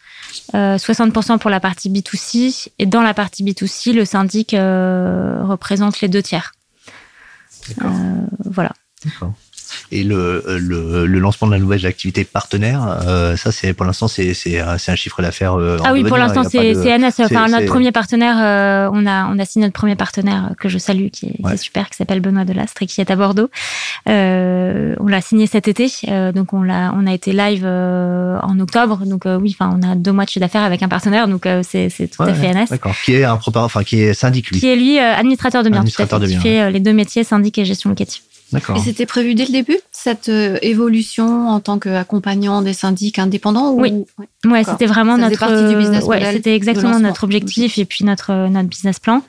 euh, 0.55 0.77
60% 0.77 1.39
pour 1.39 1.51
la 1.51 1.61
partie 1.61 1.91
B2C. 1.91 2.69
Et 2.79 2.87
dans 2.87 3.03
la 3.03 3.15
partie 3.15 3.45
B2C, 3.45 3.93
le 3.93 4.05
syndic 4.05 4.55
euh, 4.55 5.43
représente 5.45 6.01
les 6.01 6.09
deux 6.09 6.23
tiers. 6.23 6.53
Euh, 7.83 7.87
voilà. 8.45 8.73
Et 9.93 10.03
le, 10.05 10.43
le, 10.59 11.07
le 11.07 11.19
lancement 11.19 11.47
de 11.49 11.53
la 11.53 11.59
nouvelle 11.59 11.85
activité 11.87 12.25
partenaire, 12.25 12.99
euh, 13.07 13.37
ça 13.37 13.53
c'est 13.53 13.73
pour 13.75 13.87
l'instant 13.87 14.09
c'est 14.09 14.35
c'est 14.35 14.59
un, 14.61 14.79
c'est 14.79 14.93
un 14.93 14.97
chiffre 14.97 15.21
d'affaires. 15.23 15.55
euh, 15.55 15.79
Ah 15.85 15.93
oui, 15.93 16.03
pour 16.05 16.17
l'instant, 16.17 16.43
c'est 16.45 16.75
c'est 16.75 16.99
NS. 16.99 17.13
Enfin, 17.21 17.49
notre 17.49 17.67
premier 17.67 17.93
partenaire, 17.93 18.37
euh, 18.41 18.89
on, 18.93 19.07
a, 19.07 19.27
on 19.27 19.39
a 19.39 19.45
signé 19.45 19.67
notre 19.67 19.79
premier 19.79 19.97
partenaire 19.97 20.49
euh, 20.51 20.55
que 20.55 20.69
je 20.69 20.79
salue, 20.79 21.09
qui 21.13 21.27
est, 21.27 21.51
qui 21.51 21.59
super, 21.59 21.89
qui 21.91 21.97
s'appelle 21.97 22.21
Benoît 22.21 22.45
Delastre 22.45 22.83
et 22.83 22.87
qui 22.87 23.01
est 23.01 23.11
à 23.11 23.17
Bordeaux. 23.17 23.49
Euh, 24.09 24.95
on 25.01 25.07
l'a 25.07 25.21
signé 25.21 25.47
cet 25.47 25.69
été, 25.69 25.91
euh, 26.09 26.33
donc 26.33 26.53
on, 26.53 26.63
l'a, 26.63 26.93
on 26.97 27.07
a 27.07 27.13
été 27.13 27.33
live 27.33 27.63
euh, 27.65 28.39
en 28.43 28.59
octobre. 28.61 29.05
Donc 29.07 29.27
euh, 29.27 29.39
oui, 29.39 29.57
enfin, 29.59 29.77
on 29.79 29.83
a 29.89 29.95
deux 29.95 30.13
mois 30.13 30.25
de 30.25 30.31
chiffre 30.31 30.41
d'affaires 30.45 30.63
avec 30.63 30.83
un 30.83 30.89
partenaire, 30.89 31.29
donc 31.29 31.47
euh, 31.47 31.63
c'est, 31.63 31.89
c'est 31.89 32.09
tout 32.09 32.23
Ouais, 32.23 32.31
à 32.31 32.35
fait 32.35 32.53
NS. 32.53 32.69
D'accord. 32.71 32.95
Qui 33.05 33.15
est 33.15 33.25
un 33.25 33.39
enfin 33.57 33.83
qui 33.85 34.01
est 34.01 34.15
syndic 34.15 34.51
lui. 34.51 34.61
Qui 34.61 34.69
est 34.69 34.77
lui 34.77 34.99
euh, 34.99 35.15
administrateur 35.15 35.63
de 35.63 35.69
biens, 35.69 35.79
tout 35.85 36.03
à 36.03 36.03
Administrateur 36.05 36.19
fait, 36.21 36.25
de 36.27 36.31
qui 36.31 36.35
biens, 36.37 36.43
fait 36.43 36.61
euh, 36.63 36.71
les 36.71 36.81
deux 36.81 36.93
métiers, 36.93 37.25
syndic 37.25 37.59
et 37.59 37.65
gestion 37.65 37.91
locative. 37.91 38.23
D'accord. 38.55 38.77
Et 38.77 38.81
c'était 38.81 39.05
prévu 39.05 39.35
dès 39.35 39.47
le 39.47 39.51
début, 39.51 39.79
cette 39.91 40.29
euh, 40.29 40.59
évolution 40.63 41.49
en 41.49 41.59
tant 41.59 41.81
qu'accompagnant 41.81 42.63
des 42.63 42.73
syndics 42.73 43.19
indépendants 43.19 43.73
ou... 43.73 43.81
Oui. 43.81 44.05
Ouais. 44.45 44.63
C'était 44.63 44.87
vraiment 44.87 45.17
Ça 45.17 45.23
notre. 45.23 45.41
partie 45.41 45.69
du 45.69 45.77
business 45.77 46.05
ouais, 46.05 46.33
c'était 46.33 46.55
exactement 46.55 47.01
notre 47.01 47.25
objectif 47.25 47.79
et 47.79 47.85
puis 47.85 48.05
notre 48.05 48.31
euh, 48.31 48.49
notre 48.49 48.69
business 48.69 49.01
plan. 49.01 49.23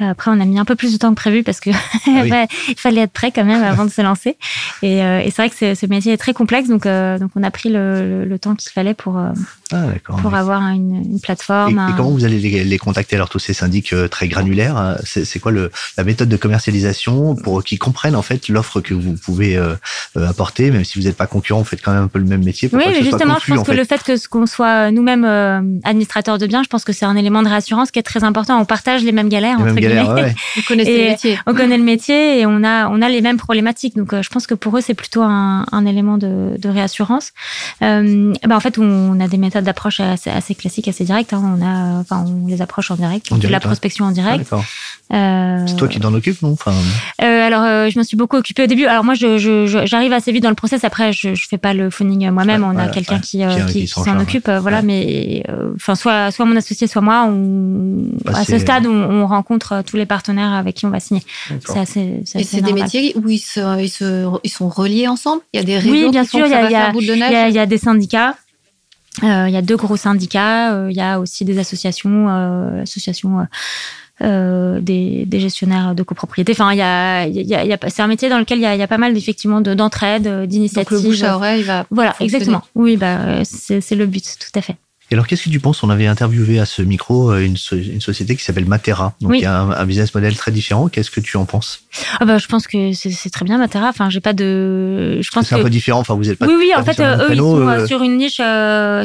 Après, 0.00 0.30
on 0.30 0.40
a 0.40 0.44
mis 0.44 0.58
un 0.58 0.64
peu 0.64 0.74
plus 0.76 0.92
de 0.92 0.98
temps 0.98 1.10
que 1.10 1.16
prévu 1.16 1.42
parce 1.42 1.60
que 1.60 1.70
Ah 2.06 2.22
oui. 2.22 2.30
il 2.68 2.74
fallait 2.76 3.02
être 3.02 3.12
prêt 3.12 3.30
quand 3.30 3.44
même 3.44 3.62
avant 3.62 3.84
de 3.84 3.90
se 3.90 4.00
lancer. 4.02 4.36
Et, 4.82 5.02
euh, 5.02 5.20
et 5.20 5.30
c'est 5.30 5.42
vrai 5.42 5.50
que 5.50 5.74
ce 5.74 5.86
métier 5.86 6.12
est 6.12 6.16
très 6.16 6.32
complexe, 6.32 6.68
donc 6.68 6.86
euh, 6.86 7.18
donc 7.18 7.30
on 7.36 7.42
a 7.42 7.50
pris 7.50 7.68
le, 7.68 8.00
le, 8.20 8.24
le 8.24 8.38
temps 8.38 8.54
qu'il 8.54 8.70
fallait 8.70 8.94
pour 8.94 9.18
euh, 9.18 9.28
Ah, 9.72 9.84
pour 10.22 10.34
avoir 10.34 10.62
une, 10.62 11.18
plateforme. 11.22 11.78
et 11.78 11.80
un- 11.80 11.92
comment 11.92 12.10
vous 12.10 12.24
allez 12.24 12.38
les, 12.38 12.64
les 12.64 12.78
contacter 12.78 13.16
alors 13.16 13.28
tous 13.28 13.38
ces 13.38 13.52
syndics 13.52 13.94
très 14.10 14.28
granulaires 14.28 14.76
hein? 14.76 14.96
C'est 15.04 15.38
quoi 15.38 15.52
le, 15.52 15.70
la 15.96 16.04
méthode 16.04 16.28
de 16.28 16.36
commercialisation 16.36 17.34
pour 17.36 17.62
qu'ils 17.64 17.78
comprennent 17.78 18.16
en 18.16 18.22
fait 18.22 18.48
l'offre 18.48 18.80
que 18.80 18.94
vous 18.94 19.14
pouvez 19.14 19.56
euh, 19.56 19.74
apporter, 20.16 20.70
même 20.70 20.84
si 20.84 20.98
vous 20.98 21.04
n'êtes 21.06 21.16
pas 21.16 21.26
concurrent, 21.26 21.58
vous 21.60 21.64
faites 21.64 21.82
quand 21.82 21.92
même 21.92 22.04
un 22.04 22.08
peu 22.08 22.18
le 22.18 22.24
même 22.24 22.44
métier. 22.44 22.68
Pour 22.68 22.78
Oui, 22.78 22.84
mais 22.88 23.02
justement, 23.02 23.36
je 23.44 23.50
pense 23.52 23.60
en 23.60 23.64
que 23.64 23.72
fait. 23.72 23.76
le 23.78 23.84
fait 23.84 24.02
que 24.02 24.16
ce- 24.16 24.28
qu'on 24.28 24.46
soit 24.46 24.90
nous-mêmes 24.90 25.24
euh, 25.24 25.60
administrateurs 25.84 26.38
de 26.38 26.46
biens, 26.46 26.62
je 26.62 26.68
pense 26.68 26.84
que 26.84 26.92
c'est 26.92 27.04
un 27.04 27.16
élément 27.16 27.42
de 27.42 27.48
réassurance 27.48 27.90
qui 27.90 27.98
est 27.98 28.02
très 28.04 28.24
important. 28.24 28.58
On 28.60 28.64
partage 28.64 29.02
les 29.02 29.12
mêmes 29.12 29.28
galères, 29.28 29.56
Les 29.58 29.64
entre 29.64 29.74
mêmes 29.74 29.84
ouais. 29.98 30.34
Le 30.70 31.10
métier. 31.10 31.38
on 31.46 31.54
connaît 31.54 31.76
le 31.78 31.82
métier 31.84 32.40
et 32.40 32.46
on 32.46 32.62
a 32.64 32.88
on 32.88 33.02
a 33.02 33.08
les 33.08 33.20
mêmes 33.20 33.36
problématiques. 33.36 33.96
Donc 33.96 34.12
euh, 34.12 34.22
je 34.22 34.28
pense 34.30 34.46
que 34.46 34.54
pour 34.54 34.76
eux 34.76 34.80
c'est 34.80 34.94
plutôt 34.94 35.22
un, 35.22 35.66
un 35.72 35.86
élément 35.86 36.18
de, 36.18 36.56
de 36.58 36.68
réassurance. 36.68 37.32
Euh, 37.82 38.32
ben 38.46 38.56
en 38.56 38.60
fait 38.60 38.78
on 38.78 39.18
a 39.20 39.28
des 39.28 39.36
méthodes 39.38 39.64
d'approche 39.64 40.00
assez, 40.00 40.30
assez 40.30 40.54
classiques, 40.54 40.88
assez 40.88 41.04
directes. 41.04 41.32
hein. 41.32 41.42
On 41.58 41.64
a 41.64 42.00
enfin 42.00 42.24
on 42.26 42.46
les 42.46 42.62
approche 42.62 42.90
en 42.90 42.94
direct, 42.96 43.30
En 43.32 43.36
on 43.36 43.40
fait 43.40 43.46
de 43.46 43.52
la 43.52 43.58
ouais. 43.58 43.64
prospection 43.64 44.04
en 44.04 44.08
Ah, 44.10 44.12
direct. 44.12 44.38
d'accord. 44.38 44.64
Euh, 45.12 45.64
C'est 45.66 45.76
toi 45.76 45.88
qui 45.88 45.98
t'en 45.98 46.14
occupes, 46.14 46.40
non? 46.42 46.52
Enfin, 46.52 46.72
euh, 47.22 47.46
alors 47.46 47.62
euh, 47.64 47.88
je 47.90 47.98
m'en 47.98 48.04
suis 48.04 48.16
beaucoup 48.16 48.36
occupée 48.36 48.62
au 48.64 48.66
début. 48.66 48.86
Alors 48.86 49.02
moi 49.04 49.14
je 49.14 49.38
je- 49.38 49.66
je- 49.66 49.84
j'arrive 49.86 50.12
assez 50.12 50.30
vite 50.32 50.42
dans 50.44 50.48
le 50.50 50.54
process. 50.54 50.84
Après 50.84 51.12
je 51.12 51.34
je 51.34 51.48
fais 51.48 51.58
pas 51.58 51.74
le 51.74 51.90
phoning 51.90 52.30
moi-même. 52.30 52.62
Ouais, 52.62 52.68
on 52.74 52.78
a 52.78 52.86
quelqu'un 52.88 53.16
ouais. 53.16 53.20
qui 53.20 53.44
euh, 53.44 53.86
s'en 53.86 54.18
occupe. 54.20 54.48
voilà, 54.48 54.82
mais 54.82 55.42
euh, 55.48 55.70
enfin 55.76 55.94
soit 55.96 56.30
soit 56.30 56.44
mon 56.46 56.56
associé 56.56 56.86
soit 56.86 57.02
moi. 57.02 57.24
On, 57.28 58.04
Bah, 58.24 58.32
à 58.36 58.44
ce 58.44 58.58
stade 58.58 58.86
on, 58.86 58.92
on 59.10 59.26
rencontre 59.26 59.79
euh, 59.80 59.82
tous 59.82 59.96
les 59.96 60.06
partenaires 60.06 60.52
avec 60.52 60.76
qui 60.76 60.86
on 60.86 60.90
va 60.90 61.00
signer. 61.00 61.22
C'est 61.66 61.78
assez 61.78 62.22
c'est 62.24 62.38
Et 62.38 62.42
assez 62.42 62.56
c'est 62.56 62.62
des 62.62 62.72
métiers 62.72 63.12
où 63.16 63.28
ils, 63.28 63.38
se, 63.38 63.80
ils, 63.82 63.88
se, 63.88 64.26
ils 64.44 64.50
sont 64.50 64.68
reliés 64.68 65.08
ensemble 65.08 65.42
Il 65.52 65.58
y 65.58 65.62
a 65.62 65.64
des 65.66 65.78
réseaux 65.78 65.90
Oui, 65.90 66.10
bien 66.10 66.22
qui 66.24 66.30
sûr, 66.30 66.46
il 66.46 66.50
y 66.50 66.52
y 66.52 66.54
de 66.54 67.48
y, 67.50 67.52
y 67.54 67.58
a 67.58 67.66
des 67.66 67.78
syndicats. 67.78 68.36
euh, 69.24 69.46
il 69.48 69.52
y 69.52 69.56
a 69.56 69.62
deux 69.62 69.76
gros 69.76 69.96
syndicats. 69.96 70.72
euh, 70.74 70.90
il 70.90 70.96
y 70.96 71.00
a 71.00 71.18
aussi 71.20 71.44
des 71.44 71.58
associations, 71.58 72.28
euh, 72.28 72.76
l'association 72.78 73.40
euh, 73.40 73.44
euh, 74.22 74.80
des, 74.80 75.24
des 75.26 75.40
gestionnaires 75.40 75.94
de 75.94 76.02
copropriété. 76.02 76.52
Enfin, 76.52 76.72
il 76.72 76.78
y 76.78 76.82
a, 76.82 77.26
il 77.26 77.40
y 77.40 77.54
a, 77.54 77.64
y 77.64 77.72
a- 77.72 77.78
c'est 77.88 78.02
un 78.02 78.06
métier 78.06 78.28
dans 78.28 78.38
lequel 78.38 78.58
il 78.58 78.62
y 78.62 78.66
a, 78.66 78.74
il 78.74 78.78
y 78.78 78.82
a 78.82 78.86
pas 78.88 78.98
mal 78.98 79.16
effectivement 79.16 79.62
de- 79.62 79.72
d'entraide, 79.72 80.26
euh, 80.26 80.40
Donc 80.40 80.48
d'initiatives. 80.50 80.92
le 80.98 81.00
bouche 81.02 81.22
à 81.22 81.36
oreille 81.36 81.62
va 81.62 81.86
Voilà, 81.90 82.10
fonctionner. 82.12 82.34
exactement. 82.34 82.62
Oui, 82.74 82.96
bah, 82.98 83.16
euh, 83.20 83.42
c'est 83.44 83.80
c'est 83.80 83.94
le 83.96 84.04
but, 84.06 84.24
tout 84.38 84.58
à 84.58 84.62
fait. 84.62 84.76
Et 85.10 85.14
alors, 85.14 85.26
qu'est-ce 85.26 85.44
que 85.44 85.50
tu 85.50 85.60
penses? 85.60 85.82
On 85.82 85.90
avait 85.90 86.06
interviewé 86.06 86.60
à 86.60 86.66
ce 86.66 86.82
micro 86.82 87.34
une, 87.34 87.56
une 87.72 88.00
société 88.00 88.36
qui 88.36 88.44
s'appelle 88.44 88.66
Matera. 88.66 89.14
Donc, 89.20 89.32
il 89.34 89.40
y 89.40 89.46
a 89.46 89.60
un, 89.60 89.86
business 89.86 90.14
model 90.14 90.36
très 90.36 90.52
différent. 90.52 90.88
Qu'est-ce 90.88 91.10
que 91.10 91.20
tu 91.20 91.36
en 91.36 91.44
penses? 91.44 91.82
Ah 92.20 92.24
bah, 92.24 92.38
Je 92.38 92.46
pense 92.46 92.66
que 92.66 92.92
c'est 92.92 93.30
très 93.30 93.44
bien 93.44 93.58
Matera. 93.58 93.88
Enfin, 93.88 94.08
j'ai 94.10 94.20
pas 94.20 94.32
de. 94.32 95.20
Je 95.20 95.30
pense 95.30 95.48
c'est 95.48 95.56
un 95.56 95.62
peu 95.62 95.70
différent. 95.70 96.00
Enfin, 96.00 96.14
vous 96.14 96.30
êtes 96.30 96.38
pas. 96.38 96.46
Oui, 96.46 96.54
oui. 96.56 96.70
En 96.76 96.84
fait, 96.84 97.00
eux, 97.00 97.28
ils 97.30 97.38
sont 97.38 97.86
sur 97.86 98.02
une 98.02 98.16
niche. 98.16 98.40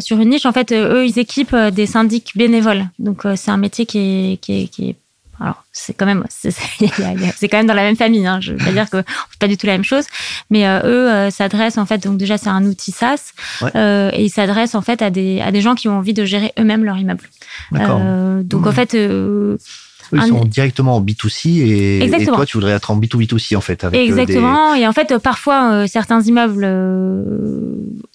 sur 0.02 0.20
une 0.20 0.30
niche, 0.30 0.46
en 0.46 0.54
fait, 0.54 0.72
eux, 0.72 1.06
ils 1.06 1.18
équipent 1.18 1.56
des 1.56 1.86
syndics 1.86 2.34
bénévoles. 2.36 2.86
Donc, 3.00 3.24
c'est 3.36 3.52
un 3.52 3.58
métier 3.58 3.86
qui 3.86 3.98
est, 4.00 4.38
qui 4.38 4.64
est, 4.64 4.68
qui 4.68 4.90
est 4.90 4.96
alors 5.40 5.64
c'est 5.72 5.94
quand 5.94 6.06
même 6.06 6.26
c'est 6.30 7.50
quand 7.50 7.58
même 7.58 7.68
dans 7.68 7.74
la 7.74 7.84
même 7.84 7.96
famille 7.96 8.26
hein. 8.26 8.40
je 8.42 8.54
veux 8.54 8.58
pas 8.58 8.72
dire 8.72 8.90
que 8.90 9.04
c'est 9.32 9.40
pas 9.40 9.48
du 9.48 9.58
tout 9.58 9.68
la 9.68 9.74
même 9.74 9.84
chose 9.84 10.06
mais 10.50 10.68
euh, 10.68 10.80
eux 10.84 11.12
euh, 11.12 11.30
s'adressent 11.30 11.78
en 11.78 11.86
fait 11.86 12.04
donc 12.04 12.18
déjà 12.18 12.38
c'est 12.38 12.50
un 12.50 12.66
outil 12.66 12.92
SaaS 12.92 13.34
euh, 13.76 14.12
et 14.14 14.24
ils 14.24 14.30
s'adressent 14.30 14.76
en 14.76 14.82
fait 14.82 15.02
à 15.02 15.10
des 15.10 15.42
à 15.42 15.52
des 15.52 15.62
gens 15.62 15.76
qui 15.76 15.88
ont 15.88 15.98
envie 15.98 16.14
de 16.14 16.26
gérer 16.26 16.54
eux-mêmes 16.60 16.84
leur 16.84 16.98
immeuble 16.98 17.24
donc 17.72 17.90
en 17.90 18.00
mmh. 18.00 19.58
Ils 20.14 20.22
sont 20.24 20.46
directement 20.46 20.98
en 20.98 21.02
B2C 21.02 21.62
et, 21.62 22.26
toi, 22.26 22.46
tu 22.46 22.58
voudrais 22.58 22.74
être 22.74 22.92
en 22.92 23.00
B2B2C 23.00 23.56
en 23.56 23.62
fait. 23.62 23.84
Avec 23.84 24.00
Exactement. 24.00 24.74
Et 24.76 24.88
en 24.88 24.94
fait, 24.94 25.18
parfois, 25.18 25.88
certains 25.88 26.22
immeubles 26.22 26.68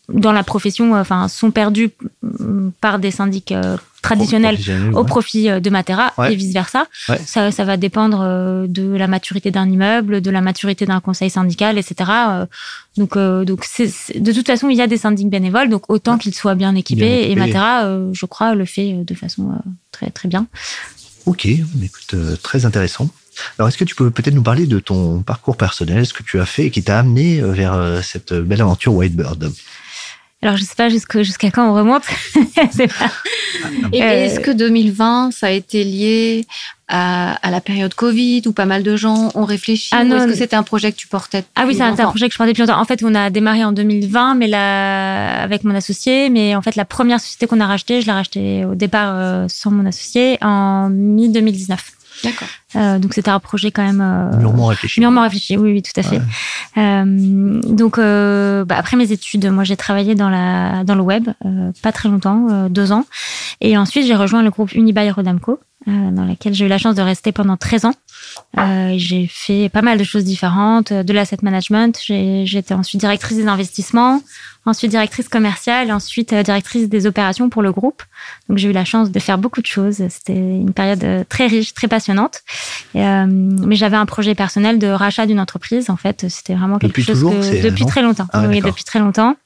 dans 0.09 0.33
la 0.33 0.43
profession 0.43 0.95
enfin, 0.95 1.29
sont 1.29 1.51
perdus 1.51 1.91
mmh, 2.23 2.71
par 2.81 2.99
des 2.99 3.11
syndics 3.13 3.55
traditionnel 4.03 4.59
au 4.95 5.05
profit 5.05 5.51
euh, 5.51 5.61
de 5.61 5.71
Matera 5.71 6.13
et 6.29 6.35
vice 6.35 6.53
versa. 6.53 6.87
Ça, 7.25 7.51
ça, 7.51 7.65
va 7.65 7.77
dépendre 7.77 8.21
euh, 8.23 8.67
de 8.67 8.97
la 8.97 9.07
maturité 9.07 9.51
d'un 9.51 9.69
immeuble, 9.69 10.21
de 10.21 10.31
la 10.31 10.41
maturité 10.41 10.87
d'un 10.87 11.01
conseil 11.01 11.31
syndical, 11.31 11.79
etc. 11.79 12.11
Euh, 12.11 12.47
donc, 12.97 13.17
donc 13.17 13.67
de 13.79 14.33
toute 14.33 14.47
façon, 14.47 14.69
il 14.69 14.77
y 14.77 14.83
a 14.83 14.87
des 14.87 14.97
syndics 14.97 15.29
bénévoles, 15.29 15.69
donc 15.69 15.85
autant 15.89 16.19
qu'ils 16.19 16.35
soient 16.35 16.55
bien 16.55 16.75
équipés. 16.75 17.31
Et 17.31 17.37
Matera, 17.37 17.99
je 18.13 18.27
crois, 18.27 18.55
le 18.55 18.65
fait 18.65 19.05
de 19.05 19.15
façon 19.15 19.53
très 19.93 20.11
très 20.11 20.29
bien. 20.29 20.47
Ok, 21.27 21.47
écoute, 21.47 22.15
très 22.43 22.65
intéressant. 22.65 23.09
Alors, 23.59 23.69
est-ce 23.69 23.79
que 23.79 23.85
tu 23.85 23.95
peux 23.95 24.11
peut-être 24.11 24.35
nous 24.35 24.43
parler 24.43 24.67
de 24.67 24.79
ton 24.79 25.23
parcours 25.23 25.57
personnel, 25.57 26.05
ce 26.07 26.13
que 26.13 26.23
tu 26.23 26.41
as 26.41 26.47
fait 26.47 26.67
et 26.67 26.71
qui 26.71 26.83
t'a 26.83 26.99
amené 26.99 27.41
vers 27.41 28.03
cette 28.03 28.33
belle 28.33 28.61
aventure 28.61 28.95
Whitebird? 28.95 29.53
Alors, 30.43 30.57
je 30.57 30.65
sais 30.65 30.75
pas 30.75 30.89
jusqu'à 30.89 31.51
quand 31.51 31.69
on 31.69 31.75
remonte. 31.75 32.05
Est-ce 33.93 34.41
que 34.41 34.51
2020, 34.51 35.33
ça 35.33 35.49
a 35.49 35.51
été 35.51 35.85
lié 35.85 36.47
à, 36.89 37.39
la 37.51 37.61
période 37.61 37.93
Covid 37.93 38.43
où 38.47 38.53
pas 38.53 38.65
mal 38.65 38.83
de 38.83 38.97
gens 38.97 39.31
ont 39.35 39.45
réfléchi 39.45 39.91
ah, 39.93 40.03
est-ce 40.03 40.27
que 40.27 40.35
c'était 40.35 40.57
un 40.57 40.63
projet 40.63 40.91
que 40.91 40.97
tu 40.97 41.07
portais 41.07 41.45
Ah 41.55 41.65
oui, 41.67 41.75
c'est 41.77 41.83
un, 41.83 41.95
projet 41.95 42.27
que 42.27 42.33
je 42.33 42.39
portais 42.39 42.53
depuis 42.53 42.63
longtemps. 42.63 42.81
En 42.81 42.85
fait, 42.87 43.05
on 43.05 43.15
a 43.15 43.29
démarré 43.29 43.65
en 43.65 43.73
2020 43.73 44.35
mais 44.35 44.49
la, 44.49 45.43
avec 45.43 45.63
mon 45.63 45.75
associé. 45.75 46.31
Mais 46.31 46.57
en 46.57 46.63
fait, 46.63 46.75
la 46.75 46.87
première 46.87 47.21
société 47.21 47.47
qu'on 47.47 47.61
a 47.61 47.67
rachetée, 47.67 48.01
je 48.01 48.07
l'ai 48.07 48.13
rachetée 48.13 48.65
au 48.65 48.75
départ 48.75 49.13
euh, 49.15 49.47
sans 49.49 49.71
mon 49.71 49.85
associé 49.85 50.39
en 50.41 50.89
mi-2019. 50.89 51.77
D'accord. 52.25 52.49
Euh, 52.77 52.99
donc 52.99 53.15
c'était 53.15 53.31
un 53.31 53.41
projet 53.41 53.71
quand 53.71 53.83
même 53.83 54.01
euh, 54.01 54.37
mûrement 54.37 54.67
réfléchi. 54.67 55.01
Mûrement 55.01 55.23
réfléchi, 55.23 55.57
oui, 55.57 55.73
oui, 55.73 55.83
tout 55.83 55.99
à 55.99 56.03
fait. 56.03 56.21
Euh, 56.77 57.61
donc 57.65 57.99
euh, 57.99 58.65
bah, 58.65 58.77
après 58.79 58.97
mes 58.97 59.13
études, 59.13 59.47
moi 59.51 59.65
j'ai 59.65 59.77
travaillé 59.77 60.15
dans 60.15 60.29
la 60.29 60.85
dans 60.85 60.95
le 60.95 61.03
web, 61.03 61.29
euh, 61.45 61.73
pas 61.83 61.93
très 61.93 62.09
longtemps, 62.09 62.69
deux 62.69 62.93
ans, 62.93 63.07
et 63.61 63.77
ensuite 63.77 64.07
j'ai 64.07 64.15
rejoint 64.15 64.43
le 64.43 64.51
groupe 64.51 64.73
Unibail 64.73 65.11
Rodamco, 65.11 65.59
dans 65.87 66.25
lequel 66.25 66.53
j'ai 66.55 66.67
eu 66.67 66.69
la 66.69 66.79
chance 66.79 66.95
de 66.95 67.03
rester 67.03 67.33
pendant 67.33 67.57
13 67.57 67.87
ans. 67.87 67.95
Euh, 68.59 68.95
j'ai 68.97 69.27
fait 69.27 69.69
pas 69.69 69.83
mal 69.83 69.99
de 69.99 70.05
choses 70.05 70.25
différentes, 70.25 70.93
de 70.93 71.13
l'asset 71.13 71.39
management. 71.43 71.99
J'étais 72.03 72.75
ensuite 72.75 73.01
directrice 73.01 73.39
des 73.39 73.47
investissements, 73.47 74.23
ensuite 74.67 74.91
directrice 74.91 75.29
commerciale, 75.29 75.89
et 75.89 75.93
ensuite 75.93 76.35
directrice 76.35 76.89
des 76.89 77.07
opérations 77.07 77.49
pour 77.49 77.63
le 77.63 77.73
groupe. 77.73 78.03
Donc 78.49 78.59
j'ai 78.59 78.69
eu 78.69 78.73
la 78.73 78.85
chance 78.85 79.11
de 79.11 79.19
faire 79.19 79.39
beaucoup 79.39 79.63
de 79.63 79.67
choses. 79.67 80.03
C'était 80.09 80.35
une 80.35 80.73
période 80.73 81.27
très 81.29 81.47
riche, 81.47 81.73
très 81.75 81.89
passionnante. 81.89 82.41
Euh, 82.97 83.27
mais 83.27 83.77
j'avais 83.77 83.97
un 83.97 84.07
projet 84.07 84.35
personnel 84.35 84.79
de 84.79 84.89
rachat 84.89 85.27
d'une 85.27 85.41
entreprise. 85.41 85.91
En 85.91 85.97
fait, 85.97 86.29
c'était 86.29 86.55
vraiment 86.55 86.79
quelque 86.79 87.01
depuis 87.01 87.05
chose 87.05 87.23
que 87.23 87.63
depuis 87.63 87.87
très 87.87 88.03
longtemps. 88.03 88.27
Ah 88.33 88.47
oui, 88.49 88.61
depuis 88.61 88.85
très 88.85 88.99
longtemps. 88.99 89.37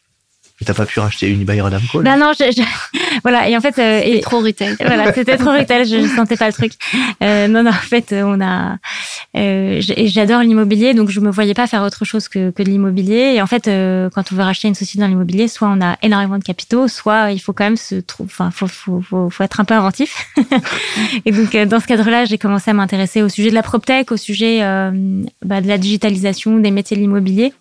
Mais 0.64 0.72
t'as 0.72 0.74
pas 0.74 0.86
pu 0.86 1.00
racheter 1.00 1.28
Unibail 1.28 1.60
Rodamco 1.60 2.00
Ben 2.00 2.16
non, 2.16 2.32
je, 2.38 2.62
voilà. 3.22 3.48
Et 3.48 3.56
en 3.56 3.60
fait, 3.60 3.78
euh, 3.78 4.00
c'était 4.04 4.20
trop 4.20 4.40
retail. 4.40 4.76
Voilà, 4.80 5.12
c'était 5.12 5.36
trop 5.36 5.50
retail. 5.50 5.84
Je, 5.84 6.00
je 6.00 6.06
sentais 6.16 6.36
pas 6.36 6.46
le 6.46 6.52
truc. 6.52 6.72
Euh, 7.22 7.48
non, 7.48 7.62
non. 7.62 7.70
En 7.70 7.72
fait, 7.72 8.14
on 8.16 8.40
a. 8.40 8.78
Euh, 9.36 9.80
J'adore 9.80 10.42
l'immobilier, 10.42 10.94
donc 10.94 11.10
je 11.10 11.18
me 11.18 11.30
voyais 11.30 11.54
pas 11.54 11.66
faire 11.66 11.82
autre 11.82 12.04
chose 12.04 12.28
que, 12.28 12.50
que 12.50 12.62
de 12.62 12.70
l'immobilier. 12.70 13.34
Et 13.34 13.42
en 13.42 13.46
fait, 13.46 13.66
euh, 13.66 14.08
quand 14.10 14.30
on 14.32 14.36
veut 14.36 14.42
racheter 14.42 14.68
une 14.68 14.74
société 14.74 15.00
dans 15.00 15.08
l'immobilier, 15.08 15.48
soit 15.48 15.68
on 15.68 15.80
a 15.80 15.96
énormément 16.02 16.38
de 16.38 16.44
capitaux, 16.44 16.86
soit 16.86 17.32
il 17.32 17.40
faut 17.40 17.52
quand 17.52 17.64
même 17.64 17.76
se 17.76 17.96
trouver. 17.96 18.30
Enfin, 18.32 18.50
faut, 18.52 18.68
faut, 18.68 19.00
faut, 19.00 19.30
faut, 19.30 19.42
être 19.42 19.60
un 19.60 19.64
peu 19.64 19.74
inventif. 19.74 20.28
et 21.24 21.32
donc, 21.32 21.54
euh, 21.54 21.66
dans 21.66 21.80
ce 21.80 21.86
cadre-là, 21.86 22.24
j'ai 22.26 22.38
commencé 22.38 22.70
à 22.70 22.74
m'intéresser 22.74 23.22
au 23.22 23.28
sujet 23.28 23.50
de 23.50 23.54
la 23.54 23.62
proptech, 23.62 24.12
au 24.12 24.16
sujet 24.16 24.60
bah, 25.44 25.60
de 25.60 25.68
la 25.68 25.78
digitalisation 25.78 26.58
des 26.58 26.70
métiers 26.70 26.96
de 26.96 27.02
l'immobilier. 27.02 27.52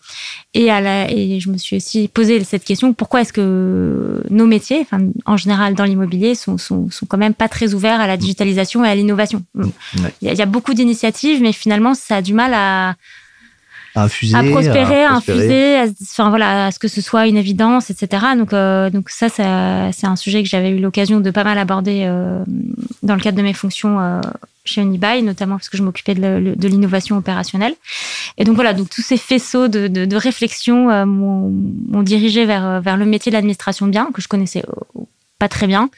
Et, 0.54 0.70
à 0.70 0.82
la, 0.82 1.10
et 1.10 1.40
je 1.40 1.50
me 1.50 1.58
suis 1.58 1.78
aussi 1.78 2.08
posé 2.08 2.44
cette 2.44 2.64
question 2.64 2.93
pourquoi 2.94 3.22
est-ce 3.22 3.34
que 3.34 4.24
nos 4.30 4.46
métiers, 4.46 4.82
enfin, 4.82 5.00
en 5.26 5.38
général 5.38 5.76
dans 5.76 5.84
l'immobilier, 5.84 6.36
sont, 6.36 6.58
sont, 6.58 6.90
sont, 6.90 7.06
quand 7.06 7.18
même 7.18 7.34
pas 7.34 7.50
très 7.50 7.74
ouverts 7.74 8.00
à 8.00 8.08
la 8.08 8.18
digitalisation 8.18 8.84
et 8.86 8.90
à 8.90 8.96
l'innovation? 8.96 9.44
Il, 10.22 10.34
y 10.34 10.42
a, 10.42 10.46
beaucoup 10.46 10.74
d'initiatives, 10.74 11.42
mais 11.42 11.52
finalement, 11.54 11.94
ça 11.94 12.18
a 12.18 12.22
du 12.22 12.34
mal 12.34 12.54
à, 12.54 12.96
à 13.96 14.04
infuser, 14.04 14.36
à 14.36 14.44
prospérer, 14.44 15.04
à, 15.04 15.14
infuser, 15.14 15.76
à, 15.78 15.86
enfin 16.02 16.30
voilà, 16.30 16.68
à 16.68 16.72
ce 16.72 16.80
que 16.80 16.88
ce 16.88 17.02
soit 17.02 17.28
une 17.28 17.38
évidence, 17.38 17.90
etc. 17.90 18.26
Donc, 18.38 18.54
euh, 18.54 18.90
donc 18.90 19.10
ça, 19.10 19.30
c'est 19.30 19.44
un 19.44 20.16
sujet 20.16 20.44
que 20.44 20.50
j'avais 20.50 20.72
eu 20.72 20.80
l'occasion 20.80 21.20
de 21.20 21.32
pas 21.32 21.44
mal 21.44 21.58
aborder 21.58 22.04
euh, 22.06 22.44
dans 23.04 23.16
le 23.16 23.22
cadre 23.22 23.38
de 23.38 23.44
mes 23.44 23.54
fonctions 23.54 24.00
euh, 24.00 24.22
chez 24.66 24.82
Unibail, 24.82 25.24
notamment 25.24 25.58
parce 25.58 25.70
que 25.70 25.78
je 25.78 25.84
m'occupais 25.84 26.16
de 26.16 26.68
l'innovation 26.68 27.18
opérationnelle. 27.18 27.76
Et 28.38 28.44
donc 28.44 28.56
voilà, 28.56 28.74
donc 28.74 28.90
tous 28.90 29.02
ces 29.02 29.18
faisceaux 29.18 29.68
de, 29.68 29.88
de, 29.88 30.06
de 30.06 30.16
réflexion 30.16 31.06
m'ont 31.06 32.04
dirigé 32.04 32.46
vers, 32.46 32.82
vers 32.82 32.98
le 32.98 33.06
métier 33.06 33.30
de 33.32 33.36
l'administration 33.36 33.88
bien, 33.88 34.10
que 34.14 34.22
je 34.22 34.28
connaissais 34.28 34.64
pas 35.38 35.50
très 35.50 35.68
bien. 35.68 35.90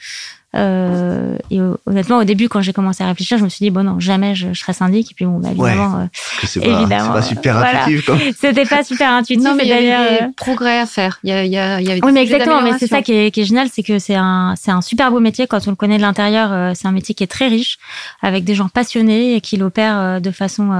Euh, 0.54 1.36
et 1.50 1.60
honnêtement, 1.86 2.18
au 2.18 2.24
début, 2.24 2.48
quand 2.48 2.62
j'ai 2.62 2.72
commencé 2.72 3.02
à 3.02 3.08
réfléchir, 3.08 3.36
je 3.36 3.44
me 3.44 3.48
suis 3.48 3.64
dit 3.64 3.70
bon 3.70 3.84
non, 3.84 4.00
jamais 4.00 4.34
je, 4.34 4.52
je 4.52 4.60
serai 4.60 4.72
syndic. 4.72 5.10
Et 5.10 5.14
puis 5.14 5.24
bon, 5.24 5.38
bah, 5.38 5.50
évidemment, 5.50 5.98
ouais, 5.98 6.08
c'est 6.44 6.60
pas, 6.60 6.66
évidemment, 6.66 7.12
pas 7.12 7.22
super 7.22 7.56
intuitif. 7.56 8.06
Voilà. 8.06 8.22
C'était 8.40 8.64
pas 8.64 8.84
super 8.84 9.10
intuitif. 9.10 9.44
Non, 9.44 9.54
mais 9.54 9.64
il 9.64 9.68
y 9.68 9.72
avait 9.72 10.18
des 10.18 10.24
euh, 10.24 10.28
progrès 10.36 10.78
à 10.78 10.86
faire. 10.86 11.18
Il 11.24 11.30
y, 11.30 11.32
a, 11.32 11.44
il 11.44 11.52
y, 11.52 11.58
a, 11.58 11.80
il 11.80 11.86
y 11.86 11.90
avait 11.90 12.00
oui, 12.02 12.12
mais 12.12 12.22
exactement. 12.22 12.62
Mais 12.62 12.72
c'est 12.78 12.86
ça 12.86 13.02
qui 13.02 13.12
est, 13.12 13.30
qui 13.30 13.42
est 13.42 13.44
génial, 13.44 13.68
c'est 13.72 13.82
que 13.82 13.98
c'est 13.98 14.14
un, 14.14 14.54
c'est 14.56 14.70
un 14.70 14.80
super 14.80 15.10
beau 15.10 15.20
métier 15.20 15.46
quand 15.46 15.66
on 15.66 15.70
le 15.70 15.76
connaît 15.76 15.98
de 15.98 16.02
l'intérieur. 16.02 16.52
Euh, 16.52 16.72
c'est 16.74 16.88
un 16.88 16.92
métier 16.92 17.14
qui 17.14 17.24
est 17.24 17.28
très 17.28 17.48
riche, 17.48 17.78
avec 18.22 18.44
des 18.44 18.54
gens 18.54 18.68
passionnés 18.68 19.34
et 19.34 19.40
qui 19.40 19.56
l'opèrent 19.56 20.20
de 20.20 20.30
façon 20.30 20.70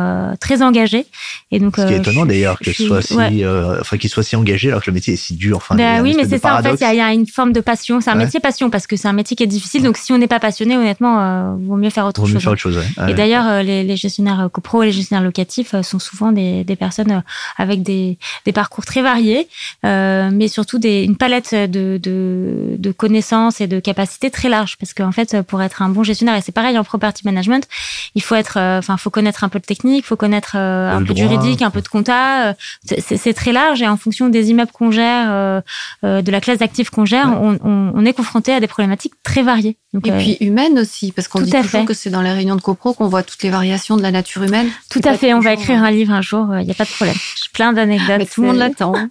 très 0.41 0.63
engagée. 0.63 1.07
Et 1.51 1.59
donc, 1.59 1.77
ce 1.77 1.87
qui 1.87 1.93
est 1.93 1.99
étonnant 1.99 2.25
d'ailleurs 2.25 2.59
que 2.59 2.73
soit 2.73 3.03
si, 3.03 3.45
enfin, 3.45 3.99
qu'il 3.99 4.11
soit 4.11 4.23
si 4.23 4.37
engagé 4.37 4.69
alors 4.69 4.83
que 4.83 4.91
le 4.91 4.95
métier 4.95 5.15
est 5.15 5.17
si 5.17 5.35
dur. 5.35 5.57
Enfin, 5.59 5.75
bah, 5.75 6.03
oui, 6.03 6.15
mais 6.17 6.25
c'est 6.25 6.39
ça. 6.39 6.59
En 6.59 6.63
fait, 6.63 6.77
il 6.81 6.97
y, 6.97 7.01
a 7.01 7.13
une 7.13 7.27
forme 7.27 7.53
de 7.53 7.61
passion. 7.61 8.01
C'est 8.01 8.11
un 8.11 8.15
métier 8.15 8.41
passion 8.41 8.71
parce 8.71 8.87
que 8.87 8.97
c'est 8.97 9.09
un 9.09 9.13
métier 9.13 9.37
qui 9.37 9.43
est 9.43 9.49
difficile. 9.57 9.83
Donc, 9.83 9.97
si 9.97 10.13
on 10.13 10.19
n'est 10.19 10.27
pas 10.27 10.41
passionné, 10.41 10.77
honnêtement, 10.77 11.21
euh, 11.21 11.57
vaut 11.59 11.77
mieux 11.77 11.91
faire 11.91 12.07
autre 12.07 12.21
vaut 12.21 12.27
chose. 12.27 12.35
Mieux 12.35 12.41
faire 12.41 12.53
autre 12.53 12.61
chose 12.61 12.81
Et 13.09 13.15
d'ailleurs, 13.15 13.47
euh, 13.47 13.63
les, 13.63 13.83
les, 13.83 13.97
gestionnaires 13.97 14.41
euh, 14.41 14.49
copro 14.49 14.83
et 14.83 14.87
les 14.87 14.93
gestionnaires 14.93 15.25
locatifs 15.25 15.75
euh, 15.75 15.83
sont 15.83 15.99
souvent 15.99 16.33
des, 16.33 16.65
des 16.65 16.77
personnes 16.77 17.23
avec 17.57 17.83
des, 17.83 18.19
des, 18.45 18.53
parcours 18.53 18.85
très 18.85 19.03
variés, 19.03 19.49
euh, 19.85 20.31
mais 20.33 20.49
surtout 20.49 20.79
des, 20.79 21.03
une 21.03 21.17
palette 21.17 21.55
de, 21.55 21.99
de, 22.03 22.77
de, 22.79 22.93
connaissances 22.93 23.61
et 23.61 23.67
de 23.67 23.81
capacités 23.81 24.31
très 24.31 24.49
large. 24.49 24.77
Parce 24.79 24.95
qu'en 24.95 25.13
fait, 25.13 25.43
pour 25.43 25.63
être 25.63 25.83
un 25.83 25.89
bon 25.89 26.03
gestionnaire, 26.03 26.37
et 26.37 26.41
c'est 26.41 26.53
pareil 26.53 26.79
en 26.79 26.85
property 26.85 27.23
management, 27.25 27.67
il 28.15 28.23
faut 28.23 28.35
être, 28.35 28.59
enfin, 28.59 28.97
faut 28.97 29.11
connaître 29.11 29.45
un 29.45 29.49
peu 29.49 29.59
de 29.59 29.65
technique, 29.65 30.05
faut 30.05 30.17
connaître 30.17 30.57
un 30.57 31.03
peu 31.03 31.15
de 31.15 31.19
juridique, 31.19 31.63
un 31.63 31.71
peu 31.71 31.81
de 31.81 31.89
compta. 31.89 32.55
C'est 32.85 33.35
très 33.35 33.53
large 33.53 33.83
et 33.83 33.89
en 33.89 33.97
fonction 33.97 34.29
des 34.29 34.51
immeubles 34.51 34.73
qu'on 34.73 34.91
gère, 34.91 35.63
de 36.03 36.31
la 36.31 36.41
classe 36.41 36.59
d'actifs 36.59 36.91
qu'on 36.91 37.05
gère, 37.05 37.29
on, 37.41 37.59
on, 37.65 37.93
on, 37.95 38.05
est 38.05 38.13
confronté 38.13 38.53
à 38.53 38.61
des 38.61 38.67
problématiques 38.67 39.15
très 39.23 39.43
variées. 39.47 39.79
Donc, 39.95 40.07
et 40.07 40.13
puis 40.13 40.37
humaine 40.41 40.79
aussi, 40.79 41.13
parce 41.13 41.29
qu'on 41.29 41.41
dit 41.41 41.51
toujours 41.51 41.87
que 41.87 41.95
c'est 41.95 42.11
dans 42.11 42.21
les 42.21 42.33
réunions 42.33 42.57
de 42.57 42.61
copro 42.61 42.93
qu'on 42.93 43.09
voit 43.09 43.23
toutes 43.23 43.43
les 43.43 43.51
variations 43.51 43.97
de 43.97 44.03
la 44.03 44.11
nature 44.11 44.43
humaine. 44.43 44.69
Tout 44.91 45.01
à 45.05 45.15
fait, 45.15 45.33
on 45.33 45.41
va 45.41 45.55
écrire 45.55 45.83
un 45.83 45.91
livre 45.91 46.13
un 46.13 46.21
jour, 46.23 46.47
il 46.59 46.67
n'y 46.67 46.71
a 46.71 46.75
pas 46.75 46.85
de 46.85 46.91
problème. 46.91 47.17
J'ai 47.17 47.49
plein 47.55 47.73
d'anecdotes. 47.73 48.29
Tout 48.31 48.43
le 48.43 48.49
monde 48.49 48.59
l'attend. 48.59 48.95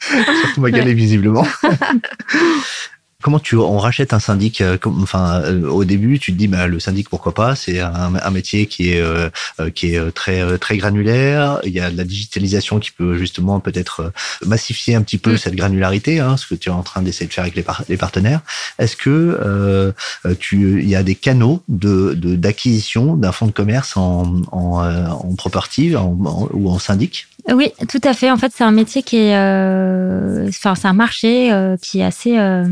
Surtout 0.00 0.60
Magali, 0.60 0.94
visiblement. 0.94 1.46
comment 3.24 3.40
tu 3.40 3.56
on 3.56 3.78
rachète 3.78 4.12
un 4.12 4.18
syndic 4.18 4.60
euh, 4.60 4.76
enfin 5.00 5.40
euh, 5.44 5.66
au 5.66 5.86
début 5.86 6.18
tu 6.18 6.30
te 6.34 6.36
dis 6.36 6.46
bah 6.46 6.66
le 6.66 6.78
syndic 6.78 7.08
pourquoi 7.08 7.32
pas 7.32 7.56
c'est 7.56 7.80
un, 7.80 8.14
un, 8.22 8.30
métier 8.30 8.66
qui 8.66 8.90
est 8.90 9.00
euh, 9.00 9.30
qui 9.74 9.94
est 9.94 10.10
très 10.12 10.58
très 10.58 10.76
granulaire 10.76 11.58
il 11.64 11.72
y 11.72 11.80
a 11.80 11.90
de 11.90 11.96
la 11.96 12.04
digitalisation 12.04 12.78
qui 12.78 12.90
peut 12.90 13.16
justement 13.16 13.60
peut-être 13.60 14.12
massifier 14.44 14.94
un 14.94 15.00
petit 15.00 15.16
peu 15.16 15.32
mm. 15.32 15.38
cette 15.38 15.56
granularité 15.56 16.20
hein, 16.20 16.36
ce 16.36 16.46
que 16.46 16.54
tu 16.54 16.68
es 16.68 16.72
en 16.72 16.82
train 16.82 17.00
d'essayer 17.00 17.26
de 17.26 17.32
faire 17.32 17.44
avec 17.44 17.56
les, 17.56 17.64
les 17.88 17.96
partenaires 17.96 18.42
est-ce 18.78 18.94
que 18.94 19.40
euh, 19.42 19.92
tu 20.38 20.82
il 20.82 20.88
y 20.88 20.94
a 20.94 21.02
des 21.02 21.14
canaux 21.14 21.62
de 21.68 22.12
d'acquisition 22.12 23.16
d'un 23.16 23.32
fonds 23.32 23.46
de 23.46 23.52
commerce 23.52 23.96
en 23.96 24.42
en, 24.52 24.84
en 24.84 25.34
property 25.34 25.96
ou 25.96 26.68
en 26.68 26.78
syndic? 26.78 27.26
Oui, 27.52 27.72
tout 27.88 28.00
à 28.04 28.14
fait. 28.14 28.30
En 28.30 28.38
fait, 28.38 28.52
c'est 28.54 28.64
un 28.64 28.70
métier 28.70 29.02
qui 29.02 29.16
est, 29.16 29.36
euh, 29.36 30.48
enfin, 30.48 30.74
c'est 30.74 30.88
un 30.88 30.94
marché 30.94 31.52
euh, 31.52 31.76
qui 31.76 32.00
est 32.00 32.04
assez, 32.04 32.38
euh, 32.38 32.64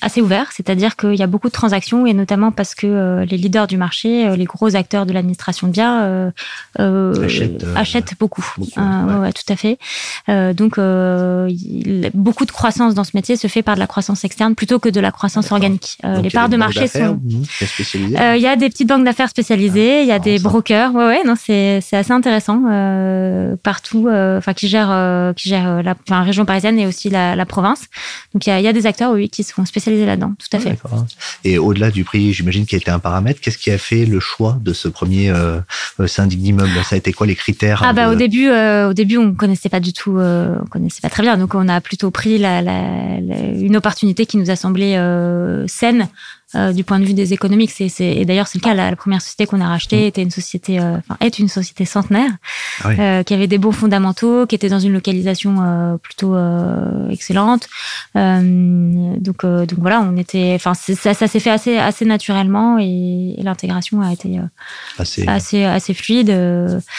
assez 0.00 0.20
ouvert, 0.20 0.50
c'est-à-dire 0.52 0.96
qu'il 0.96 1.14
y 1.14 1.22
a 1.22 1.26
beaucoup 1.26 1.48
de 1.48 1.52
transactions 1.52 2.06
et 2.06 2.14
notamment 2.14 2.50
parce 2.52 2.74
que 2.74 3.24
les 3.28 3.36
leaders 3.36 3.66
du 3.66 3.76
marché, 3.76 4.34
les 4.36 4.44
gros 4.44 4.74
acteurs 4.76 5.06
de 5.06 5.12
l'administration 5.12 5.66
de 5.68 5.72
biens 5.72 6.32
achètent, 7.76 8.14
beaucoup. 8.18 8.44
ouais. 8.58 9.32
tout 9.32 9.52
à 9.52 9.56
fait. 9.56 9.78
donc 10.54 10.78
beaucoup 12.14 12.44
de 12.44 12.52
croissance 12.52 12.94
dans 12.94 13.04
ce 13.04 13.12
métier 13.14 13.36
se 13.36 13.46
fait 13.46 13.62
par 13.62 13.74
de 13.74 13.80
la 13.80 13.86
croissance 13.86 14.24
externe 14.24 14.54
plutôt 14.54 14.78
que 14.78 14.88
de 14.88 15.00
la 15.00 15.10
croissance 15.10 15.50
organique. 15.52 15.98
les 16.22 16.30
parts 16.30 16.48
de 16.48 16.56
marché 16.56 16.86
sont. 16.86 17.20
Il 17.94 18.40
y 18.40 18.46
a 18.46 18.56
des 18.56 18.68
petites 18.68 18.88
banques 18.88 19.04
d'affaires 19.04 19.28
spécialisées, 19.28 20.02
il 20.02 20.08
y 20.08 20.12
a 20.12 20.18
des 20.18 20.38
brokers. 20.38 20.94
Ouais, 20.94 21.06
ouais, 21.06 21.22
non, 21.24 21.34
c'est 21.36 21.82
assez 21.92 22.12
intéressant 22.12 22.62
partout. 23.62 24.08
Enfin, 24.10 24.54
qui 24.54 24.68
gèrent 24.68 25.32
qui 25.34 25.48
gèrent 25.48 25.82
la, 25.82 26.22
région 26.22 26.44
parisienne 26.44 26.78
et 26.78 26.86
aussi 26.86 27.10
la, 27.10 27.36
la 27.36 27.46
province. 27.46 27.88
Donc 28.34 28.46
il 28.46 28.50
y 28.50 28.52
a, 28.52 28.60
y 28.60 28.68
a, 28.68 28.72
des 28.72 28.86
acteurs 28.86 29.12
oui 29.12 29.28
qui 29.28 29.42
sont 29.42 29.64
spécialisés 29.72 30.04
là-dedans, 30.04 30.34
tout 30.38 30.54
à 30.54 30.60
fait. 30.60 30.78
Et 31.44 31.56
au-delà 31.56 31.90
du 31.90 32.04
prix, 32.04 32.34
j'imagine 32.34 32.66
qu'il 32.66 32.76
a 32.76 32.80
été 32.80 32.90
un 32.90 32.98
paramètre. 32.98 33.40
Qu'est-ce 33.40 33.56
qui 33.56 33.70
a 33.70 33.78
fait 33.78 34.04
le 34.04 34.20
choix 34.20 34.58
de 34.60 34.74
ce 34.74 34.86
premier 34.86 35.30
euh, 35.30 35.60
euh 35.98 36.06
syndic 36.06 36.40
d'immeuble? 36.40 36.70
Ça 36.84 36.94
a 36.94 36.98
été 36.98 37.14
quoi 37.14 37.26
les 37.26 37.34
critères 37.34 37.82
Ah 37.82 37.94
bah 37.94 38.10
au 38.10 38.14
début, 38.14 38.48
euh, 38.48 38.90
au 38.90 38.92
début 38.92 39.16
on 39.16 39.34
connaissait 39.34 39.70
pas 39.70 39.80
du 39.80 39.94
tout, 39.94 40.18
euh, 40.18 40.56
on 40.62 40.66
connaissait 40.66 41.00
pas 41.00 41.08
très 41.08 41.22
bien. 41.22 41.38
Donc 41.38 41.54
on 41.54 41.68
a 41.70 41.80
plutôt 41.80 42.10
pris 42.10 42.36
la, 42.36 42.60
la, 42.60 42.82
une 43.56 43.74
opportunité 43.74 44.26
qui 44.26 44.36
nous 44.36 44.50
a 44.50 44.56
semblé 44.56 44.92
saine 45.68 46.08
euh, 46.54 46.72
du 46.72 46.84
point 46.84 47.00
de 47.00 47.04
vue 47.04 47.14
des 47.14 47.32
économiques. 47.32 47.70
C'est, 47.70 47.88
et 47.98 48.24
d'ailleurs, 48.24 48.46
c'est 48.46 48.58
le 48.58 48.62
cas. 48.62 48.74
La, 48.74 48.90
la 48.90 48.96
première 48.96 49.22
société 49.22 49.46
qu'on 49.46 49.60
a 49.60 49.68
rachetée 49.68 50.04
mm. 50.04 50.08
était 50.08 50.22
une 50.22 50.30
société, 50.30 50.78
euh, 50.78 50.98
enfin, 50.98 51.16
est 51.20 51.38
une 51.38 51.48
société 51.48 51.84
centenaire, 51.86 52.30
ah 52.84 52.90
euh, 52.90 53.22
qui 53.22 53.32
avait 53.32 53.46
des 53.46 53.58
bons 53.58 53.72
fondamentaux, 53.72 54.46
qui 54.46 54.54
était 54.54 54.68
dans 54.68 54.78
une 54.78 54.92
localisation 54.92 55.98
plutôt 56.02 56.36
excellente. 57.10 57.68
donc, 58.14 59.44
donc 59.44 59.78
voilà, 59.78 60.00
on 60.02 60.16
était, 60.16 60.52
enfin, 60.54 60.74
ça, 60.74 61.14
ça 61.14 61.26
s'est 61.26 61.40
fait 61.40 61.50
assez, 61.50 61.78
assez 61.78 62.04
naturellement 62.04 62.78
et, 62.78 63.34
et 63.38 63.42
l'intégration 63.42 64.02
a 64.02 64.12
été 64.12 64.38
assez, 64.98 65.26
assez, 65.26 65.64
assez 65.64 65.94
fluide. 65.94 66.26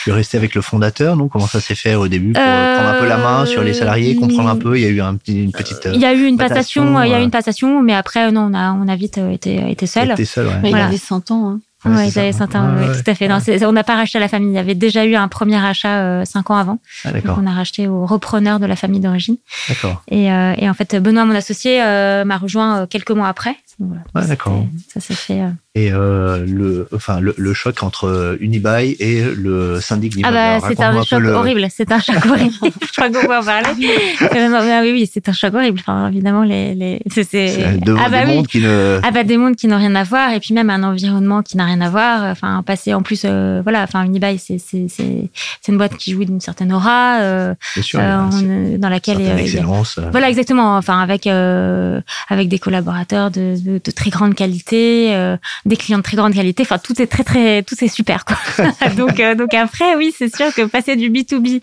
Tu 0.04 0.10
es 0.10 0.12
resté 0.12 0.36
avec 0.36 0.54
le 0.54 0.62
fondateur, 0.62 1.16
non? 1.16 1.28
Comment 1.28 1.46
ça 1.46 1.60
s'est 1.60 1.74
fait 1.74 1.94
au 1.94 2.08
début 2.08 2.32
pour 2.32 2.42
prendre 2.42 2.88
un 2.88 3.00
peu 3.00 3.06
la 3.06 3.18
main 3.18 3.46
sur 3.46 3.62
les 3.62 3.74
salariés, 3.74 4.16
comprendre 4.16 4.48
un 4.48 4.56
peu? 4.56 4.76
Il 4.76 4.82
y 4.82 4.86
a 4.86 4.90
eu 4.90 5.00
un, 5.00 5.16
une 5.28 5.52
petite. 5.52 5.88
Il 5.92 6.00
y 6.00 6.06
a 6.06 6.12
eu 6.12 6.24
une 6.24 6.38
passation, 6.38 7.02
il 7.02 7.10
y 7.10 7.14
a 7.14 7.20
eu 7.20 7.24
une 7.24 7.30
passation, 7.30 7.82
mais 7.82 7.94
après, 7.94 8.32
non, 8.32 8.48
on 8.50 8.54
a, 8.54 8.72
on 8.72 8.88
a 8.88 8.96
vite 8.96 9.18
été 9.18 9.43
était, 9.46 9.86
seul. 9.86 10.12
Était 10.12 10.24
seul 10.24 10.46
ouais. 10.46 10.70
Il 10.70 10.76
avait 10.76 10.96
100 10.96 11.30
ans. 11.30 11.50
Hein. 11.50 11.60
Ouais, 11.84 12.08
ils 12.08 12.18
avaient 12.18 12.32
100 12.32 12.54
ans, 12.54 12.74
tout 12.94 13.10
à 13.10 13.14
fait. 13.14 13.28
Non, 13.28 13.38
on 13.68 13.72
n'a 13.72 13.84
pas 13.84 13.96
racheté 13.96 14.18
à 14.18 14.20
la 14.20 14.28
famille. 14.28 14.50
Il 14.50 14.54
y 14.54 14.58
avait 14.58 14.74
déjà 14.74 15.04
eu 15.04 15.14
un 15.14 15.28
premier 15.28 15.62
achat 15.62 16.00
euh, 16.00 16.24
5 16.24 16.50
ans 16.50 16.56
avant. 16.56 16.78
Ah, 17.04 17.12
donc 17.12 17.24
on 17.38 17.46
a 17.46 17.52
racheté 17.52 17.88
au 17.88 18.06
repreneur 18.06 18.58
de 18.58 18.66
la 18.66 18.76
famille 18.76 19.00
d'origine. 19.00 19.36
D'accord. 19.68 20.02
Et, 20.08 20.32
euh, 20.32 20.54
et, 20.56 20.68
en 20.68 20.74
fait, 20.74 20.96
Benoît, 20.96 21.24
mon 21.24 21.34
associé, 21.34 21.82
euh, 21.82 22.24
m'a 22.24 22.38
rejoint 22.38 22.80
euh, 22.80 22.86
quelques 22.86 23.10
mois 23.10 23.28
après. 23.28 23.56
Voilà. 23.78 24.02
Ouais, 24.14 24.26
d'accord. 24.26 24.64
Ça 24.92 25.00
s'est 25.00 25.14
fait. 25.14 25.42
Euh, 25.76 25.80
et 25.80 25.92
euh, 25.92 26.44
le, 26.46 26.88
enfin, 26.94 27.18
le, 27.20 27.34
le, 27.36 27.52
choc 27.52 27.82
entre 27.82 28.36
Unibail 28.40 28.96
et 29.00 29.22
le 29.22 29.80
syndic 29.80 30.14
Ah 30.22 30.30
bah, 30.30 30.68
c'est 30.68 30.80
un 30.80 31.02
choc 31.02 31.24
horrible. 31.24 31.66
C'est 31.68 31.90
un 31.90 31.98
choc 31.98 32.24
horrible. 32.26 32.54
Je 32.62 32.92
crois 32.92 33.08
qu'on 33.08 33.26
peut 33.26 33.36
en 33.36 33.42
parler. 33.42 33.68
euh, 34.22 34.80
oui, 34.82 34.92
oui, 34.92 35.10
c'est 35.12 35.28
un 35.28 35.32
choc 35.32 35.52
horrible. 35.52 35.80
Enfin, 35.80 36.08
évidemment, 36.08 36.44
les, 36.44 36.74
les, 36.74 37.00
c'est, 37.10 37.64
ah 37.98 38.08
bah, 38.08 38.24
des 38.24 38.34
mondes 38.34 38.46
qui 38.46 38.60
ne. 38.60 39.00
Ah 39.02 39.10
bah, 39.10 39.24
des 39.24 39.36
mondes 39.36 39.56
qui 39.56 39.66
n'ont 39.66 39.78
rien 39.78 39.94
à 39.96 40.04
voir. 40.04 40.32
Et 40.32 40.38
puis 40.40 40.54
même 40.54 40.70
un 40.70 40.82
environnement 40.84 41.42
qui 41.42 41.56
n'a 41.56 41.64
rien 41.64 41.80
à 41.80 41.90
voir. 41.90 42.22
Enfin, 42.30 42.62
passer 42.64 42.94
en 42.94 43.02
plus, 43.02 43.22
euh, 43.24 43.60
voilà. 43.64 43.82
Enfin, 43.82 44.04
Unibail, 44.04 44.38
c'est, 44.38 44.58
c'est, 44.58 44.86
c'est, 44.88 45.28
c'est 45.60 45.72
une 45.72 45.78
boîte 45.78 45.96
qui 45.96 46.12
jouit 46.12 46.26
d'une 46.26 46.40
certaine 46.40 46.72
aura. 46.72 47.20
Euh, 47.20 47.54
sûr, 47.82 47.98
on, 48.00 48.78
dans 48.78 48.88
laquelle. 48.88 49.20
Excellence. 49.38 49.98
voilà, 50.12 50.28
exactement. 50.28 50.76
Enfin, 50.76 51.00
avec 51.00 51.26
avec 51.26 52.48
des 52.48 52.58
collaborateurs 52.60 53.32
de, 53.32 53.56
de, 53.60 53.80
de 53.84 53.90
très 53.90 54.10
grande 54.10 54.34
qualité 54.36 55.34
des 55.64 55.76
clients 55.76 55.98
de 55.98 56.02
très 56.02 56.16
grande 56.16 56.34
qualité. 56.34 56.62
Enfin, 56.62 56.78
tout 56.78 57.00
est 57.00 57.06
très 57.06 57.24
très, 57.24 57.62
tout 57.62 57.74
est 57.82 57.88
super 57.88 58.24
quoi. 58.24 58.36
donc 58.96 59.20
euh, 59.20 59.34
donc 59.34 59.54
après, 59.54 59.94
oui, 59.96 60.14
c'est 60.16 60.34
sûr 60.34 60.52
que 60.54 60.62
passer 60.62 60.96
du 60.96 61.10
B2B 61.10 61.62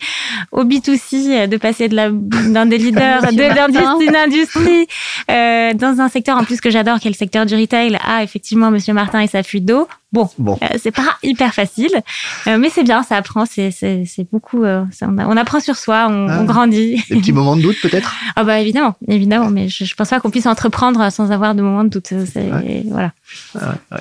au 0.51 0.63
B2C, 0.63 1.43
euh, 1.43 1.47
de 1.47 1.57
passer 1.57 1.87
de 1.87 1.95
la 1.95 2.09
d'un 2.09 2.65
des 2.65 2.77
leaders 2.77 3.21
d'une 3.31 4.15
industrie 4.15 4.87
euh, 5.29 5.73
dans 5.73 6.01
un 6.01 6.09
secteur 6.09 6.37
en 6.37 6.43
plus 6.43 6.61
que 6.61 6.69
j'adore, 6.69 6.99
qui 6.99 7.07
est 7.07 7.11
le 7.11 7.15
secteur 7.15 7.45
du 7.45 7.55
retail, 7.55 7.97
à 8.05 8.23
effectivement 8.23 8.71
Monsieur 8.71 8.93
Martin 8.93 9.21
et 9.21 9.27
sa 9.27 9.43
fuite 9.43 9.65
d'eau. 9.65 9.87
Bon, 10.11 10.29
bon. 10.37 10.57
Euh, 10.61 10.77
c'est 10.81 10.91
pas 10.91 11.17
hyper 11.23 11.53
facile, 11.53 12.01
euh, 12.47 12.57
mais 12.57 12.69
c'est 12.69 12.83
bien, 12.83 13.01
ça 13.01 13.15
apprend, 13.15 13.45
c'est 13.45 14.27
beaucoup. 14.31 14.63
Euh, 14.63 14.83
on, 15.01 15.17
on, 15.17 15.37
apprend 15.37 15.61
sur 15.61 15.77
soi, 15.77 16.07
on, 16.09 16.27
ah. 16.27 16.39
on 16.41 16.43
grandit. 16.43 17.01
Des 17.09 17.17
petits 17.17 17.31
moments 17.31 17.55
de 17.55 17.61
doute 17.61 17.77
peut-être? 17.81 18.13
Ah 18.35 18.43
bah 18.43 18.59
évidemment, 18.59 18.95
évidemment, 19.07 19.49
mais 19.49 19.69
je, 19.69 19.85
je 19.85 19.95
pense 19.95 20.09
pas 20.09 20.19
qu'on 20.19 20.29
puisse 20.29 20.47
entreprendre 20.47 21.09
sans 21.11 21.31
avoir 21.31 21.55
de 21.55 21.61
moments 21.61 21.85
de 21.85 21.89
doute. 21.89 22.11
Ouais. 22.11 22.83
Voilà. 22.87 23.13
Ah 23.57 23.75
ouais, 23.91 23.99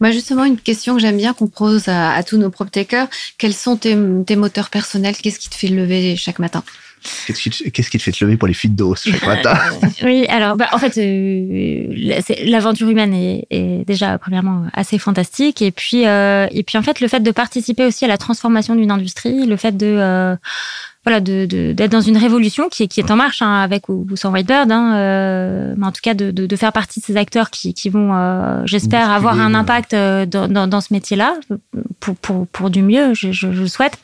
Moi, 0.00 0.10
justement, 0.10 0.44
une 0.44 0.58
question 0.58 0.94
que 0.94 1.00
j'aime 1.00 1.16
bien 1.16 1.32
qu'on 1.32 1.46
pose 1.46 1.86
à, 1.86 2.12
à 2.12 2.24
tous 2.24 2.38
nos 2.38 2.50
prop-takers. 2.50 3.06
Quels 3.38 3.54
sont 3.54 3.76
tes, 3.76 3.96
tes 4.26 4.34
moteurs 4.34 4.68
personnels? 4.68 5.14
Qu'est-ce 5.16 5.38
qui 5.38 5.48
te 5.48 5.54
fait 5.54 5.68
lever 5.68 6.16
chaque 6.16 6.40
matin? 6.40 6.64
Qu'est-ce 7.26 7.40
qui, 7.40 7.50
te, 7.50 7.68
qui, 7.68 7.98
te 7.98 8.02
fait 8.02 8.12
te 8.12 8.24
lever 8.24 8.36
pour 8.36 8.48
les 8.48 8.54
fuites 8.54 8.74
d'eau 8.74 8.94
chaque 8.94 9.26
matin? 9.26 9.54
Oui, 10.02 10.26
alors 10.28 10.56
bah, 10.56 10.68
en 10.72 10.78
fait, 10.78 10.96
euh, 10.98 11.86
l'aventure 12.44 12.88
humaine 12.88 13.14
est, 13.14 13.46
est, 13.50 13.84
déjà 13.86 14.18
premièrement 14.18 14.66
assez 14.72 14.98
fantastique, 14.98 15.62
et 15.62 15.70
puis 15.70 16.06
euh, 16.06 16.46
et 16.50 16.62
puis 16.62 16.78
en 16.78 16.82
fait 16.82 17.00
le 17.00 17.08
fait 17.08 17.20
de 17.20 17.30
participer 17.30 17.84
aussi 17.84 18.04
à 18.04 18.08
la 18.08 18.18
transformation 18.18 18.74
d'une 18.74 18.90
industrie, 18.90 19.46
le 19.46 19.56
fait 19.56 19.76
de 19.76 19.86
euh, 19.86 20.36
voilà, 21.04 21.20
de, 21.20 21.46
d'être 21.72 21.90
dans 21.90 22.00
une 22.00 22.16
révolution 22.16 22.68
qui 22.68 22.84
est, 22.84 22.88
qui 22.88 23.00
est 23.00 23.10
en 23.10 23.16
marche 23.16 23.42
hein, 23.42 23.60
avec 23.60 23.88
ou, 23.88 24.06
ou, 24.08 24.16
sans 24.16 24.30
Whitebird, 24.30 24.70
hein, 24.70 24.94
euh, 24.96 25.74
mais 25.76 25.86
en 25.86 25.90
tout 25.90 26.00
cas 26.00 26.14
de, 26.14 26.30
de, 26.30 26.46
de, 26.46 26.56
faire 26.56 26.72
partie 26.72 27.00
de 27.00 27.04
ces 27.04 27.16
acteurs 27.16 27.50
qui, 27.50 27.74
qui 27.74 27.88
vont, 27.88 28.14
euh, 28.14 28.62
j'espère, 28.66 29.10
avoir 29.10 29.40
un 29.40 29.52
impact 29.54 29.94
euh, 29.94 30.26
dans, 30.26 30.46
dans, 30.46 30.68
dans, 30.68 30.80
ce 30.80 30.92
métier-là 30.92 31.34
pour, 31.98 32.14
pour, 32.16 32.46
pour 32.46 32.70
du 32.70 32.82
mieux, 32.82 33.14
je, 33.14 33.32
je, 33.32 33.52
je 33.52 33.66
souhaite. 33.66 33.98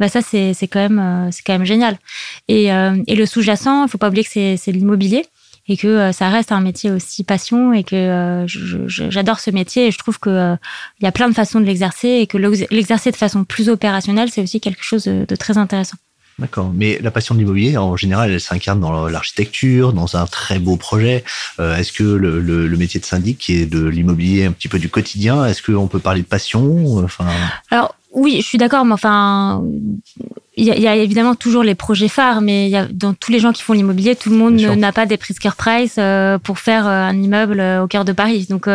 Bah 0.00 0.08
ça 0.08 0.22
c'est 0.22 0.54
c'est 0.54 0.68
quand 0.68 0.78
même 0.78 0.98
euh, 0.98 1.28
c'est 1.32 1.42
quand 1.42 1.52
même 1.52 1.66
génial. 1.66 1.98
Et, 2.46 2.72
euh, 2.72 2.96
et 3.06 3.14
le 3.14 3.26
sous-jacent, 3.26 3.84
il 3.84 3.90
faut 3.90 3.98
pas 3.98 4.08
oublier 4.08 4.24
que 4.24 4.30
c'est 4.30 4.56
c'est 4.56 4.72
l'immobilier 4.72 5.26
et 5.66 5.76
que 5.76 6.12
ça 6.12 6.30
reste 6.30 6.50
un 6.50 6.62
métier 6.62 6.90
aussi 6.90 7.24
passion 7.24 7.74
et 7.74 7.84
que 7.84 8.46
j'adore 8.46 9.38
ce 9.38 9.50
métier 9.50 9.88
et 9.88 9.90
je 9.90 9.98
trouve 9.98 10.18
que 10.18 10.56
il 10.98 11.04
y 11.04 11.06
a 11.06 11.12
plein 11.12 11.28
de 11.28 11.34
façons 11.34 11.60
de 11.60 11.66
l'exercer 11.66 12.08
et 12.08 12.26
que 12.26 12.38
l'exercer 12.38 13.10
de 13.10 13.16
façon 13.16 13.44
plus 13.44 13.68
opérationnelle 13.68 14.30
c'est 14.30 14.40
aussi 14.40 14.62
quelque 14.62 14.82
chose 14.82 15.04
de 15.04 15.36
très 15.36 15.58
intéressant. 15.58 15.98
D'accord. 16.38 16.70
Mais 16.72 16.98
la 17.02 17.10
passion 17.10 17.34
de 17.34 17.40
l'immobilier, 17.40 17.76
en 17.76 17.96
général, 17.96 18.30
elle 18.30 18.40
s'incarne 18.40 18.80
dans 18.80 19.08
l'architecture, 19.08 19.92
dans 19.92 20.16
un 20.16 20.26
très 20.26 20.58
beau 20.58 20.76
projet. 20.76 21.24
Euh, 21.58 21.76
est-ce 21.76 21.92
que 21.92 22.04
le, 22.04 22.40
le, 22.40 22.68
le, 22.68 22.76
métier 22.76 23.00
de 23.00 23.04
syndic, 23.04 23.38
qui 23.38 23.56
est 23.56 23.66
de 23.66 23.84
l'immobilier 23.84 24.44
un 24.44 24.52
petit 24.52 24.68
peu 24.68 24.78
du 24.78 24.88
quotidien, 24.88 25.44
est-ce 25.46 25.62
qu'on 25.62 25.88
peut 25.88 25.98
parler 25.98 26.22
de 26.22 26.26
passion? 26.26 26.98
Enfin. 26.98 27.26
Alors 27.70 27.94
oui, 28.12 28.38
je 28.40 28.46
suis 28.46 28.58
d'accord, 28.58 28.84
mais 28.84 28.94
enfin, 28.94 29.62
il 30.56 30.64
y, 30.64 30.80
y, 30.80 30.88
a, 30.88 30.96
évidemment 30.96 31.34
toujours 31.34 31.62
les 31.62 31.74
projets 31.74 32.08
phares, 32.08 32.40
mais 32.40 32.68
y 32.68 32.76
a, 32.76 32.86
dans 32.90 33.14
tous 33.14 33.30
les 33.30 33.38
gens 33.38 33.52
qui 33.52 33.62
font 33.62 33.74
l'immobilier, 33.74 34.16
tout 34.16 34.30
le 34.30 34.36
monde 34.36 34.54
n'a 34.54 34.92
pas 34.92 35.06
des 35.06 35.16
Pritzker 35.16 35.54
Price 35.56 35.96
euh, 35.98 36.38
pour 36.38 36.58
faire 36.58 36.86
euh, 36.86 37.04
un 37.04 37.14
immeuble 37.14 37.60
euh, 37.60 37.84
au 37.84 37.86
cœur 37.86 38.04
de 38.04 38.12
Paris. 38.12 38.46
Donc, 38.48 38.66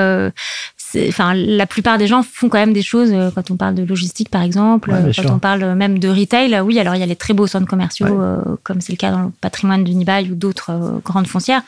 enfin, 1.08 1.34
la 1.34 1.65
plupart 1.65 1.97
des 1.97 2.08
gens 2.08 2.23
font 2.23 2.49
quand 2.49 2.58
même 2.58 2.73
des 2.73 2.82
choses 2.82 3.12
euh, 3.12 3.29
quand 3.34 3.51
on 3.51 3.58
parle 3.58 3.75
de 3.75 3.84
logistique, 3.84 4.29
par 4.29 4.41
exemple, 4.41 4.91
ouais, 4.91 5.12
quand 5.15 5.21
sûr. 5.23 5.32
on 5.32 5.39
parle 5.39 5.75
même 5.75 5.99
de 5.99 6.10
retail. 6.10 6.60
Oui, 6.62 6.79
alors 6.79 6.95
il 6.95 6.99
y 6.99 7.03
a 7.03 7.08
les 7.08 7.15
très 7.15 7.34
beaux 7.34 7.47
centres 7.47 7.67
commerciaux, 7.67 8.08
ouais. 8.08 8.13
euh, 8.13 8.56
comme 8.63 8.82
c'est 8.82 8.93
le 8.93 8.97
cas 8.97 9.12
dans 9.12 9.23
le 9.23 9.32
patrimoine 9.41 9.84
d'Unibail 9.84 10.32
ou 10.32 10.36
d'autres 10.36 10.71
euh, 10.71 10.99
grandes 11.03 11.27
foncières 11.27 11.62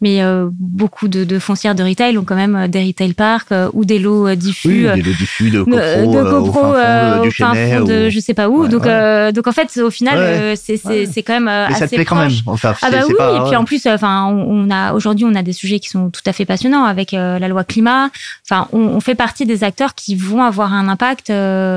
mais 0.00 0.22
euh, 0.22 0.48
beaucoup 0.52 1.08
de, 1.08 1.24
de, 1.24 1.38
foncières 1.38 1.74
de 1.74 1.82
retail 1.82 2.18
ont 2.18 2.24
quand 2.24 2.34
même 2.34 2.56
euh, 2.56 2.68
des 2.68 2.84
retail 2.84 3.14
parks 3.14 3.52
euh, 3.52 3.70
ou 3.72 3.84
des 3.84 3.98
lots 3.98 4.26
euh, 4.28 4.34
diffus, 4.34 4.88
oui, 4.88 5.02
des 5.02 5.02
lots 5.02 5.16
diffus 5.16 5.50
de 5.50 5.62
copro, 5.62 5.76
de 5.76 6.30
copro 6.30 6.74
euh, 6.74 7.24
au 7.24 7.30
fin 7.30 7.54
fond, 7.54 7.82
ou... 7.82 7.84
de 7.86 8.10
je 8.10 8.20
sais 8.20 8.34
pas 8.34 8.48
où. 8.48 8.62
Ouais, 8.62 8.68
donc 8.68 8.84
ouais. 8.84 9.32
donc 9.32 9.46
en 9.46 9.52
fait 9.52 9.76
au 9.78 9.90
final 9.90 10.18
ouais, 10.18 10.54
c'est 10.56 10.76
c'est 10.76 11.06
c'est 11.06 11.22
quand 11.22 11.34
même 11.34 11.44
mais 11.44 11.72
assez 11.74 11.80
ça 11.80 11.88
te 11.88 11.94
plaît 11.94 12.04
proche. 12.04 12.18
quand 12.18 12.22
même. 12.22 12.32
Enfin, 12.46 12.74
ah 12.82 12.90
bah 12.90 12.98
oui 13.06 13.14
pas, 13.16 13.36
et 13.36 13.48
puis 13.48 13.56
en 13.56 13.64
plus 13.64 13.86
enfin 13.86 14.26
on, 14.26 14.66
on 14.66 14.70
a 14.70 14.92
aujourd'hui 14.92 15.24
on 15.24 15.34
a 15.34 15.42
des 15.42 15.52
sujets 15.52 15.78
qui 15.78 15.88
sont 15.88 16.10
tout 16.10 16.22
à 16.26 16.32
fait 16.32 16.44
passionnants 16.44 16.84
avec 16.84 17.12
la 17.12 17.48
loi 17.48 17.64
climat. 17.64 18.10
Enfin 18.48 18.68
on, 18.72 18.80
on, 18.80 19.00
fait 19.00 19.14
partie 19.14 19.46
des 19.46 19.64
acteurs 19.64 19.94
qui 19.94 20.16
vont 20.16 20.42
avoir 20.42 20.72
un 20.72 20.88
impact 20.88 21.28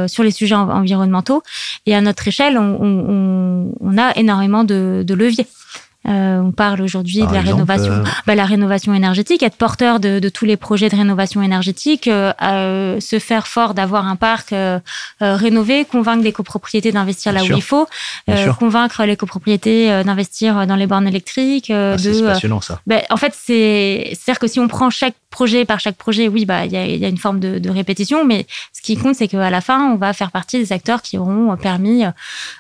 sur 0.08 0.24
les 0.24 0.32
sujets 0.32 0.56
environnementaux 0.56 1.44
et 1.86 1.96
à 1.96 2.02
notre 2.02 2.28
échelle 2.28 2.58
on, 2.58 2.78
on, 2.82 3.72
on 3.80 3.98
a 3.98 4.16
énormément 4.18 4.64
de, 4.64 5.04
de 5.06 5.14
leviers. 5.14 5.48
Euh, 6.08 6.40
on 6.40 6.52
parle 6.52 6.82
aujourd'hui 6.82 7.20
de 7.20 7.34
la 7.34 7.42
exemple, 7.42 7.48
rénovation, 7.48 7.92
euh... 7.92 8.04
bah, 8.26 8.36
la 8.36 8.46
rénovation 8.46 8.94
énergétique, 8.94 9.44
être 9.44 9.58
porteur 9.58 10.00
de, 10.00 10.20
de, 10.20 10.30
tous 10.30 10.46
les 10.46 10.56
projets 10.56 10.88
de 10.90 10.96
rénovation 10.96 11.42
énergétique, 11.42 12.08
euh, 12.08 12.32
euh, 12.42 13.00
se 13.02 13.20
faire 13.20 13.48
fort 13.48 13.74
d'avoir 13.74 14.08
un 14.08 14.16
parc 14.16 14.54
euh, 14.54 14.80
rénové, 15.20 15.84
convaincre 15.84 16.24
les 16.24 16.32
copropriétés 16.32 16.92
d'investir 16.92 17.34
là 17.34 17.44
où 17.44 17.48
il 17.48 17.62
faut, 17.62 17.88
convaincre 18.58 19.04
les 19.04 19.18
copropriétés 19.18 20.04
d'investir 20.04 20.66
dans 20.66 20.76
les 20.76 20.88
bornes 20.88 21.08
électriques. 21.08 21.72
Ah, 21.72 21.98
de, 21.98 21.98
c'est 21.98 22.24
passionnant 22.24 22.62
ça. 22.62 22.80
Bah, 22.88 23.02
en 23.10 23.18
fait, 23.18 23.34
c'est 23.36 24.12
c'est-à-dire 24.14 24.40
que 24.40 24.48
si 24.48 24.60
on 24.60 24.68
prend 24.68 24.90
chaque 24.90 25.16
projet 25.30 25.66
par 25.66 25.80
chaque 25.80 25.98
projet, 25.98 26.28
oui, 26.28 26.46
bah 26.46 26.66
il 26.66 26.72
y 26.72 26.78
a, 26.78 26.86
y 26.86 27.06
a, 27.06 27.10
une 27.10 27.18
forme 27.18 27.40
de, 27.40 27.60
de, 27.60 27.70
répétition, 27.70 28.26
mais 28.26 28.48
ce 28.74 28.82
qui 28.82 28.98
compte, 28.98 29.16
c'est 29.16 29.28
qu'à 29.28 29.50
la 29.50 29.62
fin, 29.62 29.92
on 29.92 29.96
va 29.96 30.14
faire 30.14 30.32
partie 30.32 30.58
des 30.58 30.72
acteurs 30.72 31.02
qui 31.02 31.18
auront 31.18 31.56
permis 31.58 32.04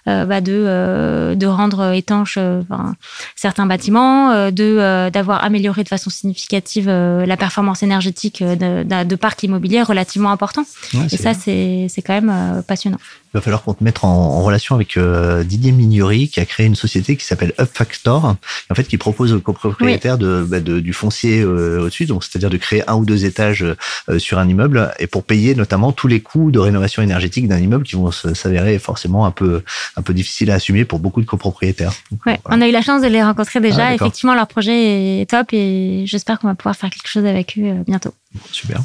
euh, 0.07 0.25
bah, 0.25 0.41
de 0.41 0.53
euh, 0.53 1.35
de 1.35 1.47
rendre 1.47 1.93
étanches 1.93 2.37
enfin, 2.37 2.95
certains 3.37 3.65
bâtiments, 3.65 4.49
de 4.51 5.09
d'avoir 5.09 5.43
amélioré 5.43 5.83
de 5.83 5.87
façon 5.87 6.09
significative 6.09 6.89
la 6.89 7.37
performance 7.37 7.83
énergétique 7.83 8.43
de, 8.43 8.83
de, 8.83 9.03
de 9.03 9.15
parcs 9.15 9.43
immobiliers 9.43 9.83
relativement 9.83 10.31
importants. 10.31 10.65
Ouais, 10.93 11.05
Et 11.11 11.17
ça, 11.17 11.33
c'est 11.33 11.87
c'est 11.87 12.01
quand 12.01 12.19
même 12.19 12.63
passionnant. 12.67 12.97
Va 13.37 13.41
falloir 13.41 13.61
qu'on 13.61 13.73
te 13.73 13.83
mette 13.83 14.03
en, 14.03 14.07
en 14.07 14.41
relation 14.41 14.73
avec 14.73 14.97
Didier 15.45 15.71
Mignori, 15.71 16.27
qui 16.29 16.39
a 16.39 16.45
créé 16.45 16.65
une 16.65 16.75
société 16.75 17.15
qui 17.15 17.25
s'appelle 17.25 17.53
Up 17.59 17.69
Factor, 17.71 18.35
en 18.69 18.75
fait, 18.75 18.85
qui 18.85 18.97
propose 18.97 19.33
aux 19.33 19.39
copropriétaires 19.39 20.15
oui. 20.15 20.25
de, 20.25 20.45
bah, 20.47 20.59
de, 20.59 20.79
du 20.79 20.93
foncier 20.93 21.43
au-dessus, 21.43 22.05
donc 22.05 22.23
c'est-à-dire 22.23 22.49
de 22.49 22.57
créer 22.57 22.83
un 22.89 22.95
ou 22.95 23.05
deux 23.05 23.25
étages 23.25 23.65
euh, 24.09 24.19
sur 24.19 24.39
un 24.39 24.47
immeuble 24.47 24.91
et 24.99 25.07
pour 25.07 25.23
payer 25.23 25.55
notamment 25.55 25.91
tous 25.91 26.07
les 26.07 26.21
coûts 26.21 26.51
de 26.51 26.59
rénovation 26.59 27.01
énergétique 27.01 27.47
d'un 27.47 27.59
immeuble 27.59 27.83
qui 27.83 27.95
vont 27.95 28.11
s'avérer 28.11 28.79
forcément 28.79 29.25
un 29.25 29.31
peu 29.31 29.63
un 29.95 30.01
peu 30.01 30.13
difficiles 30.13 30.51
à 30.51 30.55
assumer 30.55 30.85
pour 30.85 30.99
beaucoup 30.99 31.21
de 31.21 31.25
copropriétaires. 31.25 31.93
Donc, 32.11 32.25
ouais, 32.25 32.39
voilà. 32.43 32.57
on 32.57 32.61
a 32.61 32.67
eu 32.67 32.71
la 32.71 32.81
chance 32.81 33.01
de 33.01 33.07
les 33.07 33.23
rencontrer 33.23 33.59
déjà. 33.59 33.87
Ah, 33.87 33.93
Effectivement, 33.93 34.35
leur 34.35 34.47
projet 34.47 35.21
est 35.21 35.29
top 35.29 35.47
et 35.53 36.03
j'espère 36.05 36.39
qu'on 36.39 36.47
va 36.47 36.55
pouvoir 36.55 36.75
faire 36.75 36.89
quelque 36.89 37.07
chose 37.07 37.25
avec 37.25 37.57
eux 37.57 37.65
euh, 37.65 37.83
bientôt. 37.85 38.13
Super. 38.51 38.81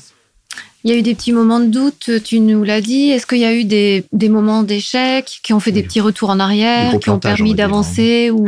Il 0.84 0.90
y 0.90 0.94
a 0.94 0.96
eu 0.96 1.02
des 1.02 1.14
petits 1.14 1.32
moments 1.32 1.60
de 1.60 1.66
doute, 1.66 2.10
tu 2.24 2.40
nous 2.40 2.64
l'as 2.64 2.80
dit. 2.80 3.10
Est-ce 3.10 3.26
qu'il 3.26 3.38
y 3.38 3.44
a 3.44 3.54
eu 3.54 3.64
des, 3.64 4.04
des 4.12 4.28
moments 4.28 4.62
d'échec 4.62 5.40
qui 5.42 5.52
ont 5.52 5.60
fait 5.60 5.72
des 5.72 5.82
petits 5.82 6.00
retours 6.00 6.30
en 6.30 6.40
arrière, 6.40 6.98
qui 6.98 7.10
ont 7.10 7.18
permis 7.18 7.54
d'avancer, 7.54 8.30
ou, 8.30 8.46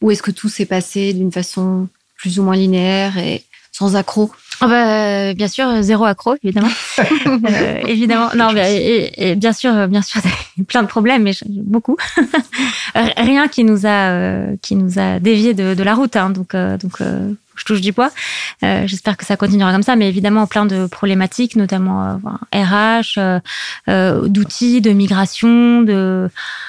ou 0.00 0.10
est-ce 0.10 0.22
que 0.22 0.30
tout 0.32 0.48
s'est 0.48 0.66
passé 0.66 1.12
d'une 1.12 1.32
façon 1.32 1.88
plus 2.16 2.38
ou 2.38 2.42
moins 2.42 2.56
linéaire 2.56 3.18
et 3.18 3.44
sans 3.72 3.94
accroc 3.94 4.30
oh 4.62 4.66
bah, 4.66 5.34
Bien 5.34 5.48
sûr, 5.48 5.82
zéro 5.82 6.04
accro, 6.06 6.34
évidemment. 6.42 6.70
euh, 6.98 7.80
évidemment, 7.86 8.30
non, 8.34 8.52
mais, 8.52 8.74
et, 8.76 9.30
et 9.30 9.34
bien 9.36 9.52
sûr, 9.52 9.86
bien 9.86 10.02
sûr, 10.02 10.20
plein 10.66 10.82
de 10.82 10.88
problèmes, 10.88 11.22
mais 11.22 11.32
beaucoup. 11.46 11.96
Rien 12.94 13.48
qui 13.48 13.64
nous 13.64 13.86
a, 13.86 14.10
euh, 14.10 14.56
qui 14.62 14.76
nous 14.76 14.98
a 14.98 15.20
dévié 15.20 15.54
de, 15.54 15.74
de 15.74 15.82
la 15.82 15.94
route. 15.94 16.16
Hein, 16.16 16.30
donc, 16.30 16.54
euh, 16.54 16.78
donc 16.78 17.00
euh, 17.00 17.32
je 17.56 17.64
touche 17.64 17.80
du 17.80 17.92
poids. 17.92 18.10
Euh, 18.62 18.84
J'espère 18.86 19.16
que 19.16 19.24
ça 19.24 19.36
continuera 19.36 19.72
comme 19.72 19.82
ça, 19.82 19.96
mais 19.96 20.08
évidemment 20.08 20.46
plein 20.46 20.66
de 20.66 20.86
problématiques, 20.86 21.56
notamment 21.56 22.18
euh, 22.54 22.64
RH, 22.64 23.40
euh, 23.88 24.28
d'outils, 24.28 24.80
de 24.80 24.90
migration, 24.90 25.82
de 25.82 26.28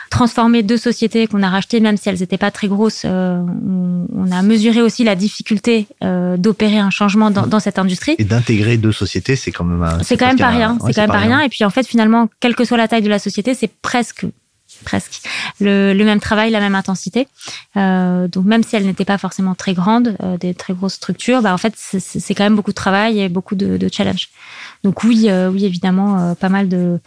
transformer 0.10 0.64
deux 0.64 0.78
sociétés 0.78 1.28
qu'on 1.28 1.44
a 1.44 1.50
rachetées, 1.50 1.80
même 1.80 1.98
si 1.98 2.10
elles 2.10 2.20
n'étaient 2.20 2.38
pas 2.38 2.52
très 2.52 2.68
grosses. 2.68 3.04
Euh, 3.06 3.40
on, 3.40 4.08
on, 4.14 4.32
a 4.32 4.42
mesuré 4.42 4.82
aussi 4.82 5.04
la 5.04 5.16
difficulté 5.16 5.88
euh, 6.04 6.38
d'opérer 6.38 6.78
un 6.78 6.90
changement 6.90 7.32
dans, 7.32 7.48
dans, 7.48 7.60
cette 7.60 7.80
industrie. 7.80 8.16
Et 8.18 8.24
d'intégrer 8.24 8.78
deux 8.78 8.92
sociétés, 8.92 9.36
c'est 9.36 9.52
quand 9.52 9.64
même. 9.64 9.86
C'est 10.04 10.18
quand 10.18 10.28
même 10.28 10.38
pas 10.38 10.50
rien. 10.50 10.78
C'est 10.86 10.94
quand 10.94 11.02
même 11.02 11.12
pas 11.12 11.18
rien. 11.18 11.42
Et 11.42 11.50
puis 11.50 11.64
en 11.64 11.70
fait, 11.70 11.86
finalement, 11.86 12.30
quelle 12.40 12.56
que 12.56 12.66
soit 12.66 12.78
la 12.78 12.88
taille 12.88 13.02
de 13.02 13.10
la 13.10 13.20
société, 13.20 13.54
c'est 13.54 13.72
presque 13.82 14.26
presque 14.84 15.22
le, 15.60 15.94
le, 15.94 16.06
même 16.06 16.20
travail, 16.20 16.52
la 16.52 16.60
même 16.60 16.76
intensité. 16.76 17.28
Euh, 17.76 18.28
donc 18.28 18.46
même 18.46 18.64
si 18.64 18.76
elle 18.76 18.86
n'était 18.86 19.06
pas 19.06 19.18
forcément 19.18 19.56
très 19.56 19.74
grande, 19.74 20.16
euh, 20.24 20.38
des 20.38 20.54
très 20.54 20.74
grosses 20.74 20.96
structures, 20.96 21.42
bah 21.42 21.54
en 21.54 21.58
fait 21.58 21.74
c'est 21.76 22.36
quand 22.36 22.44
même 22.44 22.56
beaucoup 22.56 22.72
de 22.72 22.76
travail 22.76 23.20
et 23.20 23.30
beaucoup 23.30 23.56
de, 23.56 23.78
de 23.78 23.90
challenges. 23.92 24.30
Donc 24.84 25.04
oui, 25.04 25.26
euh, 25.30 25.50
oui 25.50 25.66
évidemment, 25.66 26.36
pas 26.36 26.50
mal 26.50 26.70
de 26.70 27.00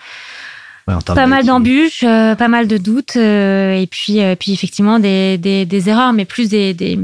Ouais, 0.88 0.94
pas 1.06 1.26
mal 1.26 1.44
d'embûches, 1.44 2.02
euh, 2.04 2.34
pas 2.34 2.48
mal 2.48 2.66
de 2.66 2.78
doutes, 2.78 3.16
euh, 3.16 3.74
et 3.74 3.86
puis, 3.86 4.20
euh, 4.22 4.34
puis 4.34 4.52
effectivement 4.52 4.98
des, 4.98 5.38
des, 5.38 5.64
des, 5.64 5.88
erreurs, 5.88 6.12
mais 6.12 6.24
plus 6.24 6.48
des, 6.48 6.74
des, 6.74 6.98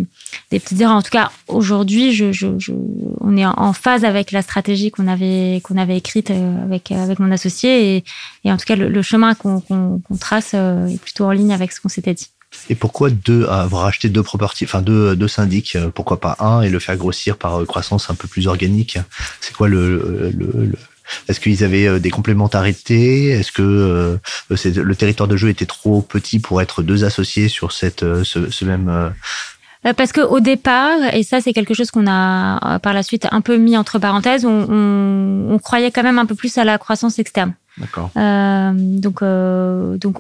des 0.51 0.61
petites 0.61 0.81
erreurs. 0.81 0.97
En 0.97 1.03
tout 1.03 1.11
cas, 1.11 1.31
aujourd'hui, 1.47 2.13
je, 2.13 2.33
je, 2.33 2.59
je, 2.59 2.73
on 3.21 3.37
est 3.37 3.47
en 3.47 3.73
phase 3.73 4.05
avec 4.05 4.33
la 4.33 4.43
stratégie 4.43 4.91
qu'on 4.91 5.07
avait 5.07 5.61
qu'on 5.63 5.77
avait 5.77 5.97
écrite 5.97 6.31
avec 6.31 6.91
avec 6.91 7.19
mon 7.19 7.31
associé, 7.31 7.97
et, 7.97 8.05
et 8.45 8.53
en 8.53 8.57
tout 8.57 8.65
cas, 8.67 8.77
le, 8.77 8.89
le 8.89 9.03
chemin 9.03 9.35
qu'on 9.35 9.61
qu 9.61 9.75
qu 10.09 10.19
trace 10.19 10.55
est 10.55 11.01
plutôt 11.01 11.27
en 11.27 11.33
ligne 11.33 11.53
avec 11.53 11.73
ce 11.73 11.81
qu'on 11.81 11.89
s'était 11.89 12.15
dit. 12.15 12.29
Et 12.71 12.75
pourquoi 12.75 13.11
deux, 13.11 13.45
avoir 13.47 13.85
acheté 13.85 14.09
deux 14.09 14.23
properties, 14.23 14.65
enfin 14.65 14.81
deux, 14.81 15.15
deux 15.15 15.29
syndics, 15.29 15.77
pourquoi 15.95 16.19
pas 16.21 16.37
un 16.41 16.63
et 16.63 16.71
le 16.71 16.79
faire 16.79 16.97
grossir 16.97 17.37
par 17.37 17.65
croissance 17.67 18.09
un 18.09 18.15
peu 18.15 18.27
plus 18.27 18.47
organique? 18.47 18.99
C'est 19.41 19.55
quoi 19.55 19.69
le, 19.69 20.33
le, 20.35 20.65
le 20.65 20.79
est-ce 21.29 21.41
qu'ils 21.41 21.65
avaient 21.65 22.01
des 22.01 22.11
complémentarités? 22.11 23.29
Est-ce 23.29 23.53
que 23.53 23.63
euh, 23.63 24.17
le 24.51 24.95
territoire 24.95 25.29
de 25.29 25.37
jeu 25.37 25.49
était 25.49 25.67
trop 25.67 26.03
petit 26.03 26.39
pour 26.39 26.61
être 26.61 26.83
deux 26.83 27.05
associés 27.05 27.49
sur 27.49 27.73
cette, 27.73 28.05
ce, 28.25 28.51
ce 28.51 28.65
même 28.65 29.13
parce 29.97 30.11
que 30.11 30.21
au 30.21 30.41
départ, 30.41 30.99
et 31.13 31.23
ça 31.23 31.41
c'est 31.41 31.53
quelque 31.53 31.75
chose 31.75 31.93
qu'on 31.93 32.09
a 32.09 32.81
par 32.81 32.93
la 32.93 33.05
suite 33.05 33.29
un 33.31 33.41
peu 33.41 33.57
mis 33.57 33.77
entre 33.77 34.01
parenthèses, 34.01 34.45
on, 34.45 34.67
on, 34.69 35.55
on 35.55 35.59
croyait 35.61 35.93
quand 35.93 36.03
même 36.03 36.19
un 36.19 36.27
peu 36.27 36.35
plus 36.35 36.59
à 36.59 36.65
la 36.65 36.77
croissance 36.79 37.21
externe. 37.21 37.55
D'accord. 37.79 38.11
Euh, 38.17 38.73
donc, 38.75 39.23
euh, 39.23 39.97
donc 39.99 40.17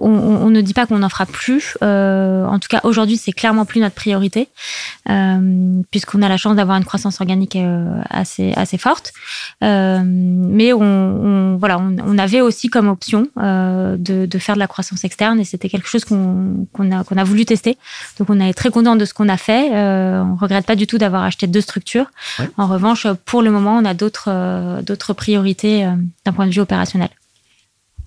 on, 0.00 0.46
on, 0.46 0.50
ne 0.50 0.60
dit 0.60 0.74
pas 0.74 0.86
qu'on 0.86 0.98
n'en 0.98 1.08
fera 1.08 1.26
plus. 1.26 1.76
Euh, 1.82 2.44
en 2.46 2.58
tout 2.58 2.68
cas, 2.68 2.80
aujourd'hui, 2.84 3.16
c'est 3.16 3.32
clairement 3.32 3.64
plus 3.64 3.80
notre 3.80 3.94
priorité, 3.94 4.48
euh, 5.08 5.82
puisqu'on 5.90 6.22
a 6.22 6.28
la 6.28 6.36
chance 6.36 6.56
d'avoir 6.56 6.76
une 6.76 6.84
croissance 6.84 7.20
organique 7.20 7.56
euh, 7.56 8.00
assez 8.10 8.52
assez 8.54 8.78
forte. 8.78 9.12
Euh, 9.62 10.00
mais 10.04 10.72
on, 10.72 10.82
on 10.82 11.56
voilà, 11.56 11.78
on, 11.78 12.18
avait 12.18 12.40
aussi 12.40 12.68
comme 12.68 12.88
option 12.88 13.28
euh, 13.38 13.96
de, 13.98 14.26
de, 14.26 14.38
faire 14.38 14.54
de 14.54 14.60
la 14.60 14.66
croissance 14.66 15.04
externe, 15.04 15.40
et 15.40 15.44
c'était 15.44 15.68
quelque 15.68 15.88
chose 15.88 16.04
qu'on 16.04 16.66
qu 16.74 16.82
a 16.92 17.04
qu'on 17.04 17.16
a 17.16 17.24
voulu 17.24 17.44
tester. 17.44 17.76
Donc, 18.18 18.30
on 18.30 18.40
est 18.40 18.54
très 18.54 18.70
content 18.70 18.96
de 18.96 19.04
ce 19.04 19.14
qu'on 19.14 19.28
a 19.28 19.36
fait. 19.36 19.70
Euh, 19.74 20.22
on 20.22 20.36
regrette 20.36 20.66
pas 20.66 20.76
du 20.76 20.86
tout 20.86 20.98
d'avoir 20.98 21.22
acheté 21.22 21.46
deux 21.46 21.60
structures. 21.60 22.10
Ouais. 22.38 22.48
En 22.56 22.66
revanche, 22.66 23.06
pour 23.24 23.42
le 23.42 23.50
moment, 23.50 23.76
on 23.76 23.84
a 23.84 23.94
d'autres 23.94 24.82
d'autres 24.82 25.12
priorités 25.12 25.88
d'un 26.24 26.32
point 26.32 26.46
de 26.46 26.52
vue 26.52 26.60
opérationnel. 26.60 27.10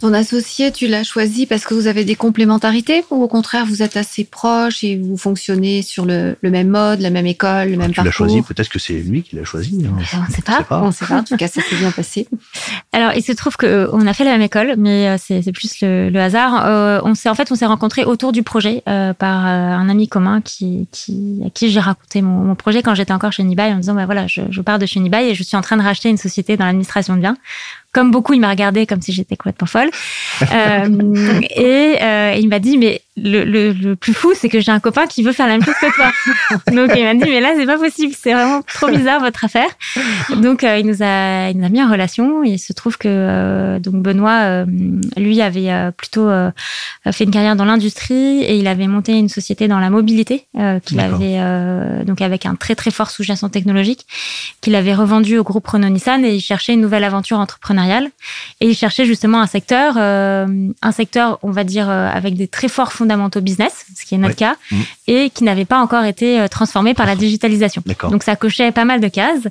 Ton 0.02 0.14
associé, 0.14 0.72
tu 0.72 0.88
l'as 0.88 1.04
choisi 1.04 1.46
parce 1.46 1.64
que 1.64 1.76
vous 1.76 1.86
avez 1.86 2.04
des 2.04 2.16
complémentarités 2.16 3.04
ou 3.12 3.22
au 3.22 3.28
contraire 3.28 3.68
vous 3.68 3.84
êtes 3.84 3.98
assez 3.98 4.24
proches 4.24 4.84
et 4.84 4.98
vous 4.98 5.16
fonctionnez 5.16 5.84
sur 5.84 6.08
le, 6.08 6.36
le 6.42 6.50
même 6.50 6.70
mode, 6.70 7.02
la 7.02 7.12
même 7.12 7.28
école, 7.28 7.70
le 7.70 7.76
ah, 7.76 7.78
même 7.78 7.92
tu 7.92 7.96
parcours 7.98 8.02
Tu 8.02 8.06
l'as 8.06 8.12
choisi, 8.12 8.42
peut-être 8.42 8.70
que 8.70 8.80
c'est 8.80 8.94
lui 8.94 9.22
qui 9.22 9.36
l'a 9.36 9.44
choisi. 9.44 9.86
Hein. 9.86 9.94
On 9.96 10.28
ne 10.28 10.32
sait 10.32 10.42
pas. 10.42 10.66
On 10.72 10.88
ne 10.88 10.92
sait 10.92 11.06
pas. 11.06 11.20
En 11.20 11.24
tout 11.24 11.38
cas, 11.38 11.48
ça 11.48 11.62
s'est 11.62 11.76
bien 11.76 11.92
passé. 11.92 12.28
Alors, 12.94 13.12
il 13.16 13.22
se 13.22 13.32
trouve 13.32 13.58
que 13.58 13.68
euh, 13.68 13.90
on 13.94 14.08
a 14.08 14.14
fait 14.14 14.24
la 14.24 14.32
même 14.32 14.42
école, 14.42 14.74
mais 14.76 15.08
euh, 15.08 15.18
c'est 15.20 15.52
plus 15.52 15.82
le, 15.82 16.10
le 16.10 16.20
hasard. 16.20 16.66
Euh, 16.66 17.00
on 17.04 17.14
s'est 17.14 17.30
en 17.30 17.36
fait, 17.36 17.52
on 17.52 17.56
s'est 17.56 17.68
rencontrés 17.68 18.04
autour 18.04 18.32
du 18.32 18.42
projet 18.42 18.82
euh, 18.90 19.14
par 19.14 19.46
un 19.46 19.88
ami 19.88 20.08
commun 20.08 20.42
qui, 20.42 20.88
qui 20.92 21.42
à 21.46 21.52
qui 21.52 21.70
j'ai 21.70 21.80
raconté 21.80 22.24
mon, 22.24 22.44
mon, 22.44 22.56
projet 22.56 22.82
quand 22.82 22.96
j'étais 22.96 23.14
encore 23.14 23.34
chez 23.34 23.44
Nibai 23.44 23.72
en 23.72 23.78
disant 23.78 23.94
bah 23.94 24.08
voilà, 24.08 24.26
je, 24.26 24.42
je 24.50 24.62
pars 24.62 24.80
de 24.80 24.88
chez 24.88 25.00
Nibai 25.00 25.30
et 25.30 25.36
je 25.36 25.44
suis 25.44 25.58
en 25.58 25.62
train 25.62 25.78
de 25.78 25.84
racheter 25.84 26.10
une 26.10 26.18
société 26.18 26.58
dans 26.58 26.66
l'administration 26.66 27.16
de 27.16 27.22
biens 27.22 27.38
comme 27.94 28.12
beaucoup, 28.12 28.34
il 28.34 28.40
m'a 28.40 28.50
regardé 28.50 28.86
comme 28.86 29.02
si 29.02 29.12
j'étais 29.12 29.36
complètement 29.36 29.68
folle. 29.68 29.90
euh, 30.52 31.42
et, 31.56 31.98
euh, 32.02 32.36
il 32.38 32.48
m'a 32.48 32.60
dit, 32.60 32.78
mais 32.78 33.02
le, 33.18 33.44
le, 33.44 33.74
le 33.74 33.96
plus 33.98 34.14
fou, 34.14 34.32
c'est 34.34 34.48
que 34.48 34.62
j'ai 34.62 34.72
un 34.72 34.80
copain 34.80 35.06
qui 35.06 35.22
veut 35.22 35.34
faire 35.34 35.48
la 35.48 35.58
même 35.58 35.64
chose 35.64 35.76
que 35.82 35.94
toi. 35.96 36.12
Donc 36.72 36.92
il 36.96 37.04
m'a 37.04 37.14
dit, 37.14 37.30
mais 37.30 37.42
là, 37.42 37.52
c'est 37.58 37.66
pas 37.66 37.78
possible, 37.78 38.14
c'est 38.18 38.34
vraiment 38.34 38.62
trop 38.62 38.88
bizarre 38.88 39.20
votre 39.20 39.44
affaire. 39.44 39.68
Donc 40.38 40.64
euh, 40.64 40.78
il 40.78 40.86
nous 40.86 41.04
a, 41.04 41.50
il 41.50 41.58
nous 41.58 41.66
a 41.66 41.70
mis 41.70 41.84
en 41.84 41.92
relation. 41.92 42.44
Et 42.46 42.52
il 42.52 42.60
se 42.60 42.72
trouve 42.72 42.98
que 42.98 43.10
euh, 43.10 43.80
donc 43.80 43.96
Benoît, 43.96 44.44
euh, 44.44 44.66
lui, 45.18 45.42
avait 45.42 45.92
plutôt 45.98 46.30
fait 47.12 47.24
une 47.24 47.32
carrière 47.32 47.56
dans 47.56 47.66
l'industrie 47.66 48.44
et 48.44 48.56
il 48.56 48.68
avait 48.68 48.88
monté 48.88 49.14
une 49.14 49.30
société 49.30 49.68
dans 49.68 49.80
la 49.80 49.90
mobilité 49.90 50.46
qu'il 50.86 51.00
avait 51.00 52.06
donc 52.06 52.22
avec 52.22 52.46
un 52.46 52.56
très 52.56 52.76
très 52.76 52.92
fort 52.92 53.10
sous-jacent 53.10 53.50
technologique 53.50 54.06
qu'il 54.62 54.76
avait 54.76 54.94
revendu 54.94 55.38
au 55.38 55.44
groupe 55.44 55.68
Renault 55.68 55.90
Nissan 55.90 56.24
et 56.24 56.36
il 56.36 56.42
cherchait 56.42 56.74
une 56.74 56.82
nouvelle 56.82 57.04
aventure 57.04 57.40
entrepreneuriale 57.40 58.10
et 58.60 58.68
il 58.68 58.76
cherchait 58.76 59.06
justement 59.06 59.42
un 59.42 59.48
secteur, 59.48 59.98
un 59.98 60.92
secteur, 60.92 61.40
on 61.42 61.52
va 61.52 61.64
dire, 61.64 61.90
avec 61.90 62.36
des 62.36 62.48
très 62.48 62.68
forts 62.68 62.92
fondamentaux 63.02 63.42
business, 63.42 63.86
ce 63.98 64.06
qui 64.06 64.14
est 64.16 64.18
notre 64.20 64.36
cas, 64.36 64.56
mmh. 64.72 64.82
et 65.08 65.30
qui 65.32 65.44
n'avait 65.44 65.66
pas 65.66 65.80
encore 65.80 66.06
été 66.06 66.46
transformé 66.52 66.94
par 66.94 67.06
la 67.08 67.16
digitalisation. 67.16 67.84
Donc 68.12 68.24
ça 68.24 68.36
cochait 68.36 68.72
pas 68.72 68.86
mal 68.86 69.00
de 69.02 69.08
cases, 69.08 69.48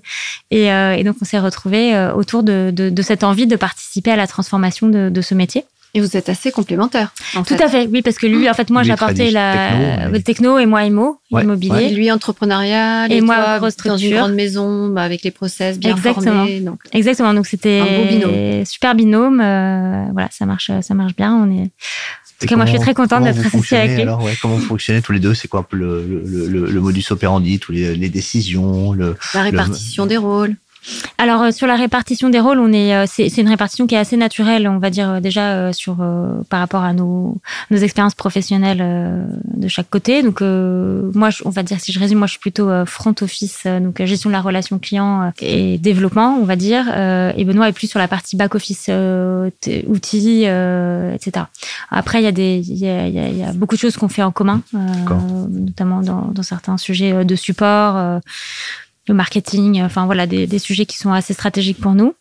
et, 0.51 0.73
euh, 0.73 0.95
et 0.99 1.03
donc 1.05 1.17
on 1.21 1.25
s'est 1.25 1.39
retrouvé 1.39 1.95
euh, 1.95 2.15
autour 2.15 2.43
de, 2.43 2.71
de, 2.73 2.91
de, 2.91 3.03
cette 3.03 3.25
envie 3.25 3.47
de 3.47 3.57
participer 3.57 4.13
à 4.13 4.17
la 4.17 4.27
transformation 4.27 4.89
de, 4.89 5.11
de 5.11 5.21
ce 5.21 5.35
métier. 5.35 5.65
Et 5.93 6.01
vous 6.01 6.17
êtes 6.17 6.29
assez 6.29 6.53
complémentaires. 6.53 7.13
Tout 7.33 7.43
fait. 7.43 7.63
à 7.65 7.69
fait, 7.69 7.89
oui, 7.91 8.01
parce 8.01 8.17
que 8.17 8.29
lui, 8.29 8.49
en 8.49 8.55
fait, 8.55 8.71
moi, 8.71 8.85
j'apportais 8.85 9.33
la 9.33 9.71
techno, 9.71 10.11
mais... 10.13 10.21
techno, 10.21 10.59
et 10.61 10.67
moi, 10.67 10.85
IMO, 10.85 11.19
ouais, 11.33 11.43
immobilier. 11.43 11.73
Ouais. 11.73 11.91
Et 11.91 11.95
lui, 11.95 12.13
entrepreneurial. 12.13 13.11
Et, 13.11 13.17
et 13.17 13.21
moi, 13.21 13.59
grosse 13.59 13.73
structure. 13.73 13.95
Dans 13.95 13.99
une 13.99 14.17
grande 14.17 14.35
maison, 14.35 14.89
bah, 14.91 15.03
avec 15.03 15.25
les 15.25 15.33
process 15.33 15.81
bien 15.81 15.97
Exactement. 15.97 16.47
formés. 16.47 16.61
Donc, 16.61 16.79
Exactement. 16.93 17.35
Donc, 17.35 17.49
c'était 17.49 17.81
un 17.81 17.99
beau 17.99 18.09
binôme. 18.09 18.65
super 18.67 18.95
binôme. 18.95 19.41
Euh, 19.41 20.05
voilà, 20.13 20.29
ça 20.31 20.47
marche, 20.47 20.71
ça 20.81 20.95
marche 20.95 21.17
bien. 21.17 21.35
On 21.35 21.51
est, 21.51 21.71
en 22.41 22.47
tout 22.47 22.47
cas, 22.47 22.57
moi, 22.57 22.65
je 22.65 22.71
suis 22.71 22.81
très 22.81 22.95
contente 22.95 23.25
d'être 23.25 23.45
associée 23.45 23.77
avec 23.77 23.91
lui. 23.97 24.01
Alors, 24.01 24.23
ouais, 24.25 24.33
comment 24.41 24.55
vous 24.57 24.63
fonctionnez 24.63 25.03
tous 25.03 25.13
les 25.13 25.21
deux? 25.21 25.35
C'est 25.35 25.47
quoi 25.47 25.61
un 25.61 25.63
peu 25.63 25.77
le, 25.77 26.03
le, 26.03 26.49
le, 26.49 26.71
le, 26.71 26.81
modus 26.81 27.05
operandi, 27.11 27.59
tous 27.59 27.73
les, 27.73 27.95
les 27.95 28.09
décisions, 28.09 28.95
le, 28.95 29.15
la 29.35 29.43
répartition 29.43 30.07
des 30.07 30.17
rôles 30.17 30.57
alors 31.19 31.43
euh, 31.43 31.51
sur 31.51 31.67
la 31.67 31.77
répartition 31.77 32.31
des 32.31 32.41
rôles, 32.41 32.59
on 32.59 32.73
est 32.73 32.95
euh, 32.95 33.05
c'est 33.07 33.37
une 33.37 33.49
répartition 33.49 33.87
qui 33.87 33.95
est 33.95 33.99
assez 33.99 34.17
naturelle, 34.17 34.67
on 34.67 34.79
va 34.79 34.91
dire 34.91 35.11
euh, 35.11 35.21
déjà 35.21 35.73
sur 35.73 35.97
par 36.49 36.61
rapport 36.61 36.83
à 36.83 36.93
nos 36.93 37.37
nos 37.71 37.77
expériences 37.77 38.15
professionnelles 38.15 38.83
de 39.55 39.69
chaque 39.69 39.91
côté. 39.91 40.23
Donc 40.23 40.41
moi, 40.41 41.29
on 41.45 41.51
va 41.51 41.63
dire 41.63 41.79
si 41.81 41.93
je 41.93 42.01
résume, 42.01 42.19
moi 42.19 42.27
je 42.27 42.33
suis 42.33 42.41
plutôt 42.41 42.71
front 42.87 43.15
office, 43.21 43.67
donc 43.67 44.03
gestion 44.05 44.31
de 44.31 44.35
la 44.35 44.41
relation 44.41 44.79
client 44.79 45.33
et 45.41 45.79
développement, 45.79 46.39
on 46.41 46.45
va 46.45 46.57
dire. 46.57 46.89
et 46.89 47.45
Benoît 47.45 47.69
est 47.69 47.73
plus 47.73 47.89
sur 47.89 47.99
la 47.99 48.09
partie 48.09 48.37
back 48.37 48.55
office, 48.55 48.91
outils, 49.87 50.45
etc. 50.45 51.47
Après, 51.91 52.21
il 52.21 52.25
y 52.25 52.29
a 52.29 52.33
des 52.33 52.59
il 52.67 52.79
y 52.79 52.89
a, 52.89 53.09
y 53.09 53.43
a 53.43 53.53
beaucoup 53.53 53.75
de 53.75 53.81
choses 53.81 53.97
qu'on 53.97 54.09
fait 54.09 54.23
en 54.23 54.33
commun, 54.33 54.63
notamment 54.73 56.01
dans, 56.01 56.31
dans 56.33 56.43
certains 56.43 56.79
sujets 56.79 57.25
de 57.25 57.37
support 57.37 58.21
marketing, 59.15 59.83
enfin 59.83 60.07
voilà, 60.07 60.27
des, 60.27 60.59
sujets 60.59 60.87
qui 60.87 60.97
sont 60.97 61.13
assez 61.13 61.35
stratégiques 61.35 61.81
pour 61.81 61.95
nous. 61.95 62.15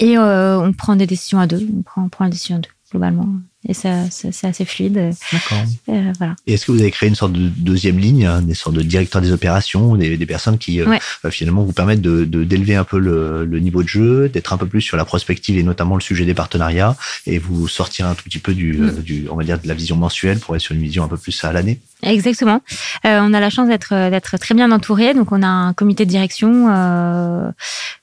Et 0.00 0.16
euh, 0.16 0.60
on 0.60 0.72
prend 0.72 0.96
des 0.96 1.06
décisions 1.06 1.40
à 1.40 1.46
deux. 1.46 1.66
On 1.76 1.82
prend, 1.82 2.04
on 2.04 2.08
prend 2.08 2.24
une 2.24 2.30
décision 2.30 2.56
à 2.56 2.60
deux, 2.60 2.70
globalement 2.90 3.28
et 3.66 3.74
ça, 3.74 4.04
c'est 4.10 4.46
assez 4.46 4.64
fluide. 4.64 5.10
D'accord. 5.32 5.58
Euh, 5.88 6.12
voilà. 6.18 6.36
Et 6.46 6.54
est-ce 6.54 6.66
que 6.66 6.72
vous 6.72 6.80
avez 6.80 6.92
créé 6.92 7.08
une 7.08 7.16
sorte 7.16 7.32
de 7.32 7.48
deuxième 7.48 7.98
ligne, 7.98 8.24
hein, 8.24 8.40
des 8.40 8.54
sortes 8.54 8.76
de 8.76 8.82
directeurs 8.82 9.20
des 9.20 9.32
opérations, 9.32 9.96
des, 9.96 10.16
des 10.16 10.26
personnes 10.26 10.58
qui 10.58 10.80
euh, 10.80 10.86
euh, 11.24 11.30
finalement 11.30 11.64
vous 11.64 11.72
permettent 11.72 12.00
de 12.00 12.24
d'élever 12.24 12.76
un 12.76 12.84
peu 12.84 12.98
le, 13.00 13.44
le, 13.44 13.58
niveau 13.58 13.82
de 13.82 13.88
jeu, 13.88 14.28
d'être 14.28 14.52
un 14.52 14.58
peu 14.58 14.66
plus 14.66 14.80
sur 14.80 14.96
la 14.96 15.04
prospective 15.04 15.58
et 15.58 15.64
notamment 15.64 15.96
le 15.96 16.00
sujet 16.00 16.24
des 16.24 16.34
partenariats, 16.34 16.96
et 17.26 17.38
vous 17.38 17.66
sortir 17.66 18.06
un 18.06 18.14
tout 18.14 18.22
petit 18.24 18.38
peu 18.38 18.54
du, 18.54 18.74
mm. 18.74 19.02
du 19.02 19.26
on 19.28 19.34
va 19.34 19.42
dire 19.42 19.58
de 19.58 19.66
la 19.66 19.74
vision 19.74 19.96
mensuelle 19.96 20.38
pour 20.38 20.54
être 20.54 20.62
sur 20.62 20.76
une 20.76 20.82
vision 20.82 21.02
un 21.02 21.08
peu 21.08 21.16
plus 21.16 21.42
à 21.42 21.52
l'année? 21.52 21.80
Exactement. 22.04 22.62
Euh, 23.06 23.18
on 23.20 23.34
a 23.34 23.40
la 23.40 23.50
chance 23.50 23.66
d'être 23.66 23.88
d'être 24.10 24.36
très 24.36 24.54
bien 24.54 24.70
entouré, 24.70 25.14
donc 25.14 25.32
on 25.32 25.42
a 25.42 25.48
un 25.48 25.72
comité 25.72 26.04
de 26.04 26.10
direction, 26.10 26.68
euh, 26.70 27.50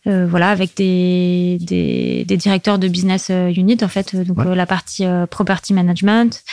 voilà, 0.03 0.49
avec 0.49 0.76
des, 0.76 1.58
des, 1.62 2.26
des 2.26 2.38
directeurs 2.38 2.78
de 2.78 2.89
business 2.89 3.30
unit 3.30 3.78
en 3.82 3.88
fait, 3.88 4.18
donc 4.18 4.38
la 4.43 4.66
partie 4.66 5.06
property 5.46 5.74
management 5.74 6.43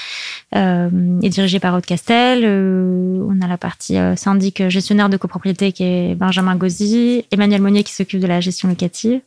euh, 0.55 0.91
est 1.23 1.31
dirigé 1.31 1.59
par 1.59 1.75
Aude 1.75 1.87
Castel. 1.87 2.43
Euh, 2.45 3.25
on 3.27 3.41
a 3.41 3.49
la 3.49 3.57
partie 3.57 3.97
euh, 3.97 4.17
syndic 4.17 4.69
gestionnaire 4.69 5.09
de 5.09 5.17
copropriété 5.17 5.73
qui 5.73 5.83
est 5.85 6.15
Benjamin 6.15 6.57
Gauzy, 6.57 7.25
Emmanuel 7.31 7.63
Monnier 7.63 7.85
qui 7.85 7.95
s'occupe 7.95 8.21
de 8.21 8.27
la 8.27 8.43
gestion 8.43 8.69
locative. 8.69 9.21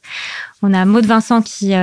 On 0.61 0.73
a 0.73 0.85
Maud 0.85 1.05
Vincent 1.05 1.41
qui, 1.41 1.73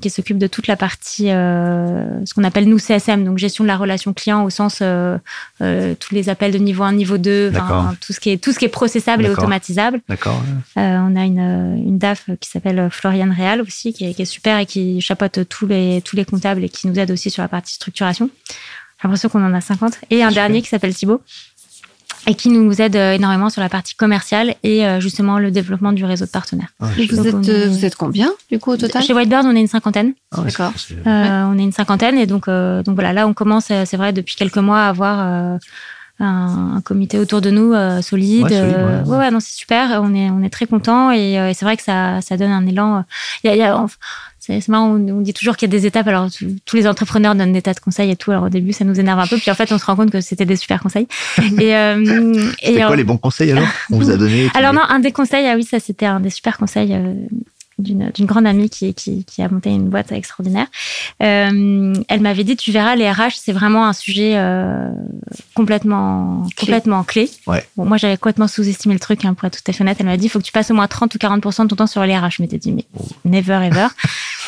qui 0.00 0.10
s'occupe 0.10 0.38
de 0.38 0.46
toute 0.46 0.68
la 0.68 0.76
partie, 0.76 1.26
ce 1.26 2.34
qu'on 2.34 2.44
appelle 2.44 2.68
nous 2.68 2.78
CSM, 2.78 3.24
donc 3.24 3.38
gestion 3.38 3.64
de 3.64 3.68
la 3.68 3.76
relation 3.76 4.12
client 4.12 4.44
au 4.44 4.50
sens 4.50 4.78
tous 4.78 6.14
les 6.14 6.28
appels 6.28 6.52
de 6.52 6.58
niveau 6.58 6.84
1, 6.84 6.92
niveau 6.92 7.18
2, 7.18 7.52
tout 8.00 8.12
ce 8.12 8.20
qui 8.20 8.30
est 8.30 8.36
tout 8.36 8.52
ce 8.52 8.60
qui 8.60 8.66
est 8.66 8.68
processable 8.68 9.24
et 9.24 9.30
automatisable. 9.30 10.02
D'accord. 10.08 10.40
on 10.76 11.16
a 11.16 11.24
une, 11.24 11.40
une 11.84 11.98
DAF 11.98 12.26
qui 12.38 12.48
s'appelle 12.48 12.88
Floriane 12.92 13.32
Réal 13.32 13.60
aussi, 13.60 13.92
qui 13.92 14.04
est, 14.04 14.14
qui 14.14 14.22
est, 14.22 14.26
super 14.26 14.58
et 14.58 14.66
qui 14.66 15.00
chapeaute 15.00 15.48
tous 15.48 15.66
les 15.66 16.00
tous 16.04 16.14
les 16.14 16.24
comptables 16.24 16.62
et 16.62 16.68
qui 16.68 16.86
nous 16.86 16.98
aide 16.98 17.10
aussi 17.12 17.30
sur 17.30 17.42
la 17.42 17.48
partie 17.48 17.74
structuration. 17.74 18.30
J'ai 18.48 19.08
l'impression 19.08 19.28
qu'on 19.28 19.44
en 19.44 19.54
a 19.54 19.60
50. 19.60 19.94
Et 20.10 20.22
un 20.22 20.30
dernier 20.30 20.62
qui 20.62 20.68
s'appelle 20.68 20.94
Thibaut 20.94 21.22
et 22.26 22.34
qui 22.34 22.50
nous 22.50 22.80
aide 22.80 22.94
euh, 22.96 23.14
énormément 23.14 23.50
sur 23.50 23.60
la 23.60 23.68
partie 23.68 23.94
commerciale 23.94 24.54
et 24.62 24.86
euh, 24.86 25.00
justement 25.00 25.38
le 25.38 25.50
développement 25.50 25.92
du 25.92 26.04
réseau 26.04 26.24
de 26.24 26.30
partenaires. 26.30 26.68
Ah, 26.80 26.86
vous, 26.96 27.26
êtes, 27.26 27.48
euh, 27.48 27.68
vous 27.68 27.84
êtes 27.84 27.96
combien 27.96 28.32
du 28.50 28.58
coup 28.58 28.70
au 28.70 28.76
total? 28.76 29.02
Chez 29.02 29.12
Whitebird, 29.12 29.44
on 29.44 29.56
est 29.56 29.60
une 29.60 29.66
cinquantaine. 29.66 30.12
Ah, 30.30 30.42
D'accord. 30.42 30.72
On 31.04 31.58
est 31.58 31.62
une 31.62 31.72
cinquantaine 31.72 32.18
et 32.18 32.26
donc 32.26 32.48
donc 32.48 32.94
voilà, 32.94 33.12
là 33.12 33.26
on 33.26 33.34
commence, 33.34 33.66
c'est 33.66 33.96
vrai, 33.96 34.12
depuis 34.12 34.36
quelques 34.36 34.58
mois 34.58 34.82
à 34.82 34.88
avoir 34.88 35.58
un, 36.22 36.80
comité 36.84 37.18
autour 37.18 37.40
de 37.40 37.50
nous 37.50 37.74
solide. 38.02 38.46
Ouais, 38.46 39.16
ouais, 39.16 39.30
non, 39.30 39.40
c'est 39.40 39.56
super. 39.56 40.00
On 40.02 40.14
est 40.14 40.30
on 40.30 40.42
est 40.42 40.50
très 40.50 40.66
content 40.66 41.10
et, 41.10 41.52
c'est 41.54 41.64
vrai 41.64 41.76
que 41.76 41.82
ça 41.82 42.20
ça 42.20 42.36
donne 42.36 42.50
un 42.50 42.66
élan. 42.66 43.04
Il 43.44 43.48
y 43.48 43.50
a, 43.50 43.56
y 43.56 43.62
a 43.62 43.86
c'est 44.44 44.68
marrant, 44.68 44.88
on, 44.88 45.20
dit 45.20 45.32
toujours 45.32 45.56
qu'il 45.56 45.68
y 45.68 45.70
a 45.70 45.78
des 45.78 45.86
étapes. 45.86 46.08
Alors, 46.08 46.28
tous 46.64 46.74
les 46.74 46.88
entrepreneurs 46.88 47.36
donnent 47.36 47.52
des 47.52 47.62
tas 47.62 47.74
de 47.74 47.80
conseils 47.80 48.10
et 48.10 48.16
tout. 48.16 48.32
Alors, 48.32 48.44
au 48.44 48.48
début, 48.48 48.72
ça 48.72 48.84
nous 48.84 48.98
énerve 48.98 49.20
un 49.20 49.26
peu. 49.28 49.36
Puis, 49.36 49.52
en 49.52 49.54
fait, 49.54 49.70
on 49.70 49.78
se 49.78 49.84
rend 49.84 49.94
compte 49.94 50.10
que 50.10 50.20
c'était 50.20 50.44
des 50.44 50.56
super 50.56 50.82
conseils. 50.82 51.06
et, 51.60 51.76
euh, 51.76 52.50
et 52.62 52.74
quoi 52.74 52.96
les 52.96 53.04
bons 53.04 53.18
conseils 53.18 53.52
alors? 53.52 53.68
On 53.92 53.98
vous 53.98 54.10
a 54.10 54.16
donné 54.16 54.50
Alors, 54.54 54.72
non, 54.72 54.82
un 54.88 54.98
des 54.98 55.12
conseils, 55.12 55.46
ah 55.46 55.54
oui, 55.54 55.62
ça, 55.62 55.78
c'était 55.78 56.06
un 56.06 56.18
des 56.18 56.30
super 56.30 56.58
conseils. 56.58 56.92
D'une 57.82 58.26
grande 58.26 58.46
amie 58.46 58.70
qui, 58.70 58.94
qui, 58.94 59.24
qui, 59.24 59.42
a 59.42 59.48
monté 59.48 59.70
une 59.70 59.88
boîte 59.88 60.12
extraordinaire. 60.12 60.66
Euh, 61.22 61.94
elle 62.08 62.20
m'avait 62.20 62.44
dit, 62.44 62.56
tu 62.56 62.72
verras, 62.72 62.96
les 62.96 63.10
RH, 63.10 63.32
c'est 63.36 63.52
vraiment 63.52 63.86
un 63.86 63.92
sujet 63.92 64.32
euh, 64.36 64.90
complètement 65.54 66.42
clé. 66.56 66.66
complètement 66.66 67.02
clé. 67.02 67.30
Ouais. 67.46 67.66
Bon, 67.76 67.84
moi, 67.84 67.96
j'avais 67.96 68.16
complètement 68.16 68.48
sous-estimé 68.48 68.94
le 68.94 69.00
truc, 69.00 69.24
hein, 69.24 69.34
pour 69.34 69.46
être 69.46 69.62
tout 69.62 69.70
à 69.70 69.72
fait 69.72 69.82
honnête. 69.82 69.96
Elle 70.00 70.06
m'a 70.06 70.16
dit, 70.16 70.26
il 70.26 70.28
faut 70.28 70.38
que 70.38 70.44
tu 70.44 70.52
passes 70.52 70.70
au 70.70 70.74
moins 70.74 70.86
30 70.86 71.14
ou 71.14 71.18
40% 71.18 71.64
de 71.64 71.68
ton 71.68 71.76
temps 71.76 71.86
sur 71.86 72.04
les 72.04 72.16
RH. 72.16 72.36
Je 72.36 72.42
m'étais 72.42 72.58
dit, 72.58 72.72
mais 72.72 72.84
never 73.24 73.66
ever. 73.66 73.88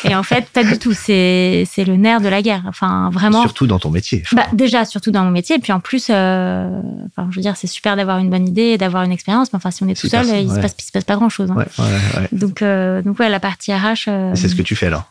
Et 0.03 0.15
en 0.15 0.23
fait, 0.23 0.45
pas 0.49 0.63
du 0.63 0.77
tout. 0.77 0.93
C'est 0.93 1.65
le 1.77 1.95
nerf 1.95 2.21
de 2.21 2.27
la 2.27 2.41
guerre. 2.41 2.63
Enfin, 2.67 3.09
vraiment. 3.11 3.41
Surtout 3.41 3.67
dans 3.67 3.79
ton 3.79 3.89
métier. 3.89 4.23
Bah, 4.33 4.45
déjà, 4.53 4.85
surtout 4.85 5.11
dans 5.11 5.23
mon 5.23 5.31
métier. 5.31 5.55
Et 5.55 5.59
puis 5.59 5.73
en 5.73 5.79
plus, 5.79 6.07
euh, 6.09 6.81
enfin, 7.07 7.27
je 7.31 7.35
veux 7.35 7.41
dire, 7.41 7.55
c'est 7.55 7.67
super 7.67 7.95
d'avoir 7.95 8.17
une 8.17 8.29
bonne 8.29 8.47
idée, 8.47 8.77
d'avoir 8.77 9.03
une 9.03 9.11
expérience. 9.11 9.51
Mais 9.53 9.57
enfin, 9.57 9.71
si 9.71 9.83
on 9.83 9.87
est 9.87 9.99
tout 9.99 10.07
seul, 10.07 10.25
il 10.25 10.49
se 10.49 10.59
passe, 10.59 10.75
il 10.79 10.83
se 10.83 10.91
passe 10.91 11.03
pas 11.03 11.15
grand 11.15 11.29
chose. 11.29 11.49
Hein. 11.51 11.55
Ouais, 11.55 11.67
ouais, 11.79 12.27
donc, 12.31 12.61
euh, 12.61 13.01
donc 13.01 13.17
la 13.29 13.39
partie 13.39 13.73
RH. 13.73 14.07
Euh, 14.07 14.31
c'est 14.35 14.47
ce 14.47 14.55
que 14.55 14.61
tu 14.61 14.75
fais 14.75 14.87
alors. 14.87 15.05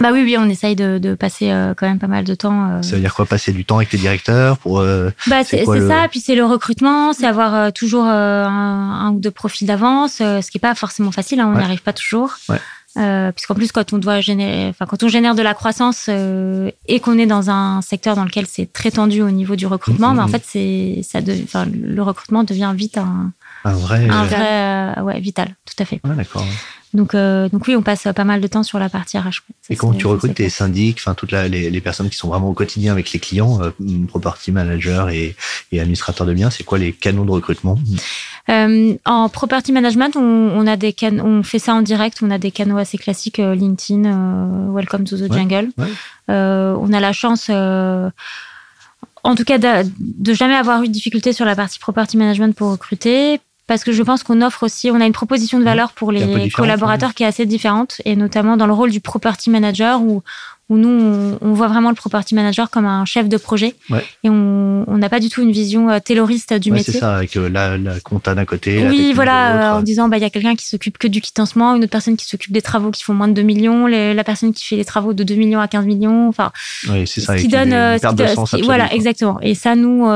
Bah 0.00 0.10
oui, 0.12 0.22
oui, 0.22 0.36
on 0.38 0.48
essaye 0.48 0.76
de, 0.76 0.98
de 0.98 1.14
passer 1.14 1.50
euh, 1.50 1.74
quand 1.76 1.86
même 1.86 1.98
pas 1.98 2.06
mal 2.06 2.24
de 2.24 2.34
temps. 2.34 2.70
Euh. 2.70 2.82
Ça 2.82 2.96
veut 2.96 3.02
dire 3.02 3.14
quoi 3.14 3.26
Passer 3.26 3.52
du 3.52 3.66
temps 3.66 3.76
avec 3.76 3.90
tes 3.90 3.98
directeurs 3.98 4.56
pour. 4.56 4.80
Euh, 4.80 5.10
bah 5.26 5.44
c'est 5.44 5.64
ça, 5.64 6.08
puis 6.10 6.20
c'est 6.20 6.34
le 6.34 6.44
recrutement, 6.44 7.12
c'est 7.12 7.26
avoir 7.26 7.70
toujours 7.72 8.06
un, 8.06 9.12
ou 9.14 9.20
deux 9.20 9.30
profils 9.30 9.68
d'avance, 9.68 10.14
ce 10.16 10.50
qui 10.50 10.56
est 10.56 10.60
pas 10.60 10.74
forcément 10.74 11.12
facile. 11.12 11.40
Hein, 11.40 11.52
on 11.54 11.58
n'y 11.58 11.64
arrive 11.64 11.82
pas 11.82 11.92
toujours. 11.92 12.36
Ouais. 12.48 13.32
Puisqu'en 13.32 13.54
plus 13.54 13.72
quand 13.72 13.92
on 13.92 13.98
doit 13.98 14.20
générer, 14.20 14.72
quand 14.78 15.02
on 15.02 15.08
génère 15.08 15.34
de 15.34 15.42
la 15.42 15.52
croissance 15.52 16.08
et 16.08 17.00
qu'on 17.00 17.18
est 17.18 17.26
dans 17.26 17.50
un 17.50 17.82
secteur 17.82 18.16
dans 18.16 18.24
lequel 18.24 18.46
c'est 18.48 18.72
très 18.72 18.90
tendu 18.90 19.20
au 19.20 19.30
niveau 19.30 19.54
du 19.54 19.66
recrutement, 19.66 20.14
mmh, 20.14 20.16
bah, 20.16 20.24
en 20.24 20.28
fait 20.28 20.42
c'est 20.46 21.02
ça, 21.02 21.20
de, 21.20 21.34
enfin, 21.44 21.66
le 21.70 22.02
recrutement 22.02 22.42
devient 22.42 22.72
vite 22.74 22.96
un, 22.96 23.32
un 23.64 23.72
vrai, 23.74 24.08
un 24.08 24.24
vrai, 24.24 25.00
ouais 25.02 25.20
vital, 25.20 25.54
tout 25.66 25.80
à 25.82 25.84
fait. 25.84 26.00
Ouais, 26.04 26.16
d'accord. 26.16 26.44
Donc, 26.92 27.14
euh, 27.14 27.48
donc 27.48 27.68
oui, 27.68 27.76
on 27.76 27.82
passe 27.82 28.08
pas 28.14 28.24
mal 28.24 28.40
de 28.40 28.46
temps 28.48 28.64
sur 28.64 28.78
la 28.80 28.88
partie 28.88 29.16
RH. 29.16 29.42
et 29.68 29.76
comment 29.76 29.94
tu 29.94 30.06
recrutes 30.06 30.34
tes 30.34 30.48
syndics, 30.48 30.98
enfin 30.98 31.14
toutes 31.14 31.30
les, 31.30 31.70
les, 31.70 31.80
personnes 31.80 32.10
qui 32.10 32.16
sont 32.16 32.28
vraiment 32.28 32.48
au 32.48 32.52
quotidien 32.52 32.92
avec 32.92 33.12
les 33.12 33.20
clients, 33.20 33.60
euh, 33.62 33.70
property 34.08 34.50
manager 34.50 35.08
et, 35.08 35.36
et 35.70 35.80
administrateur 35.80 36.26
de 36.26 36.34
biens, 36.34 36.50
c'est 36.50 36.64
quoi 36.64 36.78
les 36.78 36.92
canaux 36.92 37.24
de 37.24 37.30
recrutement? 37.30 37.78
Euh, 38.48 38.94
En 39.04 39.28
property 39.28 39.70
management, 39.70 40.16
on, 40.16 40.20
on 40.20 40.66
a 40.66 40.76
des 40.76 40.92
can 40.92 41.18
on 41.20 41.44
fait 41.44 41.60
ça 41.60 41.74
en 41.74 41.82
direct, 41.82 42.18
on 42.22 42.30
a 42.30 42.38
des 42.38 42.50
canaux 42.50 42.78
assez 42.78 42.98
classiques, 42.98 43.38
euh, 43.38 43.54
LinkedIn, 43.54 44.72
Welcome 44.72 45.04
to 45.04 45.16
the 45.16 45.32
Jungle. 45.32 45.68
on 46.28 46.92
a 46.92 47.00
la 47.00 47.12
chance 47.12 47.50
en 49.22 49.34
tout 49.34 49.44
cas 49.44 49.58
de, 49.58 49.88
de, 50.00 50.32
jamais 50.32 50.54
avoir 50.54 50.82
eu 50.82 50.88
de 50.88 50.92
difficulté 50.92 51.32
sur 51.32 51.44
la 51.44 51.54
partie 51.54 51.78
property 51.78 52.16
management 52.16 52.56
pour 52.56 52.70
recruter 52.70 53.40
parce 53.70 53.84
que 53.84 53.92
je 53.92 54.02
pense 54.02 54.24
qu'on 54.24 54.42
offre 54.42 54.64
aussi, 54.64 54.90
on 54.90 55.00
a 55.00 55.06
une 55.06 55.12
proposition 55.12 55.60
de 55.60 55.64
valeur 55.64 55.92
pour 55.92 56.10
les 56.10 56.50
collaborateurs 56.50 57.14
qui 57.14 57.22
est 57.22 57.26
assez 57.26 57.46
différente, 57.46 58.02
et 58.04 58.16
notamment 58.16 58.56
dans 58.56 58.66
le 58.66 58.72
rôle 58.72 58.90
du 58.90 58.98
property 58.98 59.48
manager 59.48 60.02
où 60.02 60.24
où 60.70 60.78
nous, 60.78 61.36
on, 61.40 61.52
voit 61.52 61.66
vraiment 61.66 61.88
le 61.88 61.96
property 61.96 62.36
manager 62.36 62.70
comme 62.70 62.86
un 62.86 63.04
chef 63.04 63.28
de 63.28 63.36
projet. 63.36 63.74
Et 64.22 64.30
on 64.30 64.84
n'a 64.86 65.08
pas 65.08 65.18
du 65.18 65.28
tout 65.28 65.42
une 65.42 65.50
vision 65.50 65.90
euh, 65.90 65.98
tayloriste 65.98 66.54
du 66.54 66.70
métier. 66.70 66.92
C'est 66.92 67.00
ça, 67.00 67.16
avec 67.16 67.36
euh, 67.36 67.48
la, 67.48 67.76
la 67.76 67.98
compta 67.98 68.36
d'un 68.36 68.44
côté. 68.44 68.86
Oui, 68.88 69.12
voilà, 69.12 69.74
euh, 69.74 69.78
en 69.78 69.82
disant, 69.82 70.08
bah, 70.08 70.16
il 70.16 70.22
y 70.22 70.24
a 70.24 70.30
quelqu'un 70.30 70.54
qui 70.54 70.66
s'occupe 70.66 70.96
que 70.96 71.08
du 71.08 71.20
quitancement, 71.20 71.74
une 71.74 71.82
autre 71.82 71.90
personne 71.90 72.16
qui 72.16 72.24
s'occupe 72.24 72.52
des 72.52 72.62
travaux 72.62 72.92
qui 72.92 73.02
font 73.02 73.14
moins 73.14 73.26
de 73.26 73.32
2 73.32 73.42
millions, 73.42 73.88
la 73.88 74.24
personne 74.24 74.52
qui 74.52 74.64
fait 74.64 74.76
les 74.76 74.84
travaux 74.84 75.12
de 75.12 75.24
2 75.24 75.34
millions 75.34 75.58
à 75.60 75.66
15 75.66 75.86
millions. 75.86 76.28
Enfin, 76.28 76.52
oui, 76.88 77.04
c'est 77.04 77.20
ça. 77.20 77.36
qui 77.36 77.48
donne, 77.48 77.74
voilà, 78.62 78.94
exactement. 78.94 79.40
Et 79.42 79.56
ça, 79.56 79.74
nous, 79.74 80.06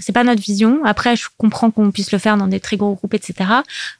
c'est 0.00 0.12
pas 0.12 0.24
notre 0.24 0.42
vision. 0.42 0.80
Après, 0.84 1.14
je 1.14 1.26
comprends 1.38 1.70
qu'on 1.70 1.92
puisse 1.92 2.10
le 2.10 2.18
faire 2.18 2.36
dans 2.36 2.48
des 2.48 2.58
très 2.58 2.76
gros 2.76 2.94
groupes, 2.94 3.14
etc. 3.14 3.34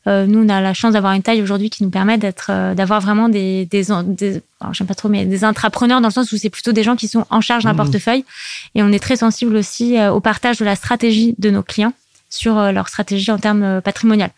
nous, 0.07 0.45
on 0.45 0.49
a 0.49 0.61
la 0.61 0.75
chance 0.75 0.95
d'avoir 0.95 1.13
une 1.13 1.23
taille 1.23 1.43
aujourd'hui 1.43 1.71
qui 1.71 1.85
nous 1.85 1.91
permet 1.91 2.19
d'être, 2.19 2.51
d'avoir 2.75 3.01
vraiment 3.01 3.29
des, 3.29 3.67
des, 3.67 3.85
des 4.07 4.43
j'aime 4.73 4.87
pas 4.87 4.95
trop, 4.95 5.09
mais 5.09 5.25
des 5.25 5.45
intrapreneurs 5.45 6.01
dans 6.01 6.09
le 6.09 6.13
sens 6.13 6.33
où 6.33 6.37
c'est 6.37 6.51
plutôt 6.51 6.73
des 6.73 6.83
gens 6.83 6.97
qui 6.97 7.09
sont 7.09 7.27
en 7.31 7.41
charge 7.41 7.65
d'un 7.65 7.73
mmh. 7.73 7.77
portefeuille. 7.77 8.25
Et 8.75 8.83
on 8.83 8.93
est 8.93 8.99
très 8.99 9.17
sensible 9.17 9.57
aussi 9.57 9.99
euh, 9.99 10.13
au 10.13 10.21
partage 10.21 10.59
de 10.59 10.65
la 10.65 10.77
stratégie 10.77 11.35
de 11.39 11.51
nos 11.51 11.63
clients 11.63 11.93
sur 12.31 12.59
euh, 12.59 12.73
leur 12.73 12.89
stratégie 12.89 13.31
en 13.31 13.39
termes 13.39 13.63
euh, 13.63 13.81
patrimonial. 13.81 14.31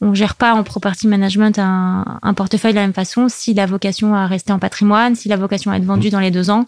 On 0.00 0.14
gère 0.14 0.34
pas 0.34 0.54
en 0.54 0.62
property 0.62 1.06
management 1.06 1.58
un, 1.58 2.18
un 2.22 2.34
portefeuille 2.34 2.72
de 2.72 2.78
la 2.78 2.82
même 2.82 2.92
façon 2.92 3.28
si 3.28 3.54
la 3.54 3.66
vocation 3.66 4.14
à 4.14 4.26
rester 4.26 4.52
en 4.52 4.58
patrimoine, 4.58 5.14
si 5.14 5.28
la 5.28 5.36
vocation 5.36 5.70
à 5.70 5.76
être 5.76 5.84
vendue 5.84 6.08
mmh. 6.08 6.10
dans 6.10 6.20
les 6.20 6.30
deux 6.30 6.50
ans, 6.50 6.66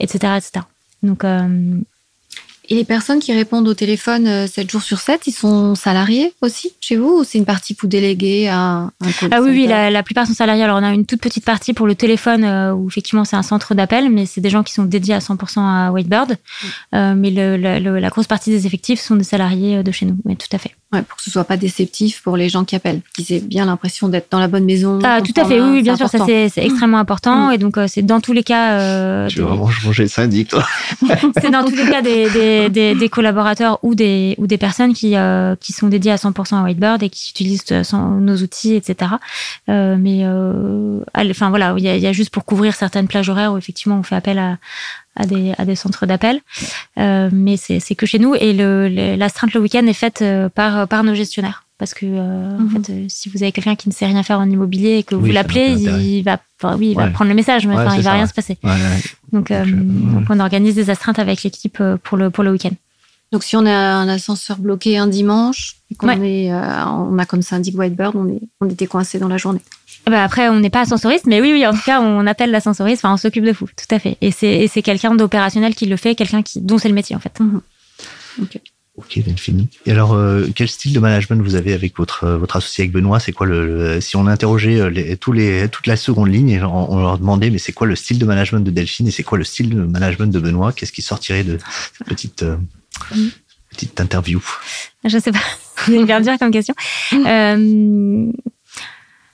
etc., 0.00 0.34
etc. 0.36 0.64
Donc, 1.02 1.24
et 2.68 2.74
les 2.74 2.84
personnes 2.84 3.20
qui 3.20 3.32
répondent 3.32 3.68
au 3.68 3.74
téléphone 3.74 4.46
7 4.46 4.66
euh, 4.66 4.68
jours 4.68 4.82
sur 4.82 4.98
7, 4.98 5.26
ils 5.26 5.32
sont 5.32 5.74
salariés 5.74 6.32
aussi 6.40 6.72
chez 6.80 6.96
vous 6.96 7.18
ou 7.18 7.24
c'est 7.24 7.38
une 7.38 7.44
partie 7.44 7.74
pour 7.74 7.88
déléguer 7.88 8.48
à 8.48 8.58
un 8.58 8.92
Ah 9.30 9.42
oui, 9.42 9.50
oui, 9.50 9.66
la, 9.66 10.02
plupart 10.02 10.26
sont 10.26 10.34
salariés. 10.34 10.62
Alors 10.62 10.78
on 10.78 10.82
a 10.82 10.92
une 10.92 11.04
toute 11.04 11.20
petite 11.20 11.44
partie 11.44 11.74
pour 11.74 11.86
le 11.86 11.94
téléphone 11.94 12.44
euh, 12.44 12.72
où 12.72 12.88
effectivement 12.88 13.24
c'est 13.24 13.36
un 13.36 13.42
centre 13.42 13.74
d'appel, 13.74 14.10
mais 14.10 14.26
c'est 14.26 14.40
des 14.40 14.50
gens 14.50 14.62
qui 14.62 14.72
sont 14.72 14.84
dédiés 14.84 15.14
à 15.14 15.18
100% 15.18 15.60
à 15.60 15.92
Whitebird. 15.92 16.36
Euh, 16.94 17.14
mais 17.14 17.30
le, 17.30 17.56
la 17.56 18.08
grosse 18.08 18.26
partie 18.26 18.50
des 18.50 18.66
effectifs 18.66 19.00
sont 19.00 19.16
des 19.16 19.24
salariés 19.24 19.82
de 19.82 19.92
chez 19.92 20.06
nous, 20.06 20.16
mais 20.24 20.36
tout 20.36 20.48
à 20.52 20.58
fait. 20.58 20.74
Pour 21.02 21.16
que 21.16 21.22
ce 21.22 21.30
soit 21.30 21.44
pas 21.44 21.56
déceptif 21.56 22.22
pour 22.22 22.36
les 22.36 22.48
gens 22.48 22.64
qui 22.64 22.76
appellent, 22.76 23.00
qu'ils 23.14 23.32
aient 23.32 23.40
bien 23.40 23.66
l'impression 23.66 24.08
d'être 24.08 24.30
dans 24.30 24.38
la 24.38 24.48
bonne 24.48 24.64
maison. 24.64 24.98
Ah, 25.02 25.20
tout 25.22 25.38
à 25.40 25.44
fait, 25.44 25.60
oui, 25.60 25.82
bien 25.82 25.96
sûr, 25.96 26.08
ça 26.08 26.18
c'est 26.24 26.64
extrêmement 26.64 26.98
important. 26.98 27.50
Et 27.50 27.58
donc, 27.58 27.78
c'est 27.88 28.02
dans 28.02 28.20
tous 28.20 28.32
les 28.32 28.42
cas. 28.42 29.26
tu 29.28 29.40
veux 29.40 29.46
vraiment 29.46 29.68
changer 29.68 30.04
le 30.04 30.08
syndic, 30.08 30.48
toi 30.48 30.66
C'est 31.40 31.50
dans 31.50 31.64
tous 31.64 31.76
les 31.76 31.86
cas 31.90 32.02
des, 32.02 32.68
des, 32.70 32.94
des, 32.94 33.08
collaborateurs 33.08 33.78
ou 33.82 33.94
des, 33.94 34.34
ou 34.38 34.46
des 34.46 34.58
personnes 34.58 34.94
qui, 34.94 35.14
qui 35.60 35.72
sont 35.72 35.88
dédiées 35.88 36.12
à 36.12 36.16
100% 36.16 36.56
à 36.56 36.62
Whitebird 36.62 37.02
et 37.02 37.10
qui 37.10 37.30
utilisent 37.30 37.64
nos 37.92 38.36
outils, 38.36 38.74
etc. 38.74 39.12
mais, 39.68 40.24
enfin 41.30 41.50
voilà, 41.50 41.74
il 41.76 41.84
y 41.84 42.06
a 42.06 42.12
juste 42.12 42.30
pour 42.30 42.44
couvrir 42.44 42.74
certaines 42.74 43.08
plages 43.08 43.28
horaires 43.28 43.52
où 43.52 43.58
effectivement 43.58 43.98
on 43.98 44.02
fait 44.02 44.16
appel 44.16 44.38
à, 44.38 44.58
à 45.16 45.26
des, 45.26 45.54
à 45.58 45.64
des 45.64 45.74
centres 45.74 46.06
d'appel. 46.06 46.40
Euh, 46.98 47.30
mais 47.32 47.56
c'est 47.56 47.94
que 47.94 48.06
chez 48.06 48.18
nous. 48.18 48.34
Et 48.34 48.52
le, 48.52 48.88
le 48.88 49.16
l'astreinte 49.16 49.54
le 49.54 49.60
week-end 49.60 49.86
est 49.86 49.92
faite 49.92 50.22
euh, 50.22 50.48
par, 50.48 50.88
par 50.88 51.04
nos 51.04 51.14
gestionnaires. 51.14 51.64
Parce 51.76 51.92
que 51.92 52.06
euh, 52.06 52.56
en 52.56 52.60
mhm. 52.60 52.70
fait, 52.70 52.92
euh, 52.92 53.04
si 53.08 53.28
vous 53.28 53.42
avez 53.42 53.50
quelqu'un 53.50 53.74
qui 53.74 53.88
ne 53.88 53.94
sait 53.94 54.06
rien 54.06 54.22
faire 54.22 54.38
en 54.38 54.48
immobilier 54.48 54.98
et 54.98 55.02
que 55.02 55.16
vous 55.16 55.26
l'appelez, 55.26 55.72
il 55.72 56.22
va, 56.22 56.38
oui, 56.76 56.90
il 56.90 56.94
va 56.94 57.08
prendre 57.08 57.28
le 57.28 57.34
message, 57.34 57.66
mais 57.66 57.74
enfin, 57.74 57.96
il 57.96 58.02
va 58.02 58.12
rien 58.12 58.26
se 58.26 58.34
passer. 58.34 58.56
Donc, 59.32 59.50
donc, 59.50 59.52
donc, 59.52 60.24
on 60.30 60.38
organise 60.38 60.76
des 60.76 60.90
astreintes 60.90 61.18
avec 61.18 61.42
l'équipe 61.42 61.82
pour 62.02 62.16
le, 62.16 62.30
pour 62.30 62.44
le 62.44 62.52
week-end. 62.52 62.70
Donc, 63.32 63.42
si 63.42 63.56
on 63.56 63.66
a 63.66 63.72
un 63.72 64.06
ascenseur 64.08 64.58
bloqué 64.58 64.96
un 64.96 65.08
dimanche 65.08 65.78
et 65.90 65.96
qu'on 65.96 66.08
est, 66.22 66.52
on 66.52 67.18
a 67.18 67.26
comme 67.26 67.42
syndic 67.42 67.76
Whitebird, 67.76 68.14
on, 68.14 68.28
est, 68.28 68.40
on 68.60 68.70
était 68.70 68.86
coincé 68.86 69.18
dans 69.18 69.28
la 69.28 69.38
journée. 69.38 69.60
Bah 70.06 70.22
après, 70.22 70.48
on 70.48 70.60
n'est 70.60 70.70
pas 70.70 70.82
ascensoriste, 70.82 71.26
mais 71.26 71.40
oui, 71.40 71.52
oui, 71.52 71.66
en 71.66 71.72
tout 71.72 71.82
cas, 71.84 72.00
on 72.00 72.26
appelle 72.26 72.50
l'ascensoriste, 72.50 73.04
enfin, 73.04 73.14
on 73.14 73.16
s'occupe 73.16 73.44
de 73.44 73.52
vous, 73.52 73.66
tout 73.66 73.94
à 73.94 73.98
fait. 73.98 74.18
Et 74.20 74.30
c'est, 74.30 74.68
c'est 74.68 74.82
quelqu'un 74.82 75.14
d'opérationnel 75.14 75.74
qui 75.74 75.86
le 75.86 75.96
fait, 75.96 76.14
quelqu'un 76.14 76.42
qui, 76.42 76.60
dont 76.60 76.78
c'est 76.78 76.88
le 76.88 76.94
métier, 76.94 77.16
en 77.16 77.20
fait. 77.20 77.38
Mhm. 77.40 77.60
Ok. 78.42 78.60
Ok, 78.96 79.18
fini. 79.36 79.68
Et 79.86 79.90
alors, 79.90 80.12
euh, 80.12 80.46
quel 80.54 80.68
style 80.68 80.92
de 80.92 81.00
management 81.00 81.42
vous 81.42 81.56
avez 81.56 81.72
avec 81.72 81.96
votre 81.96 82.24
euh, 82.24 82.38
votre 82.38 82.54
associé 82.54 82.82
avec 82.82 82.92
Benoît? 82.92 83.18
C'est 83.18 83.32
quoi 83.32 83.44
le, 83.44 84.00
si 84.00 84.16
on 84.16 84.28
interrogeait 84.28 84.80
euh, 84.80 84.88
les, 84.88 85.16
tous 85.16 85.32
les 85.32 85.68
toute 85.68 85.88
la 85.88 85.96
seconde 85.96 86.32
ligne 86.32 86.50
et 86.50 86.62
on, 86.62 87.00
leur 87.00 87.18
demandait 87.18 87.50
mais 87.50 87.58
c'est 87.58 87.72
quoi 87.72 87.88
le 87.88 87.96
style 87.96 88.20
de 88.20 88.24
management 88.24 88.60
de 88.60 88.70
Delphine 88.70 89.08
et 89.08 89.10
c'est 89.10 89.24
quoi 89.24 89.36
le 89.36 89.42
style 89.42 89.70
de 89.70 89.82
management 89.82 90.32
de 90.32 90.38
Benoît? 90.38 90.72
Qu'est-ce 90.72 90.92
qui 90.92 91.02
sortirait 91.02 91.42
de 91.42 91.58
cette 91.92 92.06
petite 92.06 92.44
petite 93.70 94.00
interview? 94.00 94.40
Je 95.04 95.18
sais 95.18 95.32
pas. 95.32 95.42
Vous 95.88 96.06
bien 96.06 96.20
dire 96.20 96.38
comme 96.38 96.52
question. 96.52 96.74
Euh, 97.14 98.30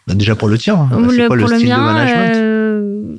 bah, 0.07 0.15
déjà 0.15 0.35
pour 0.35 0.49
le 0.49 0.59
tien, 0.59 0.75
hein. 0.75 0.89
c'est 1.11 1.27
quoi 1.27 1.37
le, 1.37 1.47
style 1.47 1.69
de 1.69 1.75
management 1.75 2.33
euh, 2.37 3.17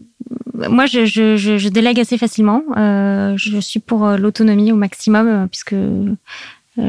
Moi, 0.69 0.85
je, 0.85 1.05
je, 1.05 1.37
je, 1.37 1.69
délègue 1.69 1.99
assez 1.99 2.17
facilement. 2.17 2.63
Euh, 2.77 3.33
je 3.37 3.59
suis 3.59 3.79
pour 3.79 4.05
euh, 4.05 4.17
l'autonomie 4.17 4.71
au 4.71 4.75
maximum, 4.75 5.47
puisque 5.49 5.75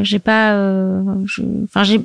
j'ai 0.02 0.18
pas, 0.20 0.56
enfin 1.64 1.82
j'ai, 1.82 2.00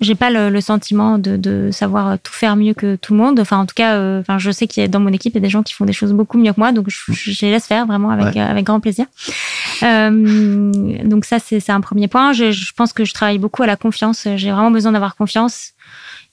j'ai 0.00 0.14
pas 0.14 0.30
le, 0.30 0.60
sentiment 0.60 1.16
de, 1.16 1.36
de, 1.36 1.70
savoir 1.70 2.18
tout 2.18 2.32
faire 2.32 2.56
mieux 2.56 2.74
que 2.74 2.96
tout 2.96 3.14
le 3.14 3.20
monde. 3.20 3.40
Enfin, 3.40 3.58
en 3.58 3.66
tout 3.66 3.74
cas, 3.74 4.20
enfin, 4.20 4.38
je 4.38 4.50
sais 4.50 4.66
qu'il 4.66 4.82
y 4.82 4.84
a 4.84 4.88
dans 4.88 5.00
mon 5.00 5.12
équipe 5.12 5.32
il 5.34 5.36
y 5.36 5.38
a 5.38 5.42
des 5.42 5.48
gens 5.48 5.62
qui 5.62 5.72
font 5.72 5.84
des 5.84 5.92
choses 5.92 6.12
beaucoup 6.12 6.38
mieux 6.38 6.52
que 6.52 6.60
moi, 6.60 6.72
donc 6.72 6.88
je, 6.88 7.12
je 7.12 7.46
les 7.46 7.52
laisse 7.52 7.66
faire 7.66 7.86
vraiment 7.86 8.10
avec 8.10 8.36
avec 8.36 8.64
grand 8.64 8.80
plaisir. 8.80 9.06
donc 9.80 11.24
ça, 11.24 11.38
c'est, 11.38 11.60
c'est 11.60 11.72
un 11.72 11.80
premier 11.80 12.08
point. 12.08 12.32
Je, 12.32 12.50
je 12.50 12.72
pense 12.74 12.92
que 12.92 13.04
je 13.04 13.14
travaille 13.14 13.38
beaucoup 13.38 13.62
à 13.62 13.66
la 13.66 13.76
confiance. 13.76 14.28
J'ai 14.36 14.50
vraiment 14.50 14.70
besoin 14.70 14.92
d'avoir 14.92 15.16
confiance. 15.16 15.72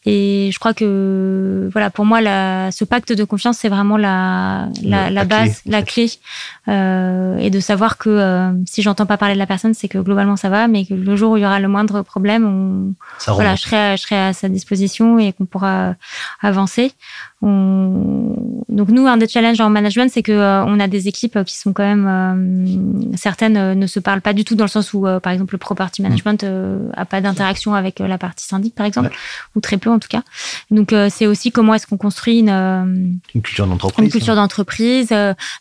Et 0.09 0.51
je 0.53 0.57
crois 0.59 0.73
que, 0.73 1.69
voilà, 1.73 1.89
pour 1.89 2.05
moi, 2.05 2.21
la, 2.21 2.71
ce 2.71 2.85
pacte 2.85 3.11
de 3.11 3.25
confiance, 3.25 3.57
c'est 3.57 3.67
vraiment 3.67 3.97
la, 3.97 4.69
la, 4.81 5.09
la, 5.09 5.25
base, 5.25 5.61
la 5.65 5.81
clé. 5.81 6.09
Euh, 6.69 7.37
et 7.39 7.49
de 7.49 7.59
savoir 7.59 7.97
que 7.97 8.09
euh, 8.09 8.51
si 8.65 8.81
j'entends 8.81 9.05
pas 9.05 9.17
parler 9.17 9.33
de 9.33 9.39
la 9.39 9.45
personne, 9.45 9.73
c'est 9.73 9.89
que 9.89 9.97
globalement 9.97 10.37
ça 10.37 10.47
va, 10.47 10.69
mais 10.69 10.85
que 10.85 10.93
le 10.93 11.15
jour 11.17 11.33
où 11.33 11.37
il 11.37 11.43
y 11.43 11.45
aura 11.45 11.59
le 11.59 11.67
moindre 11.67 12.03
problème, 12.03 12.45
on, 12.45 13.33
voilà, 13.33 13.55
je 13.55 13.63
serai, 13.63 13.97
je 13.97 14.03
serai 14.03 14.17
à 14.17 14.31
sa 14.31 14.47
disposition 14.47 15.19
et 15.19 15.33
qu'on 15.33 15.45
pourra 15.45 15.95
avancer. 16.41 16.93
On... 17.41 18.63
Donc 18.67 18.89
nous, 18.89 19.05
un 19.05 19.17
des 19.17 19.27
challenges 19.27 19.61
en 19.61 19.69
management, 19.69 20.09
c'est 20.11 20.23
que 20.23 20.31
euh, 20.31 20.65
on 20.65 20.79
a 20.79 20.87
des 20.87 21.07
équipes 21.07 21.43
qui 21.43 21.55
sont 21.55 21.71
quand 21.71 21.83
même 21.83 22.07
euh, 22.07 23.15
certaines 23.15 23.57
euh, 23.57 23.75
ne 23.75 23.85
se 23.85 23.99
parlent 23.99 24.21
pas 24.21 24.33
du 24.33 24.43
tout 24.43 24.55
dans 24.55 24.63
le 24.63 24.69
sens 24.69 24.93
où, 24.93 25.05
par 25.21 25.31
exemple, 25.31 25.53
le 25.53 25.59
property 25.59 26.01
management 26.01 26.45
a 26.95 27.05
pas 27.05 27.21
d'interaction 27.21 27.75
avec 27.75 27.99
la 27.99 28.17
partie 28.17 28.45
syndic, 28.45 28.73
par 28.73 28.85
exemple, 28.85 29.11
ou 29.55 29.61
très 29.61 29.77
peu 29.77 29.89
en 29.97 29.99
tout 29.99 30.07
cas. 30.07 30.23
Donc 30.71 30.93
c'est 31.09 31.27
aussi 31.27 31.51
comment 31.51 31.73
est-ce 31.73 31.87
qu'on 31.87 31.97
construit 31.97 32.39
une, 32.39 33.19
une 33.35 33.41
culture 33.41 33.67
d'entreprise, 33.67 34.05
une 34.05 34.11
culture 34.11 34.35
d'entreprise, 34.35 35.13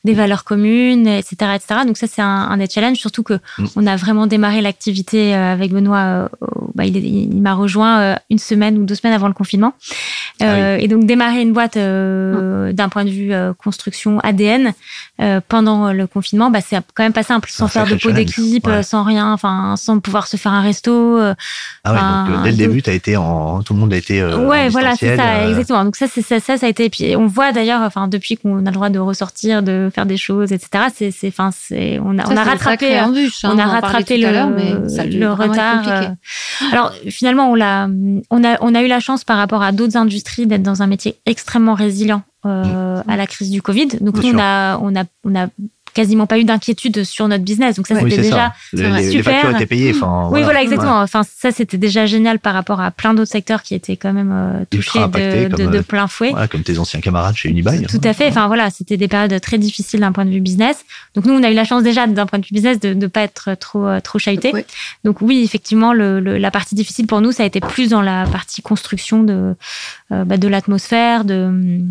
des 0.04 0.14
valeurs 0.14 0.44
communes, 0.44 1.06
etc., 1.06 1.52
etc. 1.54 1.80
Donc 1.86 1.96
ça 1.96 2.06
c'est 2.06 2.22
un, 2.22 2.26
un, 2.26 2.56
des 2.56 2.68
challenges, 2.68 2.98
surtout 2.98 3.22
que 3.22 3.34
mm. 3.58 3.66
on 3.76 3.86
a 3.86 3.96
vraiment 3.96 4.26
démarré 4.26 4.60
l'activité 4.60 5.34
avec 5.34 5.72
Benoît. 5.72 6.28
Bah, 6.74 6.84
il, 6.84 6.96
il 6.96 7.40
m'a 7.40 7.54
rejoint 7.54 8.18
une 8.30 8.38
semaine 8.38 8.78
ou 8.78 8.84
deux 8.84 8.94
semaines 8.94 9.14
avant 9.14 9.28
le 9.28 9.34
confinement, 9.34 9.74
ah 10.40 10.78
et 10.78 10.88
donc 10.88 11.06
démarrer 11.06 11.40
une 11.40 11.52
boîte 11.52 11.76
euh, 11.76 12.72
d'un 12.72 12.88
point 12.88 13.04
de 13.04 13.10
vue 13.10 13.32
euh, 13.32 13.52
construction 13.54 14.20
ADN 14.20 14.72
euh, 15.20 15.40
pendant 15.46 15.92
le 15.92 16.06
confinement, 16.06 16.50
bah, 16.50 16.60
c'est 16.60 16.76
quand 16.94 17.02
même 17.02 17.12
pas 17.12 17.22
simple, 17.22 17.48
sans 17.50 17.68
faire 17.68 17.86
de 17.86 17.94
pot 17.94 18.12
d'équipe, 18.12 18.68
sans 18.82 19.02
rien, 19.02 19.32
enfin, 19.32 19.74
sans 19.76 19.98
pouvoir 20.00 20.26
se 20.26 20.36
faire 20.36 20.52
un 20.52 20.60
resto. 20.60 21.18
ah 21.18 21.92
ouais, 21.92 22.32
donc 22.32 22.42
dès 22.44 22.50
le 22.50 22.56
début, 22.56 22.82
as 22.86 22.92
été 22.92 23.16
en, 23.16 23.62
tout 23.62 23.74
le 23.74 23.80
monde 23.80 23.92
a 23.92 23.96
été. 23.96 24.20
Ouais, 24.34 24.68
voilà, 24.68 24.96
c'est 24.96 25.16
ça, 25.16 25.48
exactement. 25.48 25.84
Donc 25.84 25.96
ça, 25.96 26.06
c'est 26.08 26.22
ça, 26.22 26.40
ça, 26.40 26.56
ça 26.56 26.66
a 26.66 26.68
été. 26.68 26.86
Et 26.86 26.90
puis 26.90 27.16
on 27.16 27.26
voit 27.26 27.52
d'ailleurs, 27.52 27.82
enfin, 27.82 28.08
depuis 28.08 28.36
qu'on 28.36 28.64
a 28.66 28.70
le 28.70 28.72
droit 28.72 28.88
de 28.88 28.98
ressortir, 28.98 29.62
de 29.62 29.90
faire 29.94 30.06
des 30.06 30.16
choses, 30.16 30.52
etc. 30.52 30.84
C'est, 30.94 31.10
c'est, 31.10 31.28
enfin, 31.28 31.50
c'est, 31.52 31.98
on 31.98 32.18
a, 32.18 32.26
on 32.30 32.36
a 32.36 32.44
rattrapé, 32.44 33.00
on 33.44 33.58
a 33.58 33.66
rattrapé 33.66 34.18
le, 34.18 35.18
le 35.18 35.32
retard. 35.32 36.12
Alors 36.72 36.92
finalement, 37.08 37.50
on 37.50 37.54
l'a, 37.54 37.88
on 38.30 38.44
a, 38.44 38.56
on 38.60 38.74
a 38.74 38.82
eu 38.82 38.88
la 38.88 39.00
chance 39.00 39.24
par 39.24 39.36
rapport 39.36 39.62
à 39.62 39.72
d'autres 39.72 39.96
industries 39.96 40.46
d'être 40.46 40.62
dans 40.62 40.82
un 40.82 40.86
métier 40.86 41.16
extrêmement 41.26 41.74
résilient 41.74 42.22
euh, 42.44 43.00
à 43.08 43.16
la 43.16 43.26
crise 43.26 43.50
du 43.50 43.62
Covid. 43.62 43.88
Donc 44.00 44.22
nous, 44.22 44.34
on 44.34 44.38
a, 44.38 44.78
on 44.78 44.94
a, 44.96 45.04
on 45.24 45.34
a 45.34 45.48
quasiment 45.96 46.26
pas 46.26 46.38
eu 46.38 46.44
d'inquiétude 46.44 47.04
sur 47.04 47.26
notre 47.26 47.42
business. 47.42 47.76
Donc 47.76 47.86
ça, 47.86 47.98
c'était 47.98 48.18
déjà 48.18 48.52
super. 48.70 48.96
Les 48.96 49.22
factures 49.22 49.50
étaient 49.50 49.66
payées. 49.66 49.92
Enfin, 49.94 50.28
oui, 50.30 50.42
voilà, 50.42 50.62
exactement. 50.62 51.00
Enfin, 51.00 51.22
ça, 51.24 51.50
c'était 51.50 51.78
déjà 51.78 52.04
génial 52.04 52.38
par 52.38 52.52
rapport 52.52 52.80
à 52.80 52.90
plein 52.90 53.14
d'autres 53.14 53.30
secteurs 53.30 53.62
qui 53.62 53.74
étaient 53.74 53.96
quand 53.96 54.12
même 54.12 54.32
euh, 54.32 54.64
touchés 54.70 54.98
de, 54.98 55.48
de, 55.48 55.66
de, 55.70 55.78
euh, 55.78 55.82
plein 55.82 56.06
fouet. 56.06 56.30
Voilà, 56.30 56.48
comme 56.48 56.62
tes 56.62 56.78
anciens 56.78 57.00
camarades 57.00 57.34
chez 57.34 57.48
Unibail. 57.48 57.86
Tout 57.86 58.00
à 58.04 58.12
fait. 58.12 58.28
Enfin 58.28 58.46
voilà, 58.46 58.68
c'était 58.68 58.98
des 58.98 59.08
périodes 59.08 59.40
très 59.40 59.56
difficiles 59.56 60.00
d'un 60.00 60.12
point 60.12 60.26
de 60.26 60.30
vue 60.30 60.40
business. 60.40 60.84
Donc 61.14 61.24
nous, 61.24 61.32
on 61.32 61.42
a 61.42 61.50
eu 61.50 61.54
la 61.54 61.64
chance 61.64 61.82
déjà 61.82 62.06
d'un 62.06 62.26
point 62.26 62.38
de 62.38 62.44
vue 62.44 62.52
business 62.52 62.78
de 62.78 62.92
ne 62.92 63.06
pas 63.06 63.22
être 63.22 63.54
trop 63.58 63.86
euh, 63.86 64.00
trop 64.00 64.18
chahuté. 64.18 64.52
Donc 65.04 65.22
oui, 65.22 65.42
effectivement, 65.42 65.94
le, 65.94 66.20
la 66.20 66.50
partie 66.50 66.74
difficile 66.74 67.06
pour 67.06 67.22
nous, 67.22 67.32
ça 67.32 67.42
a 67.42 67.46
été 67.46 67.60
plus 67.60 67.88
dans 67.88 68.02
la 68.02 68.26
partie 68.26 68.60
construction 68.60 69.22
de 69.22 69.54
bah, 70.10 70.36
de 70.36 70.48
l'atmosphère, 70.48 71.24
de 71.24 71.82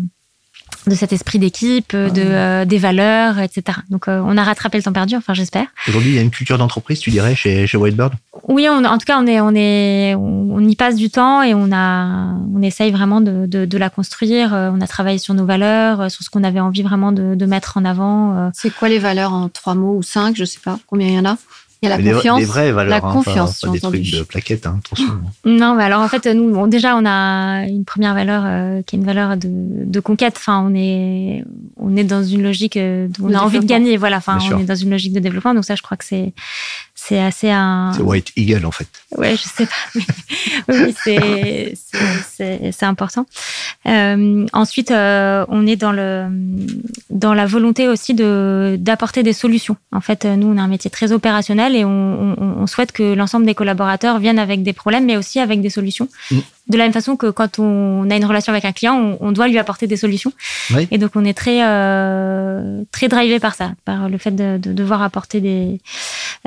de 0.86 0.94
cet 0.94 1.12
esprit 1.12 1.38
d'équipe, 1.38 1.92
de 1.94 2.12
euh, 2.16 2.64
des 2.64 2.78
valeurs, 2.78 3.38
etc. 3.38 3.78
Donc 3.90 4.08
euh, 4.08 4.22
on 4.24 4.36
a 4.36 4.44
rattrapé 4.44 4.78
le 4.78 4.84
temps 4.84 4.92
perdu, 4.92 5.16
enfin 5.16 5.34
j'espère. 5.34 5.66
Aujourd'hui, 5.88 6.12
il 6.12 6.14
y 6.14 6.18
a 6.18 6.22
une 6.22 6.30
culture 6.30 6.58
d'entreprise, 6.58 7.00
tu 7.00 7.10
dirais, 7.10 7.34
chez, 7.34 7.66
chez 7.66 7.76
Whitebird? 7.76 8.12
Oui, 8.48 8.68
on, 8.70 8.84
en 8.84 8.98
tout 8.98 9.04
cas, 9.04 9.18
on 9.18 9.26
est 9.26 9.40
on 9.40 9.52
est 9.54 10.14
on, 10.14 10.60
y 10.60 10.76
passe 10.76 10.96
du 10.96 11.10
temps 11.10 11.42
et 11.42 11.54
on 11.54 11.72
a 11.72 12.34
on 12.54 12.62
essaye 12.62 12.92
vraiment 12.92 13.20
de, 13.20 13.46
de, 13.46 13.64
de, 13.64 13.78
la 13.78 13.90
construire. 13.90 14.54
Euh, 14.54 14.70
on 14.72 14.80
a 14.80 14.86
travaillé 14.86 15.18
sur 15.18 15.34
nos 15.34 15.44
valeurs, 15.44 16.10
sur 16.10 16.22
ce 16.24 16.30
qu'on 16.30 16.44
avait 16.44 16.60
envie 16.60 16.82
vraiment 16.82 17.12
de, 17.12 17.34
de 17.34 17.46
mettre 17.46 17.76
en 17.76 17.84
avant. 17.84 18.50
C'est 18.54 18.70
quoi 18.74 18.88
les 18.88 18.98
valeurs 18.98 19.32
en 19.32 19.48
trois 19.48 19.74
mots 19.74 19.96
ou 19.96 20.02
cinq 20.02 20.36
Je 20.36 20.44
sais 20.44 20.60
pas 20.62 20.78
combien 20.86 21.08
il 21.08 21.14
y 21.14 21.18
en 21.18 21.24
a? 21.24 21.36
Il 21.82 21.88
y 21.88 21.92
a 21.92 21.96
la 21.96 22.12
confiance. 22.12 22.38
Des, 22.38 22.46
vraies 22.46 22.72
valeurs, 22.72 23.00
la 23.02 23.06
hein, 23.06 23.12
confiance, 23.12 23.60
pas, 23.60 23.68
des 23.70 23.80
trucs 23.80 24.10
de 24.10 24.22
plaquettes, 24.22 24.66
hein, 24.66 24.80
attention. 24.84 25.20
Non, 25.44 25.74
mais 25.74 25.84
alors 25.84 26.00
en 26.00 26.08
fait, 26.08 26.26
nous, 26.26 26.52
bon, 26.52 26.66
déjà, 26.66 26.96
on 26.96 27.04
a 27.04 27.66
une 27.66 27.84
première 27.84 28.14
valeur 28.14 28.42
euh, 28.46 28.82
qui 28.82 28.96
est 28.96 28.98
une 28.98 29.04
valeur 29.04 29.36
de, 29.36 29.48
de, 29.48 30.00
conquête. 30.00 30.34
Enfin, 30.36 30.64
on 30.66 30.74
est, 30.74 31.44
on 31.76 31.94
est 31.96 32.04
dans 32.04 32.24
une 32.24 32.42
logique, 32.42 32.76
euh, 32.76 33.08
on 33.22 33.34
a 33.34 33.40
envie 33.40 33.60
de 33.60 33.66
gagner. 33.66 33.96
Voilà, 33.96 34.16
enfin, 34.18 34.38
on 34.52 34.58
est 34.58 34.64
dans 34.64 34.74
une 34.74 34.90
logique 34.90 35.12
de 35.12 35.20
développement. 35.20 35.54
Donc 35.54 35.64
ça, 35.64 35.74
je 35.74 35.82
crois 35.82 35.96
que 35.96 36.04
c'est, 36.04 36.32
c'est 37.08 37.20
assez 37.20 37.50
un. 37.50 37.92
C'est 37.94 38.02
White 38.02 38.32
Eagle 38.36 38.66
en 38.66 38.72
fait. 38.72 38.88
Ouais, 39.16 39.36
je 39.36 39.42
sais 39.42 39.66
pas, 39.66 40.00
oui, 40.72 40.94
c'est 41.04 42.82
important. 42.82 43.26
Euh, 43.86 44.46
ensuite, 44.52 44.90
euh, 44.90 45.44
on 45.48 45.66
est 45.66 45.76
dans 45.76 45.92
le 45.92 46.26
dans 47.10 47.32
la 47.32 47.46
volonté 47.46 47.88
aussi 47.88 48.14
de 48.14 48.76
d'apporter 48.78 49.22
des 49.22 49.32
solutions. 49.32 49.76
En 49.92 50.00
fait, 50.00 50.24
nous, 50.24 50.48
on 50.48 50.58
a 50.58 50.62
un 50.62 50.68
métier 50.68 50.90
très 50.90 51.12
opérationnel 51.12 51.76
et 51.76 51.84
on, 51.84 52.34
on, 52.38 52.62
on 52.62 52.66
souhaite 52.66 52.90
que 52.90 53.14
l'ensemble 53.14 53.46
des 53.46 53.54
collaborateurs 53.54 54.18
viennent 54.18 54.40
avec 54.40 54.62
des 54.64 54.72
problèmes, 54.72 55.04
mais 55.04 55.16
aussi 55.16 55.38
avec 55.38 55.60
des 55.60 55.70
solutions. 55.70 56.08
Mm 56.30 56.38
de 56.68 56.76
la 56.76 56.84
même 56.84 56.92
façon 56.92 57.16
que 57.16 57.30
quand 57.30 57.58
on 57.58 58.10
a 58.10 58.16
une 58.16 58.24
relation 58.24 58.52
avec 58.52 58.64
un 58.64 58.72
client, 58.72 59.16
on, 59.20 59.32
doit 59.32 59.46
lui 59.46 59.58
apporter 59.58 59.86
des 59.86 59.96
solutions. 59.96 60.32
Et 60.90 60.98
donc 60.98 61.12
on 61.14 61.24
est 61.24 61.34
très 61.34 61.60
euh, 61.62 62.82
très 62.90 63.08
drivé 63.08 63.38
par 63.38 63.54
ça, 63.54 63.72
par 63.84 64.08
le 64.08 64.18
fait 64.18 64.32
de, 64.32 64.58
devoir 64.58 65.02
apporter 65.02 65.40
des 65.40 65.80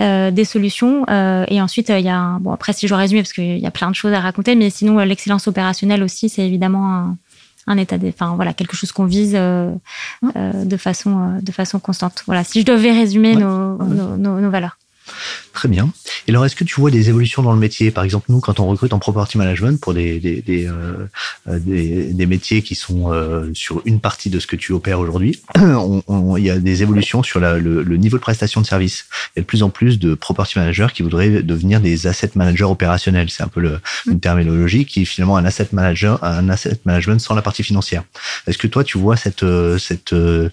euh, 0.01 0.31
des 0.31 0.45
solutions. 0.45 1.05
Euh, 1.09 1.45
et 1.47 1.61
ensuite 1.61 1.89
il 1.89 2.01
y 2.01 2.09
a 2.09 2.17
un, 2.17 2.39
bon 2.39 2.51
après 2.51 2.73
si 2.73 2.85
je 2.85 2.91
dois 2.91 2.97
résumer 2.97 3.21
parce 3.21 3.33
qu'il 3.33 3.59
y 3.59 3.65
a 3.65 3.71
plein 3.71 3.89
de 3.89 3.95
choses 3.95 4.13
à 4.13 4.19
raconter, 4.19 4.55
mais 4.55 4.69
sinon 4.69 4.97
l'excellence 4.99 5.47
opérationnelle 5.47 6.03
aussi 6.03 6.27
c'est 6.27 6.45
évidemment 6.45 7.15
un, 7.67 7.77
état 7.77 7.97
des, 7.97 8.09
enfin 8.09 8.33
voilà 8.35 8.53
quelque 8.53 8.75
chose 8.75 8.91
qu'on 8.91 9.05
vise 9.05 9.33
de 9.33 10.77
façon 10.77 11.39
de 11.41 11.51
façon 11.53 11.79
constante. 11.79 12.23
Voilà 12.25 12.43
si 12.43 12.59
je 12.61 12.65
devais 12.65 12.91
résumer 12.91 13.35
nos, 13.35 13.77
nos, 13.77 14.17
nos 14.17 14.49
valeurs. 14.49 14.77
Très 15.53 15.67
bien. 15.67 15.91
Et 16.27 16.31
alors, 16.31 16.45
est-ce 16.45 16.55
que 16.55 16.63
tu 16.63 16.79
vois 16.79 16.91
des 16.91 17.09
évolutions 17.09 17.41
dans 17.41 17.53
le 17.53 17.59
métier? 17.59 17.91
Par 17.91 18.03
exemple, 18.03 18.27
nous, 18.29 18.39
quand 18.39 18.59
on 18.59 18.67
recrute 18.67 18.93
en 18.93 18.99
property 18.99 19.37
management 19.37 19.79
pour 19.81 19.93
des, 19.93 20.19
des, 20.19 20.41
des, 20.41 20.67
euh, 20.67 21.07
des, 21.47 22.13
des 22.13 22.25
métiers 22.25 22.61
qui 22.61 22.75
sont 22.75 23.11
euh, 23.11 23.49
sur 23.53 23.81
une 23.85 23.99
partie 23.99 24.29
de 24.29 24.39
ce 24.39 24.47
que 24.47 24.55
tu 24.55 24.71
opères 24.71 24.99
aujourd'hui, 24.99 25.41
il 25.57 26.43
y 26.43 26.49
a 26.49 26.59
des 26.59 26.83
évolutions 26.83 27.23
sur 27.23 27.39
la, 27.39 27.57
le, 27.57 27.83
le, 27.83 27.97
niveau 27.97 28.17
de 28.17 28.21
prestation 28.21 28.61
de 28.61 28.65
service. 28.65 29.05
Il 29.35 29.39
y 29.39 29.39
a 29.39 29.41
de 29.41 29.47
plus 29.47 29.63
en 29.63 29.69
plus 29.69 29.97
de 29.97 30.13
property 30.13 30.59
managers 30.59 30.87
qui 30.93 31.03
voudraient 31.03 31.41
devenir 31.41 31.81
des 31.81 32.05
asset 32.05 32.31
managers 32.35 32.65
opérationnels. 32.65 33.29
C'est 33.29 33.43
un 33.43 33.47
peu 33.47 33.59
le, 33.59 33.79
mm. 34.05 34.11
une 34.11 34.19
terminologie 34.19 34.85
qui 34.85 35.01
est 35.01 35.05
finalement 35.05 35.37
un 35.37 35.45
asset 35.45 35.69
manager, 35.71 36.23
un 36.23 36.47
asset 36.49 36.79
management 36.85 37.19
sans 37.19 37.33
la 37.33 37.41
partie 37.41 37.63
financière. 37.63 38.03
Est-ce 38.47 38.57
que 38.57 38.67
toi, 38.67 38.83
tu 38.83 38.97
vois 38.97 39.17
cette, 39.17 39.43
euh, 39.43 39.77
cette 39.77 40.13
euh, 40.13 40.49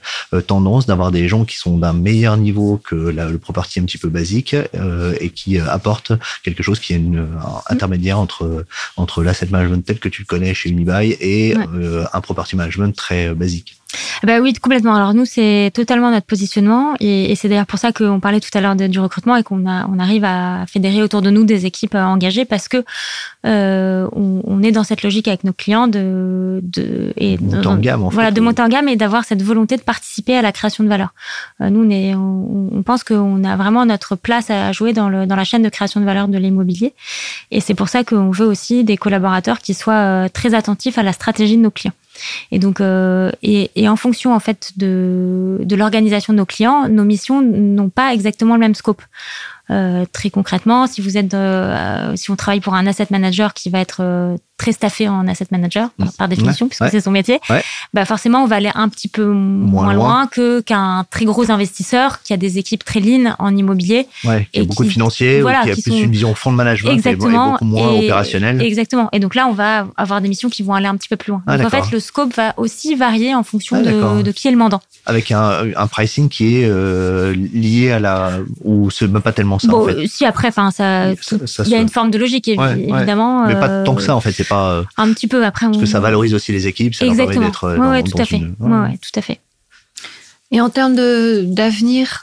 tendance 0.47 0.86
d'avoir 0.86 1.11
des 1.12 1.28
gens 1.28 1.44
qui 1.44 1.57
sont 1.57 1.76
d'un 1.76 1.92
meilleur 1.92 2.36
niveau 2.36 2.80
que 2.82 2.94
la, 2.94 3.28
le 3.28 3.38
property 3.38 3.80
un 3.80 3.84
petit 3.84 3.99
peu 3.99 4.09
basique 4.09 4.55
euh, 4.55 4.86
et 5.20 5.30
qui 5.30 5.59
euh, 5.59 5.68
apporte 5.68 6.12
quelque 6.43 6.62
chose 6.62 6.80
qui 6.80 6.93
est 6.93 6.97
une, 6.97 7.18
un 7.18 7.62
intermédiaire 7.72 8.18
entre 8.18 8.64
entre 8.97 9.22
l'asset 9.22 9.47
management 9.51 9.84
tel 9.84 9.99
que 9.99 10.09
tu 10.09 10.22
le 10.22 10.26
connais 10.26 10.55
chez 10.55 10.70
Unibail 10.70 11.16
et 11.20 11.57
euh, 11.57 12.05
un 12.12 12.20
property 12.20 12.57
management 12.57 12.95
très 12.95 13.34
basique. 13.34 13.76
Bah 14.23 14.41
oui, 14.41 14.53
complètement. 14.55 14.95
Alors 14.95 15.14
nous, 15.14 15.25
c'est 15.25 15.71
totalement 15.75 16.11
notre 16.11 16.27
positionnement 16.27 16.95
et, 17.01 17.31
et 17.31 17.35
c'est 17.37 17.49
d'ailleurs 17.49 17.67
pour 17.67 17.79
ça 17.79 17.93
qu'on 17.93 18.21
parlait 18.21 18.41
tout 18.41 18.51
à 18.55 18.61
l'heure 18.61 18.77
du 18.77 18.99
recrutement 18.99 19.37
et 19.37 19.43
qu'on 19.43 19.67
on 19.67 19.99
arrive 19.99 20.25
à 20.25 20.64
fédérer 20.67 21.03
autour 21.03 21.23
de 21.23 21.31
nous 21.31 21.45
des 21.45 21.67
équipes 21.67 21.95
euh, 21.95 22.05
engagées 22.05 22.45
parce 22.45 22.69
que 22.69 22.85
euh, 23.45 24.09
on, 24.12 24.43
on, 24.45 24.62
est 24.62 24.73
dans 24.73 24.85
cette 24.85 25.03
logique 25.03 25.29
avec 25.29 25.45
nos 25.45 25.53
clients 25.53 25.89
de, 25.89 26.61
de 26.62 27.12
et 27.17 27.37
de 27.37 27.43
monter 27.43 27.67
en 27.67 27.77
gamme. 27.77 28.03
En 28.05 28.09
voilà, 28.09 28.29
fait, 28.29 28.35
de 28.35 28.41
monter 28.41 28.62
en 28.62 28.69
gamme 28.69 28.89
et 28.89 28.97
d'avoir 28.97 29.25
cette 29.25 29.43
volonté 29.43 29.77
de 29.77 29.83
participer 29.83 30.37
à 30.37 30.43
la 30.43 30.53
création 30.53 30.85
de 30.85 30.89
valeur. 30.89 31.14
Euh, 31.61 31.71
nous, 31.71 31.85
on, 31.85 31.91
est, 31.91 32.14
on, 32.14 32.71
on 32.73 32.83
pense 32.83 33.05
qu'on 33.05 33.45
a 33.45 33.57
vraiment 33.57 33.85
notre 33.87 34.17
place 34.17 34.51
à 34.51 34.73
jouer 34.73 34.93
dans, 34.93 35.09
le, 35.09 35.27
dans 35.27 35.37
la 35.37 35.45
chaîne 35.45 35.62
de 35.62 35.69
création 35.69 36.01
de 36.01 36.07
valeur 36.07 36.29
de 36.29 36.39
l'immobilier 36.39 36.95
et 37.51 37.61
c'est 37.61 37.75
pour 37.75 37.89
ça 37.89 38.05
qu'on 38.05 38.31
veut 38.31 38.47
aussi 38.47 38.85
des 38.85 38.97
collaborateurs 38.97 39.59
qui 39.59 39.75
soient 39.75 39.95
euh, 39.95 40.29
très 40.29 40.55
attentifs 40.55 40.99
à 40.99 41.03
la 41.03 41.12
stratégie 41.12 41.57
de 41.57 41.62
nos 41.62 41.71
clients. 41.71 41.93
Et 42.51 42.59
donc, 42.59 42.81
euh, 42.81 43.31
et, 43.43 43.89
en 43.89 43.97
fonction 43.97 44.35
en 44.35 44.41
fait 44.41 44.73
de, 44.77 45.59
de 45.62 45.77
l'organisation 45.77 46.33
de 46.33 46.39
nos 46.39 46.47
clients, 46.47 46.89
nos 46.89 47.05
missions 47.05 47.43
n'ont 47.43 47.91
pas 47.91 48.12
exactement 48.12 48.55
le 48.55 48.61
même 48.61 48.75
scope. 48.75 49.03
Euh, 49.69 50.05
très 50.12 50.31
concrètement, 50.31 50.87
si 50.87 51.01
vous 51.01 51.19
êtes, 51.19 51.35
euh, 51.35 52.14
si 52.14 52.31
on 52.31 52.37
travaille 52.37 52.61
pour 52.61 52.75
un 52.75 52.87
asset 52.87 53.09
manager 53.11 53.53
qui 53.53 53.69
va 53.69 53.81
être 53.81 53.99
euh, 54.01 54.37
très 54.57 54.72
staffé 54.72 55.09
en 55.09 55.28
asset 55.28 55.46
manager 55.50 55.90
par, 55.98 56.12
par 56.12 56.28
définition, 56.28 56.66
ouais, 56.66 56.70
puisque 56.70 56.82
ouais. 56.82 56.90
c'est 56.90 57.00
son 57.00 57.11
métier, 57.11 57.40
ouais. 57.50 57.62
bah 57.92 58.04
forcément 58.04 58.42
on 58.42 58.46
va 58.46 58.57
aller 58.57 58.70
un 58.74 58.88
petit 58.88 59.09
peu 59.09 59.26
moins, 59.26 59.84
moins 59.84 59.94
loin, 59.94 60.26
que 60.26 60.61
qu'un 60.61 61.04
très 61.11 61.24
gros 61.24 61.50
investisseur 61.50 62.22
qui 62.22 62.32
a 62.32 62.36
des 62.36 62.59
équipes 62.59 62.84
très 62.84 63.00
lean 63.00 63.34
en 63.38 63.54
immobilier 63.57 64.07
qui 64.22 64.28
et 64.54 64.61
a 64.61 64.64
beaucoup 64.64 64.84
de 64.84 64.88
financiers, 64.88 65.40
voilà, 65.42 65.61
ou 65.61 65.64
qui 65.64 65.70
a 65.70 65.74
plus 65.74 65.82
sont... 65.82 65.98
une 65.98 66.11
vision 66.11 66.34
fond 66.34 66.52
de 66.52 66.57
management 66.57 66.92
exactement, 66.92 67.48
et, 67.48 67.52
beaucoup 67.52 67.64
moins 67.64 67.92
et, 67.92 68.04
opérationnelle. 68.04 68.62
Exactement. 68.62 69.09
Et 69.12 69.20
donc 69.20 69.34
là, 69.34 69.46
on 69.48 69.52
va 69.52 69.88
avoir 69.96 70.20
des 70.20 70.28
missions 70.28 70.48
qui 70.48 70.62
vont 70.62 70.74
aller 70.74 70.86
un 70.86 70.96
petit 70.96 71.09
peu 71.09 71.16
plus 71.16 71.30
loin. 71.30 71.42
Ah, 71.46 71.59
donc 71.59 71.66
en 71.66 71.70
fait, 71.70 71.90
le 71.92 72.00
scope 72.00 72.34
va 72.34 72.54
aussi 72.57 72.94
varier 72.94 73.34
en 73.34 73.42
fonction 73.42 73.76
ah, 73.78 73.82
de, 73.82 74.22
de, 74.22 74.30
qui 74.30 74.48
est 74.48 74.50
le 74.50 74.57
mandant. 74.57 74.80
Avec 75.04 75.30
un, 75.30 75.66
un 75.76 75.86
pricing 75.86 76.28
qui 76.28 76.57
est 76.57 76.68
euh, 76.68 77.34
lié 77.34 77.92
à 77.92 77.98
la 77.98 78.38
ou 78.64 78.90
c'est 78.90 79.07
même 79.07 79.22
pas 79.22 79.32
tellement 79.32 79.59
ça. 79.59 79.68
Bon, 79.68 79.82
en 79.82 79.86
fait. 79.86 80.07
si 80.07 80.24
après, 80.24 80.48
enfin 80.48 80.70
ça, 80.70 81.11
il 81.12 81.68
y 81.68 81.74
a 81.74 81.78
une 81.78 81.88
forme 81.88 82.11
de 82.11 82.18
logique 82.18 82.48
évidemment. 82.48 83.46
Mais 83.46 83.54
pas 83.54 83.82
tant 83.82 83.94
que 83.94 84.02
ça 84.02 84.16
en 84.16 84.20
fait. 84.20 84.45
C'est 84.47 84.55
pas. 84.55 84.84
Un 84.97 85.12
petit 85.12 85.26
peu 85.26 85.44
après. 85.44 85.66
Parce 85.66 85.78
on... 85.78 85.80
que 85.80 85.86
ça 85.86 86.01
valorise 86.01 86.34
aussi 86.34 86.53
les 86.53 86.66
équipes. 86.66 86.94
Ça 86.94 87.07
Exactement. 87.07 87.40
Leur 87.40 87.61
permet 87.61 87.78
ouais, 87.78 87.88
ouais, 87.88 88.03
dans, 88.03 88.11
tout 88.11 88.22
à 88.22 88.24
fait. 88.24 88.36
Une... 88.36 88.55
Ouais, 88.61 88.78
ouais, 88.80 88.99
tout 88.99 89.18
à 89.18 89.22
fait. 89.22 89.40
Et 90.53 90.61
en 90.61 90.70
termes 90.70 90.94
d'avenir, 90.94 92.22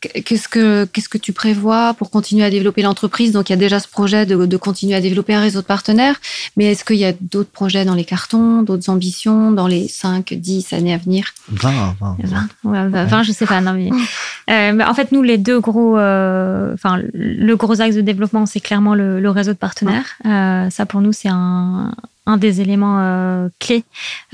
qu'est-ce 0.00 0.48
que 0.48 0.84
qu'est-ce 0.84 1.08
que 1.08 1.18
tu 1.18 1.32
prévois 1.32 1.94
pour 1.94 2.10
continuer 2.10 2.44
à 2.44 2.50
développer 2.50 2.82
l'entreprise? 2.82 3.30
Donc 3.30 3.48
il 3.48 3.52
y 3.52 3.54
a 3.54 3.58
déjà 3.58 3.78
ce 3.78 3.86
projet 3.86 4.26
de, 4.26 4.46
de, 4.46 4.56
continuer 4.56 4.96
à 4.96 5.00
développer 5.00 5.32
un 5.32 5.40
réseau 5.40 5.60
de 5.60 5.66
partenaires, 5.66 6.16
mais 6.56 6.72
est-ce 6.72 6.84
qu'il 6.84 6.96
y 6.96 7.04
a 7.04 7.12
d'autres 7.20 7.50
projets 7.50 7.84
dans 7.84 7.94
les 7.94 8.04
cartons, 8.04 8.62
d'autres 8.62 8.90
ambitions 8.90 9.52
dans 9.52 9.68
les 9.68 9.86
5, 9.86 10.34
10 10.34 10.72
années 10.72 10.92
à 10.92 10.98
venir? 10.98 11.34
20, 11.50 11.96
20. 12.00 12.16
20, 12.64 12.88
ouais, 12.90 13.06
20 13.06 13.22
je 13.22 13.30
sais 13.30 13.46
pas. 13.46 13.60
Non, 13.60 13.74
mais, 13.74 13.90
euh, 14.50 14.72
mais 14.72 14.84
en 14.84 14.94
fait, 14.94 15.12
nous, 15.12 15.22
les 15.22 15.38
deux 15.38 15.60
gros, 15.60 15.96
euh, 15.96 16.74
enfin, 16.74 17.00
le 17.14 17.54
gros 17.54 17.80
axe 17.80 17.94
de 17.94 18.00
développement, 18.00 18.46
c'est 18.46 18.60
clairement 18.60 18.94
le, 18.96 19.20
le, 19.20 19.30
réseau 19.30 19.52
de 19.52 19.58
partenaires. 19.58 20.16
Euh, 20.24 20.68
ça, 20.70 20.84
pour 20.84 21.00
nous, 21.00 21.12
c'est 21.12 21.28
un, 21.30 21.92
un 22.26 22.36
des 22.36 22.60
éléments 22.60 22.98
euh, 23.00 23.48
clés 23.60 23.84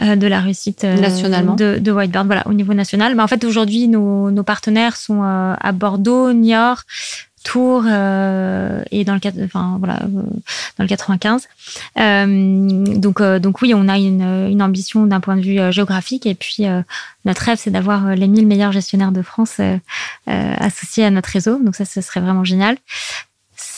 euh, 0.00 0.16
de 0.16 0.26
la 0.26 0.40
réussite 0.40 0.84
euh, 0.84 0.96
nationalement 0.96 1.54
de, 1.54 1.78
de 1.78 1.92
Whitebird, 1.92 2.26
voilà, 2.26 2.42
au 2.46 2.54
niveau 2.54 2.74
national. 2.74 3.14
Mais 3.14 3.22
en 3.22 3.28
fait, 3.28 3.44
aujourd'hui, 3.44 3.86
nos, 3.86 4.30
nos, 4.30 4.42
partenaires 4.42 4.96
sont 4.96 5.22
euh, 5.22 5.54
à 5.60 5.72
Bordeaux, 5.72 6.32
Niort, 6.32 6.82
Tours 7.44 7.84
euh, 7.88 8.82
et 8.92 9.04
dans 9.04 9.14
le 9.14 9.20
enfin 9.44 9.76
voilà 9.80 9.98
dans 10.04 10.84
le 10.84 10.86
95. 10.86 11.48
donc 11.96 13.20
donc 13.20 13.62
oui, 13.62 13.74
on 13.74 13.88
a 13.88 13.98
une, 13.98 14.22
une 14.22 14.62
ambition 14.62 15.06
d'un 15.06 15.18
point 15.18 15.36
de 15.36 15.40
vue 15.40 15.72
géographique 15.72 16.24
et 16.24 16.36
puis 16.36 16.66
notre 17.24 17.42
rêve 17.42 17.58
c'est 17.60 17.72
d'avoir 17.72 18.14
les 18.14 18.28
1000 18.28 18.46
meilleurs 18.46 18.70
gestionnaires 18.70 19.10
de 19.10 19.22
France 19.22 19.60
associés 20.28 21.04
à 21.04 21.10
notre 21.10 21.30
réseau. 21.30 21.58
Donc 21.60 21.74
ça 21.74 21.84
ce 21.84 22.00
serait 22.00 22.20
vraiment 22.20 22.44
génial 22.44 22.76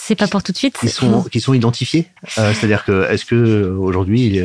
c'est 0.07 0.15
pas 0.15 0.29
pour 0.29 0.43
tout 0.43 0.53
de 0.53 0.57
suite. 0.57 0.77
Qui 0.79 0.89
sont, 0.89 1.23
qui 1.23 1.41
sont 1.41 1.55
identifiés. 1.55 2.07
Euh, 2.39 2.53
C'est-à-dire 2.53 2.85
que 2.85 3.11
est-ce 3.11 3.25
que 3.25 3.75
aujourd'hui 3.79 4.43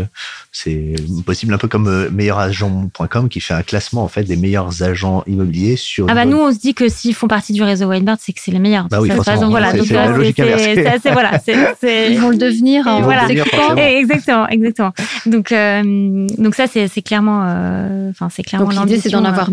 c'est 0.51 0.95
possible 1.25 1.53
un 1.53 1.57
peu 1.57 1.67
comme 1.67 1.87
euh, 1.87 2.09
meilleuragent.com 2.09 3.29
qui 3.29 3.39
fait 3.39 3.53
un 3.53 3.61
classement 3.61 4.03
en 4.03 4.07
fait 4.07 4.23
des 4.23 4.35
meilleurs 4.35 4.81
agents 4.83 5.23
immobiliers 5.27 5.75
sur. 5.75 6.07
Ah 6.09 6.15
bah 6.15 6.25
nous 6.25 6.37
on 6.37 6.51
se 6.51 6.57
dit 6.59 6.73
que 6.73 6.89
s'ils 6.89 7.13
font 7.13 7.27
partie 7.27 7.53
du 7.53 7.61
réseau 7.61 7.87
Weinbird, 7.87 8.17
c'est 8.19 8.33
que 8.33 8.39
c'est 8.41 8.51
les 8.51 8.59
meilleurs. 8.59 8.87
Bah 8.87 8.99
oui, 8.99 9.11
ça, 9.23 9.35
donc 9.35 9.51
voilà, 9.51 9.73
donc 9.73 9.85
c'est 9.85 9.93
la 9.93 10.07
logique 10.07 10.39
inversée. 10.39 10.85
C'est 11.03 11.11
voilà, 11.11 11.39
ils 11.83 12.19
vont 12.19 12.29
le 12.29 12.37
devenir. 12.37 12.85
Ils 12.87 13.03
voilà, 13.03 13.23
vont 13.23 13.29
le 13.29 13.35
devenir, 13.35 13.77
exactement, 13.77 14.47
exactement. 14.47 14.93
Donc 15.25 15.51
euh, 15.51 16.27
donc 16.37 16.55
ça 16.55 16.65
c'est 16.67 17.01
clairement, 17.01 17.39
enfin 17.39 18.25
euh, 18.25 18.29
c'est 18.31 18.43
clairement. 18.43 18.69
Donc 18.69 18.85
l'idée 18.85 18.99
c'est 18.99 19.09
d'en 19.09 19.25
avoir 19.25 19.51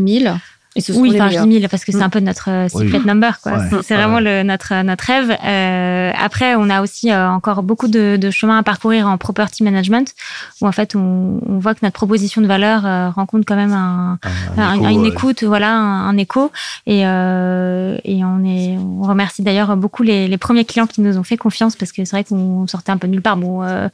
1000 0.76 1.00
oui, 1.00 1.12
enfin, 1.14 1.30
je 1.30 1.38
dis 1.40 1.46
1000 1.46 1.68
parce 1.68 1.84
que 1.84 1.92
c'est 1.92 2.02
un 2.02 2.08
peu 2.08 2.20
notre 2.20 2.50
euh, 2.50 2.68
secret 2.68 2.98
oui. 2.98 3.06
number, 3.06 3.40
quoi. 3.40 3.52
Ouais. 3.52 3.80
C'est 3.82 3.94
vraiment 3.94 4.20
le, 4.20 4.42
notre, 4.42 4.82
notre 4.82 5.04
rêve. 5.04 5.36
Euh, 5.44 6.12
après, 6.18 6.54
on 6.54 6.68
a 6.68 6.82
aussi 6.82 7.10
euh, 7.10 7.28
encore 7.28 7.62
beaucoup 7.62 7.88
de, 7.88 8.16
de 8.16 8.30
chemin 8.30 8.58
à 8.58 8.62
parcourir 8.62 9.06
en 9.06 9.16
property 9.16 9.62
management, 9.62 10.14
où 10.60 10.66
en 10.66 10.72
fait, 10.72 10.94
on, 10.94 11.40
on 11.46 11.58
voit 11.58 11.74
que 11.74 11.80
notre 11.82 11.94
proposition 11.94 12.42
de 12.42 12.46
valeur 12.46 12.84
euh, 12.84 13.10
rencontre 13.10 13.44
quand 13.46 13.56
même 13.56 13.72
un, 13.72 14.18
un, 14.56 14.62
un, 14.62 14.74
écho, 14.74 14.88
une 14.90 15.02
ouais. 15.02 15.08
écoute, 15.08 15.44
voilà, 15.44 15.72
un, 15.74 16.08
un 16.08 16.16
écho. 16.16 16.52
Et, 16.86 17.06
euh, 17.06 17.96
et 18.04 18.22
on 18.24 18.44
est, 18.44 18.76
on 18.78 19.02
remercie 19.02 19.42
d'ailleurs 19.42 19.76
beaucoup 19.76 20.02
les, 20.02 20.28
les 20.28 20.38
premiers 20.38 20.64
clients 20.64 20.86
qui 20.86 21.00
nous 21.00 21.16
ont 21.16 21.22
fait 21.22 21.36
confiance 21.36 21.76
parce 21.76 21.92
que 21.92 22.04
c'est 22.04 22.16
vrai 22.16 22.24
qu'on 22.24 22.66
sortait 22.66 22.92
un 22.92 22.98
peu 22.98 23.06
nulle 23.06 23.22
part. 23.22 23.36
Bon, 23.36 23.62
euh, 23.62 23.88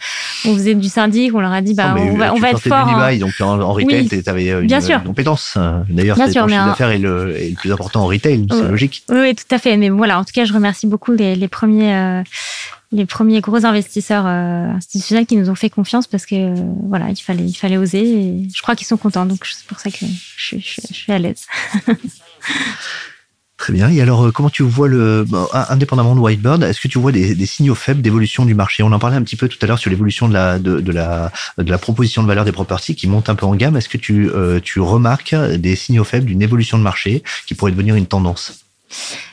on 0.45 0.55
faisait 0.55 0.75
du 0.75 0.89
syndic, 0.89 1.35
on 1.35 1.41
leur 1.41 1.53
a 1.53 1.61
dit, 1.61 1.75
bah, 1.75 1.95
non, 1.97 2.03
on 2.13 2.17
va, 2.17 2.35
on 2.35 2.39
va 2.39 2.51
être 2.51 2.61
fort. 2.61 2.89
En... 2.89 3.17
donc 3.17 3.33
en, 3.41 3.61
en 3.61 3.73
retail, 3.73 4.09
oui, 4.11 4.23
tu 4.23 4.29
avais 4.29 4.49
une, 4.49 4.67
bien 4.67 4.81
sûr. 4.81 4.99
une 4.99 5.05
compétence. 5.05 5.57
D'ailleurs, 5.89 6.17
bien 6.17 6.31
sûr, 6.31 6.49
chiffre 6.49 6.72
d'affaires 6.73 6.91
est 6.91 6.99
le, 6.99 7.37
est 7.37 7.51
le 7.51 7.55
plus 7.57 7.73
important 7.73 8.03
en 8.03 8.07
retail, 8.07 8.47
c'est 8.51 8.57
oui, 8.57 8.69
logique. 8.69 9.05
Oui, 9.09 9.19
oui, 9.21 9.35
tout 9.35 9.55
à 9.55 9.59
fait. 9.59 9.77
Mais 9.77 9.89
voilà, 9.89 10.19
en 10.19 10.25
tout 10.25 10.33
cas, 10.33 10.45
je 10.45 10.53
remercie 10.53 10.87
beaucoup 10.87 11.13
les, 11.13 11.37
les 11.37 11.49
premiers, 11.49 11.95
euh, 11.95 12.23
les 12.91 13.07
premiers 13.07 13.41
gros 13.41 13.65
investisseurs 13.65 14.27
euh, 14.27 14.69
institutionnels 14.71 15.27
qui 15.27 15.37
nous 15.37 15.51
ont 15.51 15.55
fait 15.55 15.71
confiance 15.71 16.07
parce 16.07 16.27
que 16.27 16.35
euh, 16.35 16.55
voilà, 16.89 17.11
il 17.11 17.17
fallait, 17.17 17.45
il 17.45 17.55
fallait 17.55 17.77
oser. 17.79 18.03
Et 18.03 18.49
je 18.55 18.63
crois 18.63 18.77
qu'ils 18.77 18.87
sont 18.87 18.97
contents, 18.97 19.27
donc 19.27 19.47
c'est 19.47 19.67
pour 19.67 19.81
ça 19.81 19.91
que 19.91 19.99
je, 20.37 20.57
je, 20.59 20.59
je 20.59 20.95
suis 20.95 21.13
à 21.13 21.19
l'aise. 21.19 21.47
Très 23.63 23.73
bien. 23.73 23.89
Et 23.91 24.01
alors, 24.01 24.27
euh, 24.27 24.33
comment 24.33 24.51
tu 24.51 24.65
vois 24.65 24.89
le, 24.89 25.25
indépendamment 25.53 26.17
de 26.17 26.21
Whitebird, 26.21 26.65
est-ce 26.65 26.81
que 26.81 26.89
tu 26.89 26.99
vois 26.99 27.13
des, 27.13 27.37
des 27.37 27.47
signaux 27.47 27.77
faibles 27.77 28.03
d'évolution 28.03 28.45
du 28.45 28.57
marché? 28.57 28.83
On 28.83 28.91
en 28.91 28.99
parlait 28.99 29.17
un 29.17 29.23
petit 29.23 29.37
peu 29.37 29.47
tout 29.47 29.59
à 29.63 29.67
l'heure 29.67 29.79
sur 29.79 29.89
l'évolution 29.89 30.27
de 30.27 30.33
la, 30.33 30.59
de, 30.59 30.81
de, 30.81 30.91
la, 30.91 31.31
de 31.59 31.71
la 31.71 31.79
proposition 31.79 32.25
de 32.25 32.27
valeur 32.27 32.45
des 32.45 32.51
properties 32.51 32.97
qui 32.97 33.07
monte 33.07 33.29
un 33.29 33.37
peu 33.37 33.47
en 33.47 33.55
gamme. 33.55 33.77
Est-ce 33.77 33.89
que 33.89 33.99
tu, 33.99 34.29
euh, 34.31 34.59
tu 34.59 34.81
remarques 34.81 35.37
des 35.37 35.77
signaux 35.77 36.03
faibles 36.03 36.27
d'une 36.27 36.43
évolution 36.43 36.77
de 36.77 36.83
marché 36.83 37.23
qui 37.47 37.55
pourrait 37.55 37.71
devenir 37.71 37.95
une 37.95 38.07
tendance? 38.07 38.65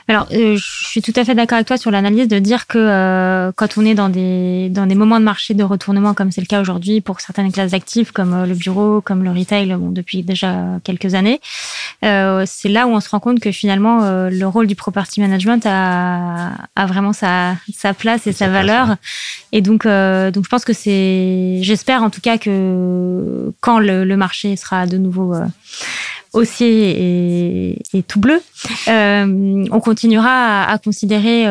Alors, 0.09 0.25
euh, 0.31 0.57
je 0.57 0.87
suis 0.87 1.03
tout 1.03 1.13
à 1.15 1.23
fait 1.23 1.35
d'accord 1.35 1.57
avec 1.57 1.67
toi 1.67 1.77
sur 1.77 1.91
l'analyse 1.91 2.27
de 2.27 2.39
dire 2.39 2.65
que 2.65 2.79
euh, 2.79 3.51
quand 3.55 3.77
on 3.77 3.85
est 3.85 3.93
dans 3.93 4.09
des 4.09 4.69
dans 4.69 4.87
des 4.87 4.95
moments 4.95 5.19
de 5.19 5.23
marché 5.23 5.53
de 5.53 5.63
retournement 5.63 6.15
comme 6.15 6.31
c'est 6.31 6.41
le 6.41 6.47
cas 6.47 6.61
aujourd'hui 6.61 6.99
pour 6.99 7.21
certaines 7.21 7.51
classes 7.51 7.71
d'actifs 7.71 8.11
comme 8.11 8.33
euh, 8.33 8.45
le 8.47 8.55
bureau, 8.55 9.01
comme 9.01 9.23
le 9.23 9.29
retail, 9.29 9.67
bon, 9.75 9.91
depuis 9.91 10.23
déjà 10.23 10.79
quelques 10.83 11.13
années, 11.13 11.39
c'est 12.01 12.69
là 12.69 12.87
où 12.87 12.89
on 12.89 12.99
se 13.01 13.09
rend 13.09 13.19
compte 13.19 13.39
que 13.39 13.51
finalement 13.51 14.29
le 14.29 14.45
rôle 14.45 14.65
du 14.65 14.75
property 14.75 15.21
management 15.21 15.63
a, 15.67 16.53
a 16.75 16.85
vraiment 16.87 17.13
sa 17.13 17.55
sa 17.71 17.93
place 17.93 18.25
et, 18.25 18.31
sa, 18.31 18.47
valeur. 18.47 18.85
Place, 18.85 18.97
ouais. 18.97 19.59
Et 19.59 19.61
donc 19.61 19.83
donc 19.83 20.43
je 20.43 20.49
pense 20.49 20.65
que 20.65 20.73
c'est 20.73 21.59
j'espère 21.61 22.01
en 22.01 22.09
tout 22.09 22.21
cas 22.21 22.39
que 22.39 23.53
quand 23.61 23.77
le, 23.77 24.05
le 24.05 24.17
marché 24.17 24.55
sera 24.55 24.87
de 24.87 24.97
nouveau 24.97 25.35
haussier 26.33 27.71
et, 27.71 27.81
et, 27.93 28.03
tout 28.03 28.19
bleu, 28.19 28.41
on, 28.87 29.79
continuera 29.99 30.63
à, 30.63 30.77
considérer 30.77 31.45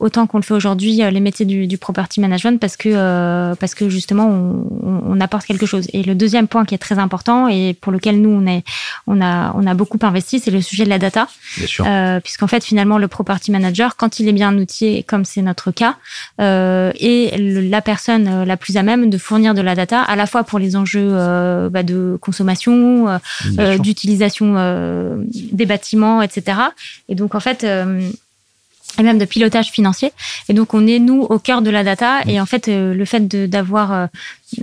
autant 0.00 0.26
qu'on 0.26 0.38
le 0.38 0.42
fait 0.42 0.54
aujourd'hui 0.54 0.96
les 0.96 1.20
métiers 1.20 1.46
du, 1.46 1.68
du, 1.68 1.78
property 1.78 2.20
management 2.20 2.58
parce 2.58 2.76
que 2.76 3.54
parce 3.54 3.76
que 3.76 3.88
justement 3.88 4.26
on, 4.26 5.02
on, 5.06 5.20
apporte 5.20 5.46
quelque 5.46 5.64
chose. 5.64 5.86
Et 5.92 6.02
le 6.02 6.16
deuxième 6.16 6.48
point 6.48 6.64
qui 6.64 6.74
est 6.74 6.78
très 6.78 6.98
important 6.98 7.46
et 7.46 7.76
pour 7.80 7.92
lequel 7.92 8.20
nous 8.20 8.30
on 8.30 8.46
est 8.46 8.64
on 9.06 9.20
a 9.20 9.52
on 9.54 9.64
a 9.66 9.74
beaucoup 9.74 9.98
investi, 10.02 10.40
c'est 10.40 10.50
le 10.50 10.60
sujet 10.60 10.84
de 10.84 10.88
la 10.88 10.98
data. 10.98 11.28
Bien 11.56 11.66
sûr. 11.68 11.86
Puisqu'en 12.24 12.48
fait 12.48 12.64
finalement 12.64 12.98
le 12.98 13.06
property 13.06 13.52
manager 13.52 13.94
quand 13.96 14.18
il 14.18 14.28
est 14.28 14.32
bien 14.32 14.56
outillé 14.58 15.04
comme 15.04 15.24
c'est 15.24 15.42
notre 15.42 15.70
cas 15.70 15.94
est 16.38 17.38
la 17.38 17.80
personne 17.80 18.42
la 18.42 18.56
plus 18.56 18.76
à 18.76 18.82
même 18.82 19.08
de 19.08 19.18
fournir 19.18 19.54
de 19.54 19.60
la 19.60 19.76
data 19.76 20.00
à 20.00 20.16
la 20.16 20.26
fois 20.26 20.42
pour 20.42 20.58
les 20.58 20.74
enjeux 20.74 21.10
bah, 21.70 21.84
de 21.84 22.18
consommation, 22.20 23.20
d'utilisation 23.78 25.22
des 25.30 25.66
bâtiments, 25.66 26.22
etc. 26.22 26.58
Et 27.08 27.14
donc 27.14 27.36
en 27.36 27.40
fait 27.40 27.64
et 28.98 29.02
même 29.02 29.18
de 29.18 29.24
pilotage 29.24 29.70
financier. 29.70 30.12
Et 30.48 30.54
donc, 30.54 30.74
on 30.74 30.86
est, 30.86 30.98
nous, 30.98 31.22
au 31.22 31.38
cœur 31.38 31.62
de 31.62 31.70
la 31.70 31.84
data. 31.84 32.20
Et 32.26 32.40
en 32.40 32.46
fait, 32.46 32.68
euh, 32.68 32.94
le 32.94 33.04
fait 33.04 33.26
d'avoir, 33.26 33.92
euh, 33.92 34.06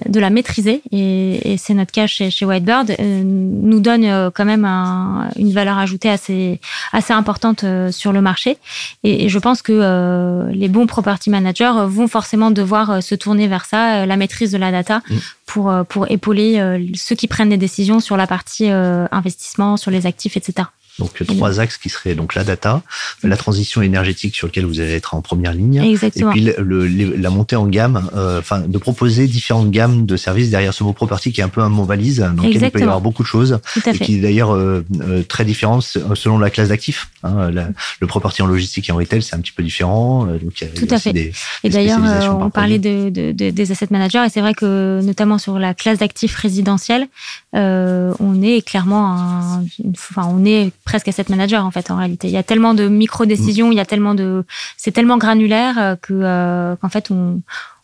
de, 0.05 0.19
la 0.19 0.29
maîtriser, 0.29 0.81
et, 0.91 1.53
et 1.53 1.57
c'est 1.57 1.73
notre 1.73 1.91
cas 1.91 2.07
chez, 2.07 2.31
chez 2.31 2.45
Whitebird, 2.45 2.95
euh, 2.99 3.21
nous 3.23 3.79
donne 3.79 4.31
quand 4.31 4.45
même 4.45 4.65
un, 4.65 5.29
une 5.35 5.51
valeur 5.51 5.77
ajoutée 5.77 6.09
assez, 6.09 6.59
assez 6.93 7.13
importante 7.13 7.65
sur 7.91 8.13
le 8.13 8.21
marché. 8.21 8.57
Et, 9.03 9.29
je 9.29 9.39
pense 9.39 9.61
que 9.61 10.49
les 10.51 10.67
bons 10.67 10.87
property 10.87 11.29
managers 11.29 11.73
vont 11.87 12.07
forcément 12.07 12.51
devoir 12.51 13.03
se 13.03 13.15
tourner 13.15 13.47
vers 13.47 13.65
ça, 13.65 14.05
la 14.05 14.17
maîtrise 14.17 14.51
de 14.51 14.57
la 14.57 14.71
data, 14.71 15.01
mm. 15.09 15.15
pour, 15.45 15.73
pour 15.87 16.09
épauler 16.09 16.79
ceux 16.95 17.15
qui 17.15 17.27
prennent 17.27 17.49
des 17.49 17.57
décisions 17.57 17.99
sur 17.99 18.17
la 18.17 18.27
partie 18.27 18.69
investissement, 18.69 19.77
sur 19.77 19.91
les 19.91 20.05
actifs, 20.05 20.37
etc. 20.37 20.67
Donc 20.99 21.23
trois 21.25 21.59
axes 21.59 21.77
qui 21.77 21.89
seraient 21.89 22.15
donc 22.15 22.35
la 22.35 22.43
data, 22.43 22.81
la 23.23 23.37
transition 23.37 23.81
énergétique 23.81 24.35
sur 24.35 24.47
lequel 24.47 24.65
vous 24.65 24.79
allez 24.79 24.93
être 24.93 25.15
en 25.15 25.21
première 25.21 25.53
ligne, 25.53 25.81
Exactement. 25.81 26.31
et 26.31 26.33
puis 26.33 26.53
le, 26.57 26.85
la 26.87 27.29
montée 27.29 27.55
en 27.55 27.65
gamme, 27.65 28.09
euh, 28.15 28.39
enfin 28.39 28.59
de 28.59 28.77
proposer 28.77 29.27
différentes 29.27 29.71
gammes 29.71 30.05
de 30.05 30.17
services 30.17 30.49
derrière 30.49 30.73
ce 30.73 30.83
mot 30.83 30.93
property 30.93 31.31
qui 31.31 31.41
est 31.41 31.43
un 31.43 31.49
peu 31.49 31.61
un 31.61 31.69
mot 31.69 31.85
valise 31.85 32.19
dans 32.19 32.43
lequel 32.43 32.63
il 32.63 32.71
peut 32.71 32.79
y 32.79 32.83
avoir 32.83 33.01
beaucoup 33.01 33.23
de 33.23 33.27
choses 33.27 33.59
et 33.87 33.97
qui 33.99 34.17
est 34.17 34.21
d'ailleurs 34.21 34.53
euh, 34.53 34.85
euh, 35.01 35.23
très 35.23 35.45
différent 35.45 35.79
selon 35.81 36.37
la 36.37 36.49
classe 36.49 36.69
d'actifs. 36.69 37.09
Hein, 37.23 37.51
le 37.99 38.07
property 38.07 38.41
en 38.41 38.47
logistique 38.47 38.89
et 38.89 38.91
en 38.91 38.97
retail 38.97 39.21
c'est 39.21 39.35
un 39.35 39.39
petit 39.39 39.53
peu 39.53 39.63
différent. 39.63 40.25
donc 40.25 40.63
Tout 40.75 40.87
à 40.89 40.99
fait. 40.99 41.13
Des, 41.13 41.31
et 41.63 41.69
d'ailleurs 41.69 41.99
on 42.39 42.49
parlait 42.49 42.79
de, 42.79 43.09
de, 43.09 43.31
des 43.31 43.71
asset 43.71 43.87
managers 43.91 44.23
et 44.25 44.29
c'est 44.29 44.41
vrai 44.41 44.53
que 44.53 44.99
notamment 45.01 45.37
sur 45.37 45.57
la 45.57 45.73
classe 45.73 45.99
d'actifs 45.99 46.35
résidentiels, 46.35 47.07
on 47.53 48.41
est 48.41 48.65
clairement, 48.65 49.13
un, 49.15 49.63
enfin 49.91 50.27
on 50.29 50.45
est 50.45 50.71
presque 50.83 51.07
asset 51.07 51.25
manager 51.29 51.65
en 51.65 51.71
fait 51.71 51.91
en 51.91 51.97
réalité. 51.97 52.27
Il 52.27 52.33
y 52.33 52.37
a 52.37 52.43
tellement 52.43 52.73
de 52.73 52.87
micro 52.87 53.25
décisions, 53.25 53.71
il 53.71 53.75
y 53.75 53.79
a 53.79 53.85
tellement 53.85 54.15
de, 54.15 54.43
c'est 54.77 54.91
tellement 54.91 55.17
granulaire 55.17 55.77
euh, 55.77 55.95
que 55.95 56.13
euh, 56.13 56.75
qu'en 56.77 56.89
fait 56.89 57.11
on, 57.11 57.41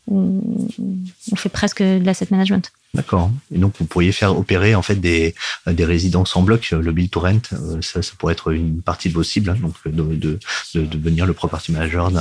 on, 0.09 0.41
on 1.31 1.35
fait 1.35 1.49
presque 1.49 1.81
de 1.81 2.05
l'asset 2.05 2.27
management. 2.31 2.71
D'accord. 2.93 3.29
Et 3.53 3.57
donc, 3.57 3.73
vous 3.79 3.85
pourriez 3.85 4.11
faire 4.11 4.37
opérer 4.37 4.73
en 4.73 4.81
fait 4.81 4.95
des, 4.95 5.35
des 5.67 5.85
résidences 5.85 6.35
en 6.35 6.41
bloc, 6.41 6.71
le 6.71 6.91
build 6.91 7.11
to 7.11 7.19
rent, 7.19 7.39
euh, 7.53 7.81
ça, 7.81 8.01
ça 8.01 8.13
pourrait 8.17 8.33
être 8.33 8.51
une 8.51 8.81
partie 8.81 9.09
de 9.09 9.13
vos 9.13 9.23
cibles, 9.23 9.49
hein, 9.49 9.57
donc 9.61 9.73
de, 9.85 10.15
de, 10.15 10.39
de, 10.73 10.85
devenir 10.85 11.25
le 11.25 11.33
property 11.33 11.73
manager. 11.73 12.11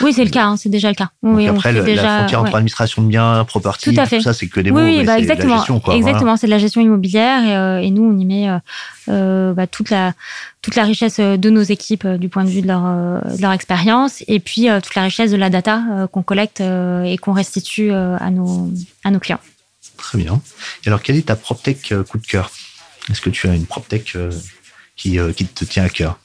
Oui, 0.00 0.12
c'est 0.12 0.24
le 0.24 0.30
cas, 0.30 0.44
hein, 0.44 0.56
c'est 0.56 0.68
déjà 0.68 0.88
le 0.88 0.94
cas. 0.94 1.10
Oui, 1.22 1.48
après, 1.48 1.72
la 1.72 2.18
frontière 2.18 2.40
entre 2.42 2.54
administration 2.54 3.02
de 3.02 3.08
biens, 3.08 3.44
property, 3.44 3.94
tout, 3.94 4.02
tout 4.08 4.20
ça, 4.20 4.34
c'est 4.34 4.46
que 4.46 4.60
des 4.60 4.70
mots. 4.70 4.80
Oui, 4.80 5.04
bah, 5.04 5.18
exactement. 5.18 5.56
gestion, 5.56 5.80
quoi, 5.80 5.96
exactement, 5.96 6.36
c'est 6.36 6.46
de 6.46 6.52
la 6.52 6.58
gestion 6.58 6.80
immobilière 6.80 7.44
et, 7.44 7.56
euh, 7.56 7.80
et, 7.80 7.90
nous, 7.90 8.04
on 8.04 8.16
y 8.16 8.24
met 8.24 8.48
euh, 9.08 9.52
bah, 9.52 9.66
toute 9.66 9.90
la 9.90 10.12
toute 10.62 10.76
la 10.76 10.84
richesse 10.84 11.18
de 11.18 11.50
nos 11.50 11.62
équipes 11.62 12.06
du 12.06 12.28
point 12.28 12.44
de 12.44 12.50
vue 12.50 12.60
de 12.60 12.66
leur, 12.66 12.82
de 12.82 13.40
leur 13.40 13.52
expérience 13.52 14.22
et 14.28 14.40
puis 14.40 14.68
toute 14.82 14.94
la 14.94 15.02
richesse 15.04 15.30
de 15.30 15.38
la 15.38 15.48
data 15.48 16.06
qu'on 16.12 16.22
collecte 16.22 16.60
et 16.60 17.16
qu'on 17.16 17.32
restitue 17.32 17.90
à 17.92 18.30
nos 18.30 18.70
à 19.02 19.10
nos 19.10 19.20
clients. 19.20 19.40
Très 20.00 20.18
bien. 20.18 20.40
Et 20.84 20.88
alors, 20.88 21.02
quelle 21.02 21.16
est 21.16 21.26
ta 21.26 21.36
PropTech 21.36 21.92
euh, 21.92 22.02
coup 22.02 22.18
de 22.18 22.26
cœur? 22.26 22.50
Est-ce 23.10 23.20
que 23.20 23.30
tu 23.30 23.48
as 23.48 23.54
une 23.54 23.66
PropTech 23.66 24.16
euh, 24.16 24.32
qui, 24.96 25.18
euh, 25.18 25.32
qui 25.32 25.46
te 25.46 25.64
tient 25.64 25.84
à 25.84 25.88
cœur? 25.88 26.18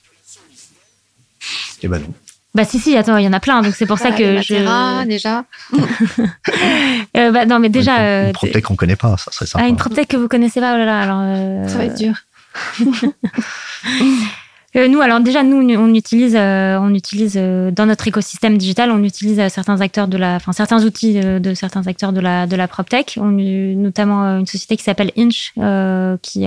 Eh 1.84 1.88
ben 1.88 1.99
non. 1.99 2.13
Bah 2.55 2.63
si 2.63 2.80
si 2.80 2.95
attends 2.95 3.17
il 3.17 3.26
y 3.26 3.28
en 3.28 3.34
a 3.34 3.41
plein 3.41 3.61
donc 3.61 3.76
c'est 3.76 3.86
pour 3.86 3.99
ça 3.99 4.11
que 4.11 4.41
je 4.41 5.05
déjà. 5.05 5.43
Euh, 7.17 7.32
bah 7.32 7.45
non 7.45 7.59
mais 7.59 7.69
déjà 7.69 8.21
une, 8.21 8.28
une 8.28 8.34
PropTech 8.34 8.63
qu'on 8.63 8.76
connaît 8.76 8.95
pas 8.95 9.15
ça 9.17 9.32
serait 9.32 9.45
sympa 9.45 9.63
ah, 9.63 9.67
une 9.67 9.78
PropTech 9.78 10.07
que 10.07 10.17
vous 10.17 10.28
connaissez 10.28 10.59
pas 10.59 10.73
oh 10.73 10.78
là 10.78 10.86
là 10.86 10.99
alors 11.01 11.69
ça 11.69 11.78
va 11.78 11.86
être 11.86 11.97
dur 11.97 12.13
Euh, 14.76 14.89
nous, 14.89 14.99
alors 14.99 15.21
déjà, 15.21 15.43
nous, 15.43 15.57
on 15.57 15.93
utilise, 15.93 16.36
euh, 16.36 16.78
on 16.80 16.93
utilise 16.93 17.36
euh, 17.38 17.71
dans 17.71 17.86
notre 17.86 18.07
écosystème 18.07 18.57
digital, 18.57 18.91
on 18.91 19.03
utilise 19.03 19.47
certains 19.47 19.80
acteurs 19.80 20.07
de 20.07 20.17
la, 20.17 20.36
enfin 20.36 20.51
certains 20.51 20.84
outils 20.84 21.19
de, 21.19 21.53
certains 21.53 21.88
acteurs 21.88 22.11
de 22.11 22.19
la 22.19 22.45
de 22.45 22.55
la 22.55 22.67
proptech. 22.67 23.17
On, 23.21 23.32
notamment 23.32 24.39
une 24.39 24.45
société 24.45 24.76
qui 24.76 24.84
s'appelle 24.84 25.11
Inch, 25.17 25.53
qui 26.21 26.45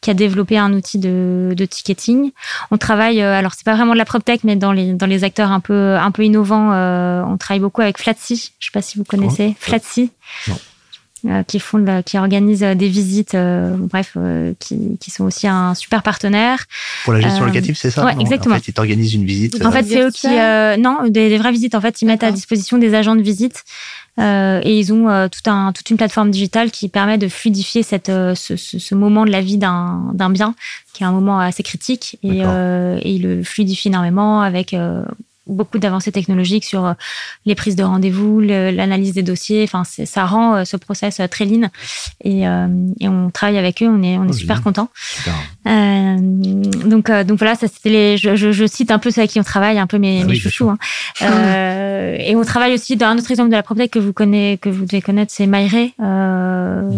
qui 0.00 0.10
a 0.10 0.14
développé 0.14 0.58
un 0.58 0.72
outil 0.72 0.98
de, 0.98 1.54
de 1.56 1.64
ticketing. 1.64 2.32
On 2.70 2.78
travaille, 2.78 3.20
alors 3.22 3.52
c'est 3.54 3.64
pas 3.64 3.74
vraiment 3.74 3.92
de 3.92 3.98
la 3.98 4.04
proptech, 4.04 4.42
mais 4.44 4.56
dans 4.56 4.72
les 4.72 4.92
dans 4.92 5.06
les 5.06 5.24
acteurs 5.24 5.52
un 5.52 5.60
peu 5.60 5.96
un 5.96 6.10
peu 6.10 6.24
innovants, 6.24 6.70
on 6.70 7.36
travaille 7.36 7.60
beaucoup 7.60 7.82
avec 7.82 7.98
Flatsy. 7.98 8.52
Je 8.58 8.66
sais 8.66 8.72
pas 8.72 8.82
si 8.82 8.98
vous 8.98 9.04
connaissez 9.04 9.54
Flatsy. 9.58 10.10
Non. 10.48 10.56
Euh, 11.28 11.42
qui 11.42 11.58
font, 11.58 11.84
qui 12.04 12.18
organisent 12.18 12.60
des 12.60 12.88
visites, 12.88 13.34
euh, 13.34 13.74
bref, 13.76 14.12
euh, 14.16 14.52
qui, 14.60 14.96
qui, 15.00 15.10
sont 15.10 15.24
aussi 15.24 15.48
un 15.48 15.74
super 15.74 16.02
partenaire. 16.02 16.66
Pour 17.04 17.14
la 17.14 17.20
gestion 17.20 17.44
locative, 17.44 17.76
c'est 17.76 17.90
ça 17.90 18.04
Ouais, 18.04 18.14
exactement. 18.20 18.54
En 18.54 18.58
fait, 18.58 18.68
ils 18.68 18.74
t'organisent 18.74 19.14
une 19.14 19.24
visite. 19.24 19.64
En 19.64 19.72
fait, 19.72 19.84
c'est 19.84 20.02
eux 20.02 20.10
qui, 20.12 20.28
non, 20.80 20.98
des, 21.08 21.36
vraies 21.36 21.50
visites. 21.50 21.74
En 21.74 21.80
fait, 21.80 22.00
ils 22.00 22.06
mettent 22.06 22.22
à 22.22 22.30
disposition 22.30 22.78
des 22.78 22.94
agents 22.94 23.16
de 23.16 23.22
visite. 23.22 23.64
Euh, 24.18 24.60
et 24.62 24.78
ils 24.78 24.92
ont 24.92 25.28
tout 25.28 25.50
un, 25.50 25.72
toute 25.72 25.90
une 25.90 25.96
plateforme 25.96 26.30
digitale 26.30 26.70
qui 26.70 26.88
permet 26.88 27.18
de 27.18 27.28
fluidifier 27.28 27.82
cette, 27.82 28.06
ce, 28.06 28.56
ce, 28.56 28.78
ce 28.78 28.94
moment 28.94 29.24
de 29.24 29.30
la 29.30 29.40
vie 29.40 29.58
d'un 29.58 30.30
bien, 30.30 30.54
qui 30.92 31.02
est 31.02 31.06
un 31.06 31.12
moment 31.12 31.40
assez 31.40 31.62
critique. 31.62 32.18
Et, 32.22 32.42
euh, 32.44 32.98
et 33.02 33.14
ils 33.14 33.22
le 33.22 33.42
fluidifient 33.42 33.88
énormément 33.88 34.42
avec 34.42 34.76
beaucoup 35.46 35.78
d'avancées 35.78 36.12
technologiques 36.12 36.64
sur 36.64 36.86
euh, 36.86 36.92
les 37.44 37.54
prises 37.54 37.76
de 37.76 37.82
rendez-vous, 37.82 38.40
l'analyse 38.40 39.12
des 39.14 39.22
dossiers. 39.22 39.62
Enfin, 39.64 39.82
ça 39.84 40.24
rend 40.24 40.56
euh, 40.56 40.64
ce 40.64 40.76
process 40.76 41.20
euh, 41.20 41.26
très 41.26 41.44
lean. 41.44 41.68
Et, 42.24 42.42
et, 43.00 43.08
on 43.08 43.30
travaille 43.30 43.58
avec 43.58 43.82
eux, 43.82 43.88
on 43.88 44.02
est, 44.02 44.18
on 44.18 44.24
est 44.24 44.30
oh, 44.30 44.32
super 44.32 44.62
contents. 44.62 44.88
Euh, 45.66 46.16
donc, 46.18 47.10
donc 47.10 47.38
voilà, 47.38 47.54
ça 47.54 47.68
c'était 47.68 47.90
les. 47.90 48.16
Je, 48.16 48.36
je, 48.36 48.52
je, 48.52 48.66
cite 48.66 48.90
un 48.90 48.98
peu 48.98 49.10
ceux 49.10 49.20
avec 49.20 49.30
qui 49.30 49.40
on 49.40 49.44
travaille, 49.44 49.78
un 49.78 49.86
peu 49.86 49.98
mes, 49.98 50.22
ah 50.22 50.26
mes 50.26 50.34
chouchous. 50.34 50.70
Hein. 50.70 50.78
Et 52.18 52.34
on 52.34 52.42
travaille 52.42 52.74
aussi 52.74 52.96
dans 52.96 53.06
un 53.06 53.18
autre 53.18 53.30
exemple 53.30 53.50
de 53.50 53.54
la 53.56 53.62
PropTech 53.62 53.90
que 53.90 53.98
vous 53.98 54.12
connaissez, 54.12 54.58
que 54.58 54.68
vous 54.68 54.84
devez 54.84 55.02
connaître, 55.02 55.32
c'est 55.34 55.46
euh, 56.00 56.90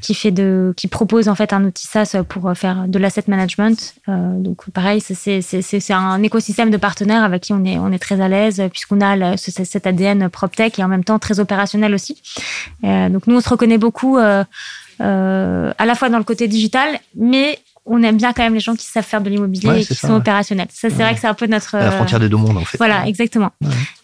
qui 0.00 0.14
fait 0.14 0.30
de, 0.30 0.72
qui 0.76 0.88
propose 0.88 1.28
en 1.28 1.34
fait 1.34 1.52
un 1.52 1.64
outil 1.64 1.86
SaaS 1.86 2.16
pour 2.28 2.50
faire 2.56 2.88
de 2.88 2.98
l'asset 2.98 3.24
management. 3.28 3.94
donc 4.06 4.68
pareil, 4.70 5.00
c'est 5.00 5.92
un 5.92 6.22
écosystème 6.22 6.70
de 6.70 6.76
partenaires 6.76 7.24
avec 7.24 7.42
qui 7.42 7.52
on 7.52 7.57
on 7.58 7.92
est, 7.92 7.98
très 7.98 8.20
à 8.20 8.28
l'aise 8.28 8.62
puisqu'on 8.70 9.00
a 9.00 9.36
cet 9.36 9.86
ADN 9.86 10.28
PropTech 10.28 10.78
et 10.78 10.84
en 10.84 10.88
même 10.88 11.04
temps 11.04 11.18
très 11.18 11.40
opérationnel 11.40 11.94
aussi. 11.94 12.20
Euh, 12.84 13.08
donc 13.08 13.26
nous, 13.26 13.36
on 13.36 13.40
se 13.40 13.48
reconnaît 13.48 13.78
beaucoup 13.78 14.18
euh, 14.18 14.44
euh, 15.00 15.72
à 15.76 15.86
la 15.86 15.94
fois 15.94 16.08
dans 16.08 16.18
le 16.18 16.24
côté 16.24 16.48
digital, 16.48 16.98
mais 17.14 17.58
on 17.88 18.02
aime 18.02 18.16
bien 18.16 18.32
quand 18.32 18.42
même 18.42 18.54
les 18.54 18.60
gens 18.60 18.74
qui 18.74 18.86
savent 18.86 19.04
faire 19.04 19.20
de 19.20 19.30
l'immobilier 19.30 19.80
et 19.80 19.84
qui 19.84 19.94
sont 19.94 20.14
opérationnels. 20.14 20.68
Ça, 20.70 20.90
c'est 20.90 21.02
vrai 21.02 21.14
que 21.14 21.20
c'est 21.20 21.26
un 21.26 21.34
peu 21.34 21.46
notre. 21.46 21.76
la 21.76 21.90
frontière 21.90 22.20
des 22.20 22.28
deux 22.28 22.36
mondes, 22.36 22.56
en 22.56 22.64
fait. 22.64 22.78
Voilà, 22.78 23.06
exactement. 23.06 23.50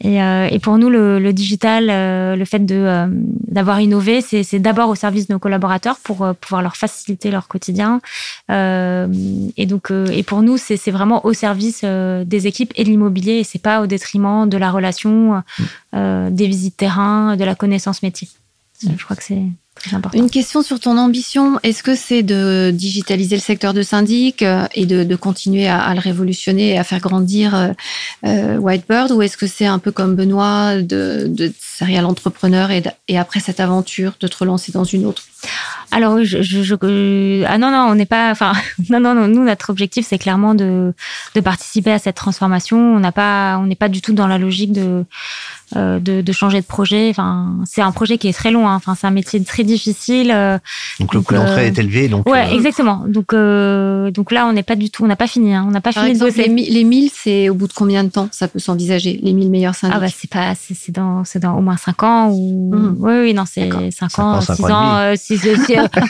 Et, 0.01 0.23
euh, 0.23 0.49
et, 0.51 0.59
pour 0.59 0.79
nous, 0.79 0.91
le, 0.91 1.33
digital, 1.33 1.89
euh, 1.91 2.37
le 2.37 2.45
fait 2.45 2.65
de 2.65 2.75
euh, 2.75 3.07
d'avoir 3.09 3.81
innové, 3.81 4.21
c'est 4.21 4.59
d'abord 4.59 4.89
au 4.89 4.95
service 4.95 5.29
de 5.29 5.35
nos 5.35 5.39
collaborateurs 5.39 5.97
pour 6.03 6.35
pouvoir 6.41 6.63
leur 6.63 6.77
faciliter 6.77 7.31
leur 7.31 7.47
quotidien. 7.49 8.01
et 8.51 9.67
donc, 9.67 9.91
et 9.91 10.23
pour 10.23 10.43
nous, 10.43 10.57
c'est 10.57 10.91
vraiment 10.91 11.25
au 11.25 11.33
service 11.33 11.85
des 11.85 12.47
équipes 12.47 12.73
et 12.77 12.85
de 12.85 12.89
l'immobilier, 12.89 13.35
et 13.35 13.45
c'est 13.45 13.63
pas 13.63 13.81
au 13.81 13.87
détriment 13.87 14.49
de 14.49 14.57
la 14.57 14.71
relation, 14.71 15.43
des 15.93 16.47
visites 16.47 16.77
terrain, 16.77 17.37
de 17.37 17.45
la 17.45 17.55
connaissance 17.55 18.03
métier. 18.03 18.29
Je 18.83 19.05
crois 19.05 19.17
que 19.17 19.23
c'est 19.23 19.43
une 20.15 20.31
question 20.31 20.63
sur 20.63 20.81
ton 20.81 20.97
ambition. 20.99 21.59
Est-ce 21.63 21.83
que 21.83 21.95
c'est 21.95 22.23
de 22.23 22.71
digitaliser 22.73 23.37
le 23.37 23.41
secteur 23.41 23.75
de 23.75 23.83
syndic 23.83 24.43
euh, 24.43 24.67
et 24.75 24.87
de, 24.87 25.17
continuer 25.17 25.67
à, 25.67 25.93
le 25.95 26.01
révolutionner 26.01 26.71
et 26.71 26.79
à 26.79 26.85
faire 26.85 27.01
grandir 27.01 27.55
euh, 27.55 27.69
euh, 28.25 28.57
Whitebird 28.57 29.13
ou 29.13 29.23
est-ce 29.23 29.37
que 29.37 29.47
c'est 29.47 29.67
un 29.67 29.79
peu 29.79 29.93
comme 29.93 30.15
Benoît 30.17 30.77
de, 30.77 31.27
de 31.29 31.53
serial 31.61 32.07
entrepreneur 32.07 32.71
et, 32.71 32.83
et 33.09 33.19
après 33.19 33.41
cette 33.41 33.61
aventure 33.61 34.15
de 34.21 34.27
te 34.27 34.37
relancer 34.37 34.73
dans 34.73 34.85
une 34.85 35.07
autre? 35.07 35.23
Alors 35.91 36.15
oui, 36.15 36.25
je, 36.25 36.43
je, 36.43 37.45
ah 37.45 37.59
non 37.59 37.71
non, 37.71 37.87
on 37.91 37.95
n'est 37.95 38.07
pas, 38.07 38.31
enfin 38.31 38.53
non, 38.91 39.01
non 39.01 39.15
non, 39.15 39.29
nous 39.29 39.45
notre 39.45 39.71
objectif 39.71 40.07
c'est 40.09 40.19
clairement 40.19 40.55
de, 40.55 40.93
de 41.35 41.41
participer 41.41 41.93
à 41.93 41.99
cette 41.99 42.17
transformation. 42.17 42.79
On 42.79 43.01
n'a 43.01 43.13
pas, 43.13 43.59
on 43.61 43.67
n'est 43.67 43.75
pas 43.77 43.89
du 43.89 44.01
tout 44.01 44.13
dans 44.13 44.27
la 44.27 44.39
logique 44.39 44.73
de 44.73 45.05
euh, 45.77 45.99
de, 45.99 46.21
de, 46.21 46.33
changer 46.33 46.61
de 46.61 46.67
projet. 46.67 47.09
Enfin, 47.11 47.55
c'est 47.65 47.83
un 47.83 47.93
projet 47.93 48.19
qui 48.19 48.29
est 48.29 48.33
très 48.33 48.51
long. 48.51 48.69
Hein. 48.69 48.75
Enfin, 48.77 48.95
c'est 48.95 49.07
un 49.07 49.11
métier 49.13 49.43
très 49.43 49.65
difficile. 49.65 50.31
Euh, 50.33 50.59
donc, 51.01 51.15
le 51.15 51.21
coût 51.21 51.35
d'entrée 51.35 51.67
est 51.67 51.79
élevé. 51.79 52.09
Donc 52.09 52.29
ouais, 52.29 52.55
exactement. 52.55 53.05
Donc 53.07 53.35
donc 53.35 54.33
là, 54.33 54.47
on 54.47 54.53
n'est 54.53 54.63
pas 54.63 54.77
du 54.77 54.91
tout, 54.91 55.05
on 55.05 55.07
n'a 55.07 55.17
pas 55.17 55.27
fini. 55.27 55.55
Hein. 55.55 55.65
On 55.67 55.71
n'a 55.71 55.81
pas 55.81 55.93
fini 55.93 56.15
de 56.15 56.19
bosser. 56.19 56.49
Les, 56.49 56.71
les 56.71 56.85
1000, 56.85 57.11
c'est 57.15 57.49
au 57.49 57.55
bout 57.55 57.69
de 57.69 57.73
combien 57.73 58.05
de 58.05 58.11
temps 58.11 58.29
ça 58.31 58.49
peut 58.49 58.59
s'envisager 58.59 59.21
Les 59.23 59.33
1000 59.33 59.51
meilleurs 59.51 59.75
syndics. 59.75 59.97
Ah 59.97 60.01
bah 60.01 60.09
c'est 60.09 60.31
pas, 60.31 60.55
c'est 60.55 60.93
dans, 60.93 61.25
c'est 61.25 61.39
dans 61.39 61.57
au 61.57 61.61
moins 61.61 61.77
5 61.77 62.03
ans 62.03 62.31
ou. 62.31 62.75
Mmh. 62.75 62.97
Oui, 63.01 63.13
oui, 63.23 63.35
non, 63.35 63.45
c'est 63.47 63.71
5 63.91 64.19
ans, 64.19 64.41
6 64.41 64.65
ans, 64.65 65.15
6 65.17 65.49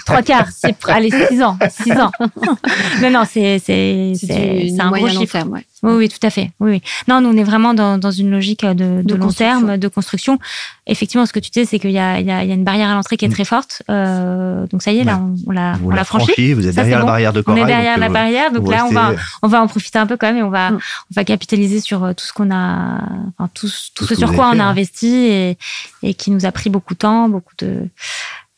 3 0.06 0.22
quarts. 0.22 0.48
Allez, 0.88 1.10
6 1.10 1.42
ans, 1.42 1.58
6 1.82 1.92
ans. 1.92 2.10
non, 3.02 3.10
non, 3.10 3.22
c'est 3.30 3.58
c'est 3.58 4.12
c'est 4.14 4.80
un 4.80 4.90
gros 4.90 5.08
chiffre. 5.08 5.32
Terme, 5.32 5.52
ouais. 5.52 5.64
Oui, 5.84 5.92
oui, 5.92 6.08
tout 6.08 6.24
à 6.26 6.30
fait. 6.30 6.50
Oui, 6.60 6.70
oui. 6.70 6.82
Non, 7.08 7.20
nous, 7.20 7.28
on 7.28 7.36
est 7.36 7.44
vraiment 7.44 7.74
dans, 7.74 7.98
dans 7.98 8.10
une 8.10 8.30
logique 8.30 8.64
de, 8.64 9.02
de, 9.02 9.14
long 9.14 9.28
terme, 9.28 9.76
de 9.76 9.88
construction. 9.88 10.38
Effectivement, 10.86 11.26
ce 11.26 11.32
que 11.32 11.40
tu 11.40 11.50
dis, 11.50 11.66
c'est 11.66 11.78
qu'il 11.78 11.90
y 11.90 11.98
a, 11.98 12.20
y, 12.20 12.48
y 12.48 12.52
une 12.52 12.64
barrière 12.64 12.88
à 12.88 12.94
l'entrée 12.94 13.18
qui 13.18 13.26
est 13.26 13.28
très 13.28 13.44
forte. 13.44 13.82
Euh, 13.90 14.66
donc 14.68 14.82
ça 14.82 14.92
y 14.92 14.98
est, 14.98 15.04
là, 15.04 15.20
on, 15.20 15.34
on 15.46 15.50
l'a, 15.50 15.74
on 15.84 15.90
l'a 15.90 16.04
franchi. 16.04 16.54
Vous 16.54 16.66
êtes 16.66 16.74
derrière 16.74 17.00
la 17.00 17.04
barrière 17.04 17.32
de 17.34 17.42
corail. 17.42 17.62
On 17.62 17.64
est 17.64 17.68
derrière 17.68 17.98
la 17.98 18.06
euh, 18.06 18.10
barrière, 18.10 18.50
donc 18.50 18.70
là, 18.70 18.86
on 18.86 18.92
va, 18.92 19.12
on 19.42 19.48
va 19.48 19.62
en 19.62 19.66
profiter 19.66 19.98
un 19.98 20.06
peu 20.06 20.16
quand 20.16 20.26
même 20.26 20.38
et 20.38 20.42
on 20.42 20.50
va, 20.50 20.70
mm. 20.70 20.74
on 20.76 21.14
va 21.14 21.24
capitaliser 21.24 21.80
sur 21.80 22.02
euh, 22.02 22.12
tout 22.14 22.24
ce 22.24 22.32
qu'on 22.32 22.50
a, 22.50 23.00
enfin 23.36 23.50
tout, 23.52 23.68
tout, 23.94 24.06
ce 24.06 24.14
sur 24.14 24.32
quoi 24.32 24.50
on 24.54 24.58
a 24.58 24.64
investi 24.64 25.08
et, 25.08 25.58
et 26.02 26.14
qui 26.14 26.30
nous 26.30 26.46
a 26.46 26.52
pris 26.52 26.70
beaucoup 26.70 26.94
de 26.94 26.98
temps, 26.98 27.28
beaucoup 27.28 27.54
de, 27.58 27.88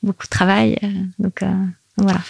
beaucoup 0.03 0.27
de 0.27 0.31
travail. 0.31 0.79
Donc, 1.19 1.43
euh, 1.43 1.53
voilà. 1.97 2.21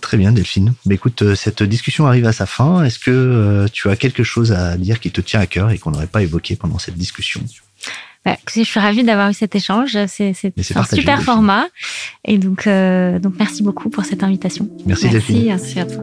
Très 0.00 0.16
bien, 0.16 0.32
Delphine. 0.32 0.74
Mais 0.86 0.96
écoute, 0.96 1.22
euh, 1.22 1.34
cette 1.34 1.62
discussion 1.62 2.06
arrive 2.06 2.26
à 2.26 2.32
sa 2.32 2.46
fin. 2.46 2.84
Est-ce 2.84 2.98
que 2.98 3.10
euh, 3.10 3.66
tu 3.72 3.88
as 3.88 3.96
quelque 3.96 4.24
chose 4.24 4.52
à 4.52 4.76
dire 4.76 5.00
qui 5.00 5.10
te 5.10 5.20
tient 5.20 5.40
à 5.40 5.46
cœur 5.46 5.70
et 5.70 5.78
qu'on 5.78 5.90
n'aurait 5.90 6.06
pas 6.06 6.22
évoqué 6.22 6.56
pendant 6.56 6.78
cette 6.78 6.96
discussion? 6.96 7.40
Bah, 8.24 8.36
je 8.54 8.62
suis 8.62 8.80
ravie 8.80 9.02
d'avoir 9.02 9.30
eu 9.30 9.34
cet 9.34 9.54
échange. 9.54 9.98
C'est 10.06 10.34
un 10.76 10.84
super 10.84 11.22
format. 11.22 11.66
Et 12.24 12.38
donc, 12.38 12.66
euh, 12.66 13.18
donc, 13.18 13.34
merci 13.38 13.62
beaucoup 13.62 13.90
pour 13.90 14.04
cette 14.04 14.22
invitation. 14.22 14.68
Merci, 14.86 15.08
Delphine. 15.08 15.46
Merci 15.46 15.80
à 15.80 15.86
toi. 15.86 16.02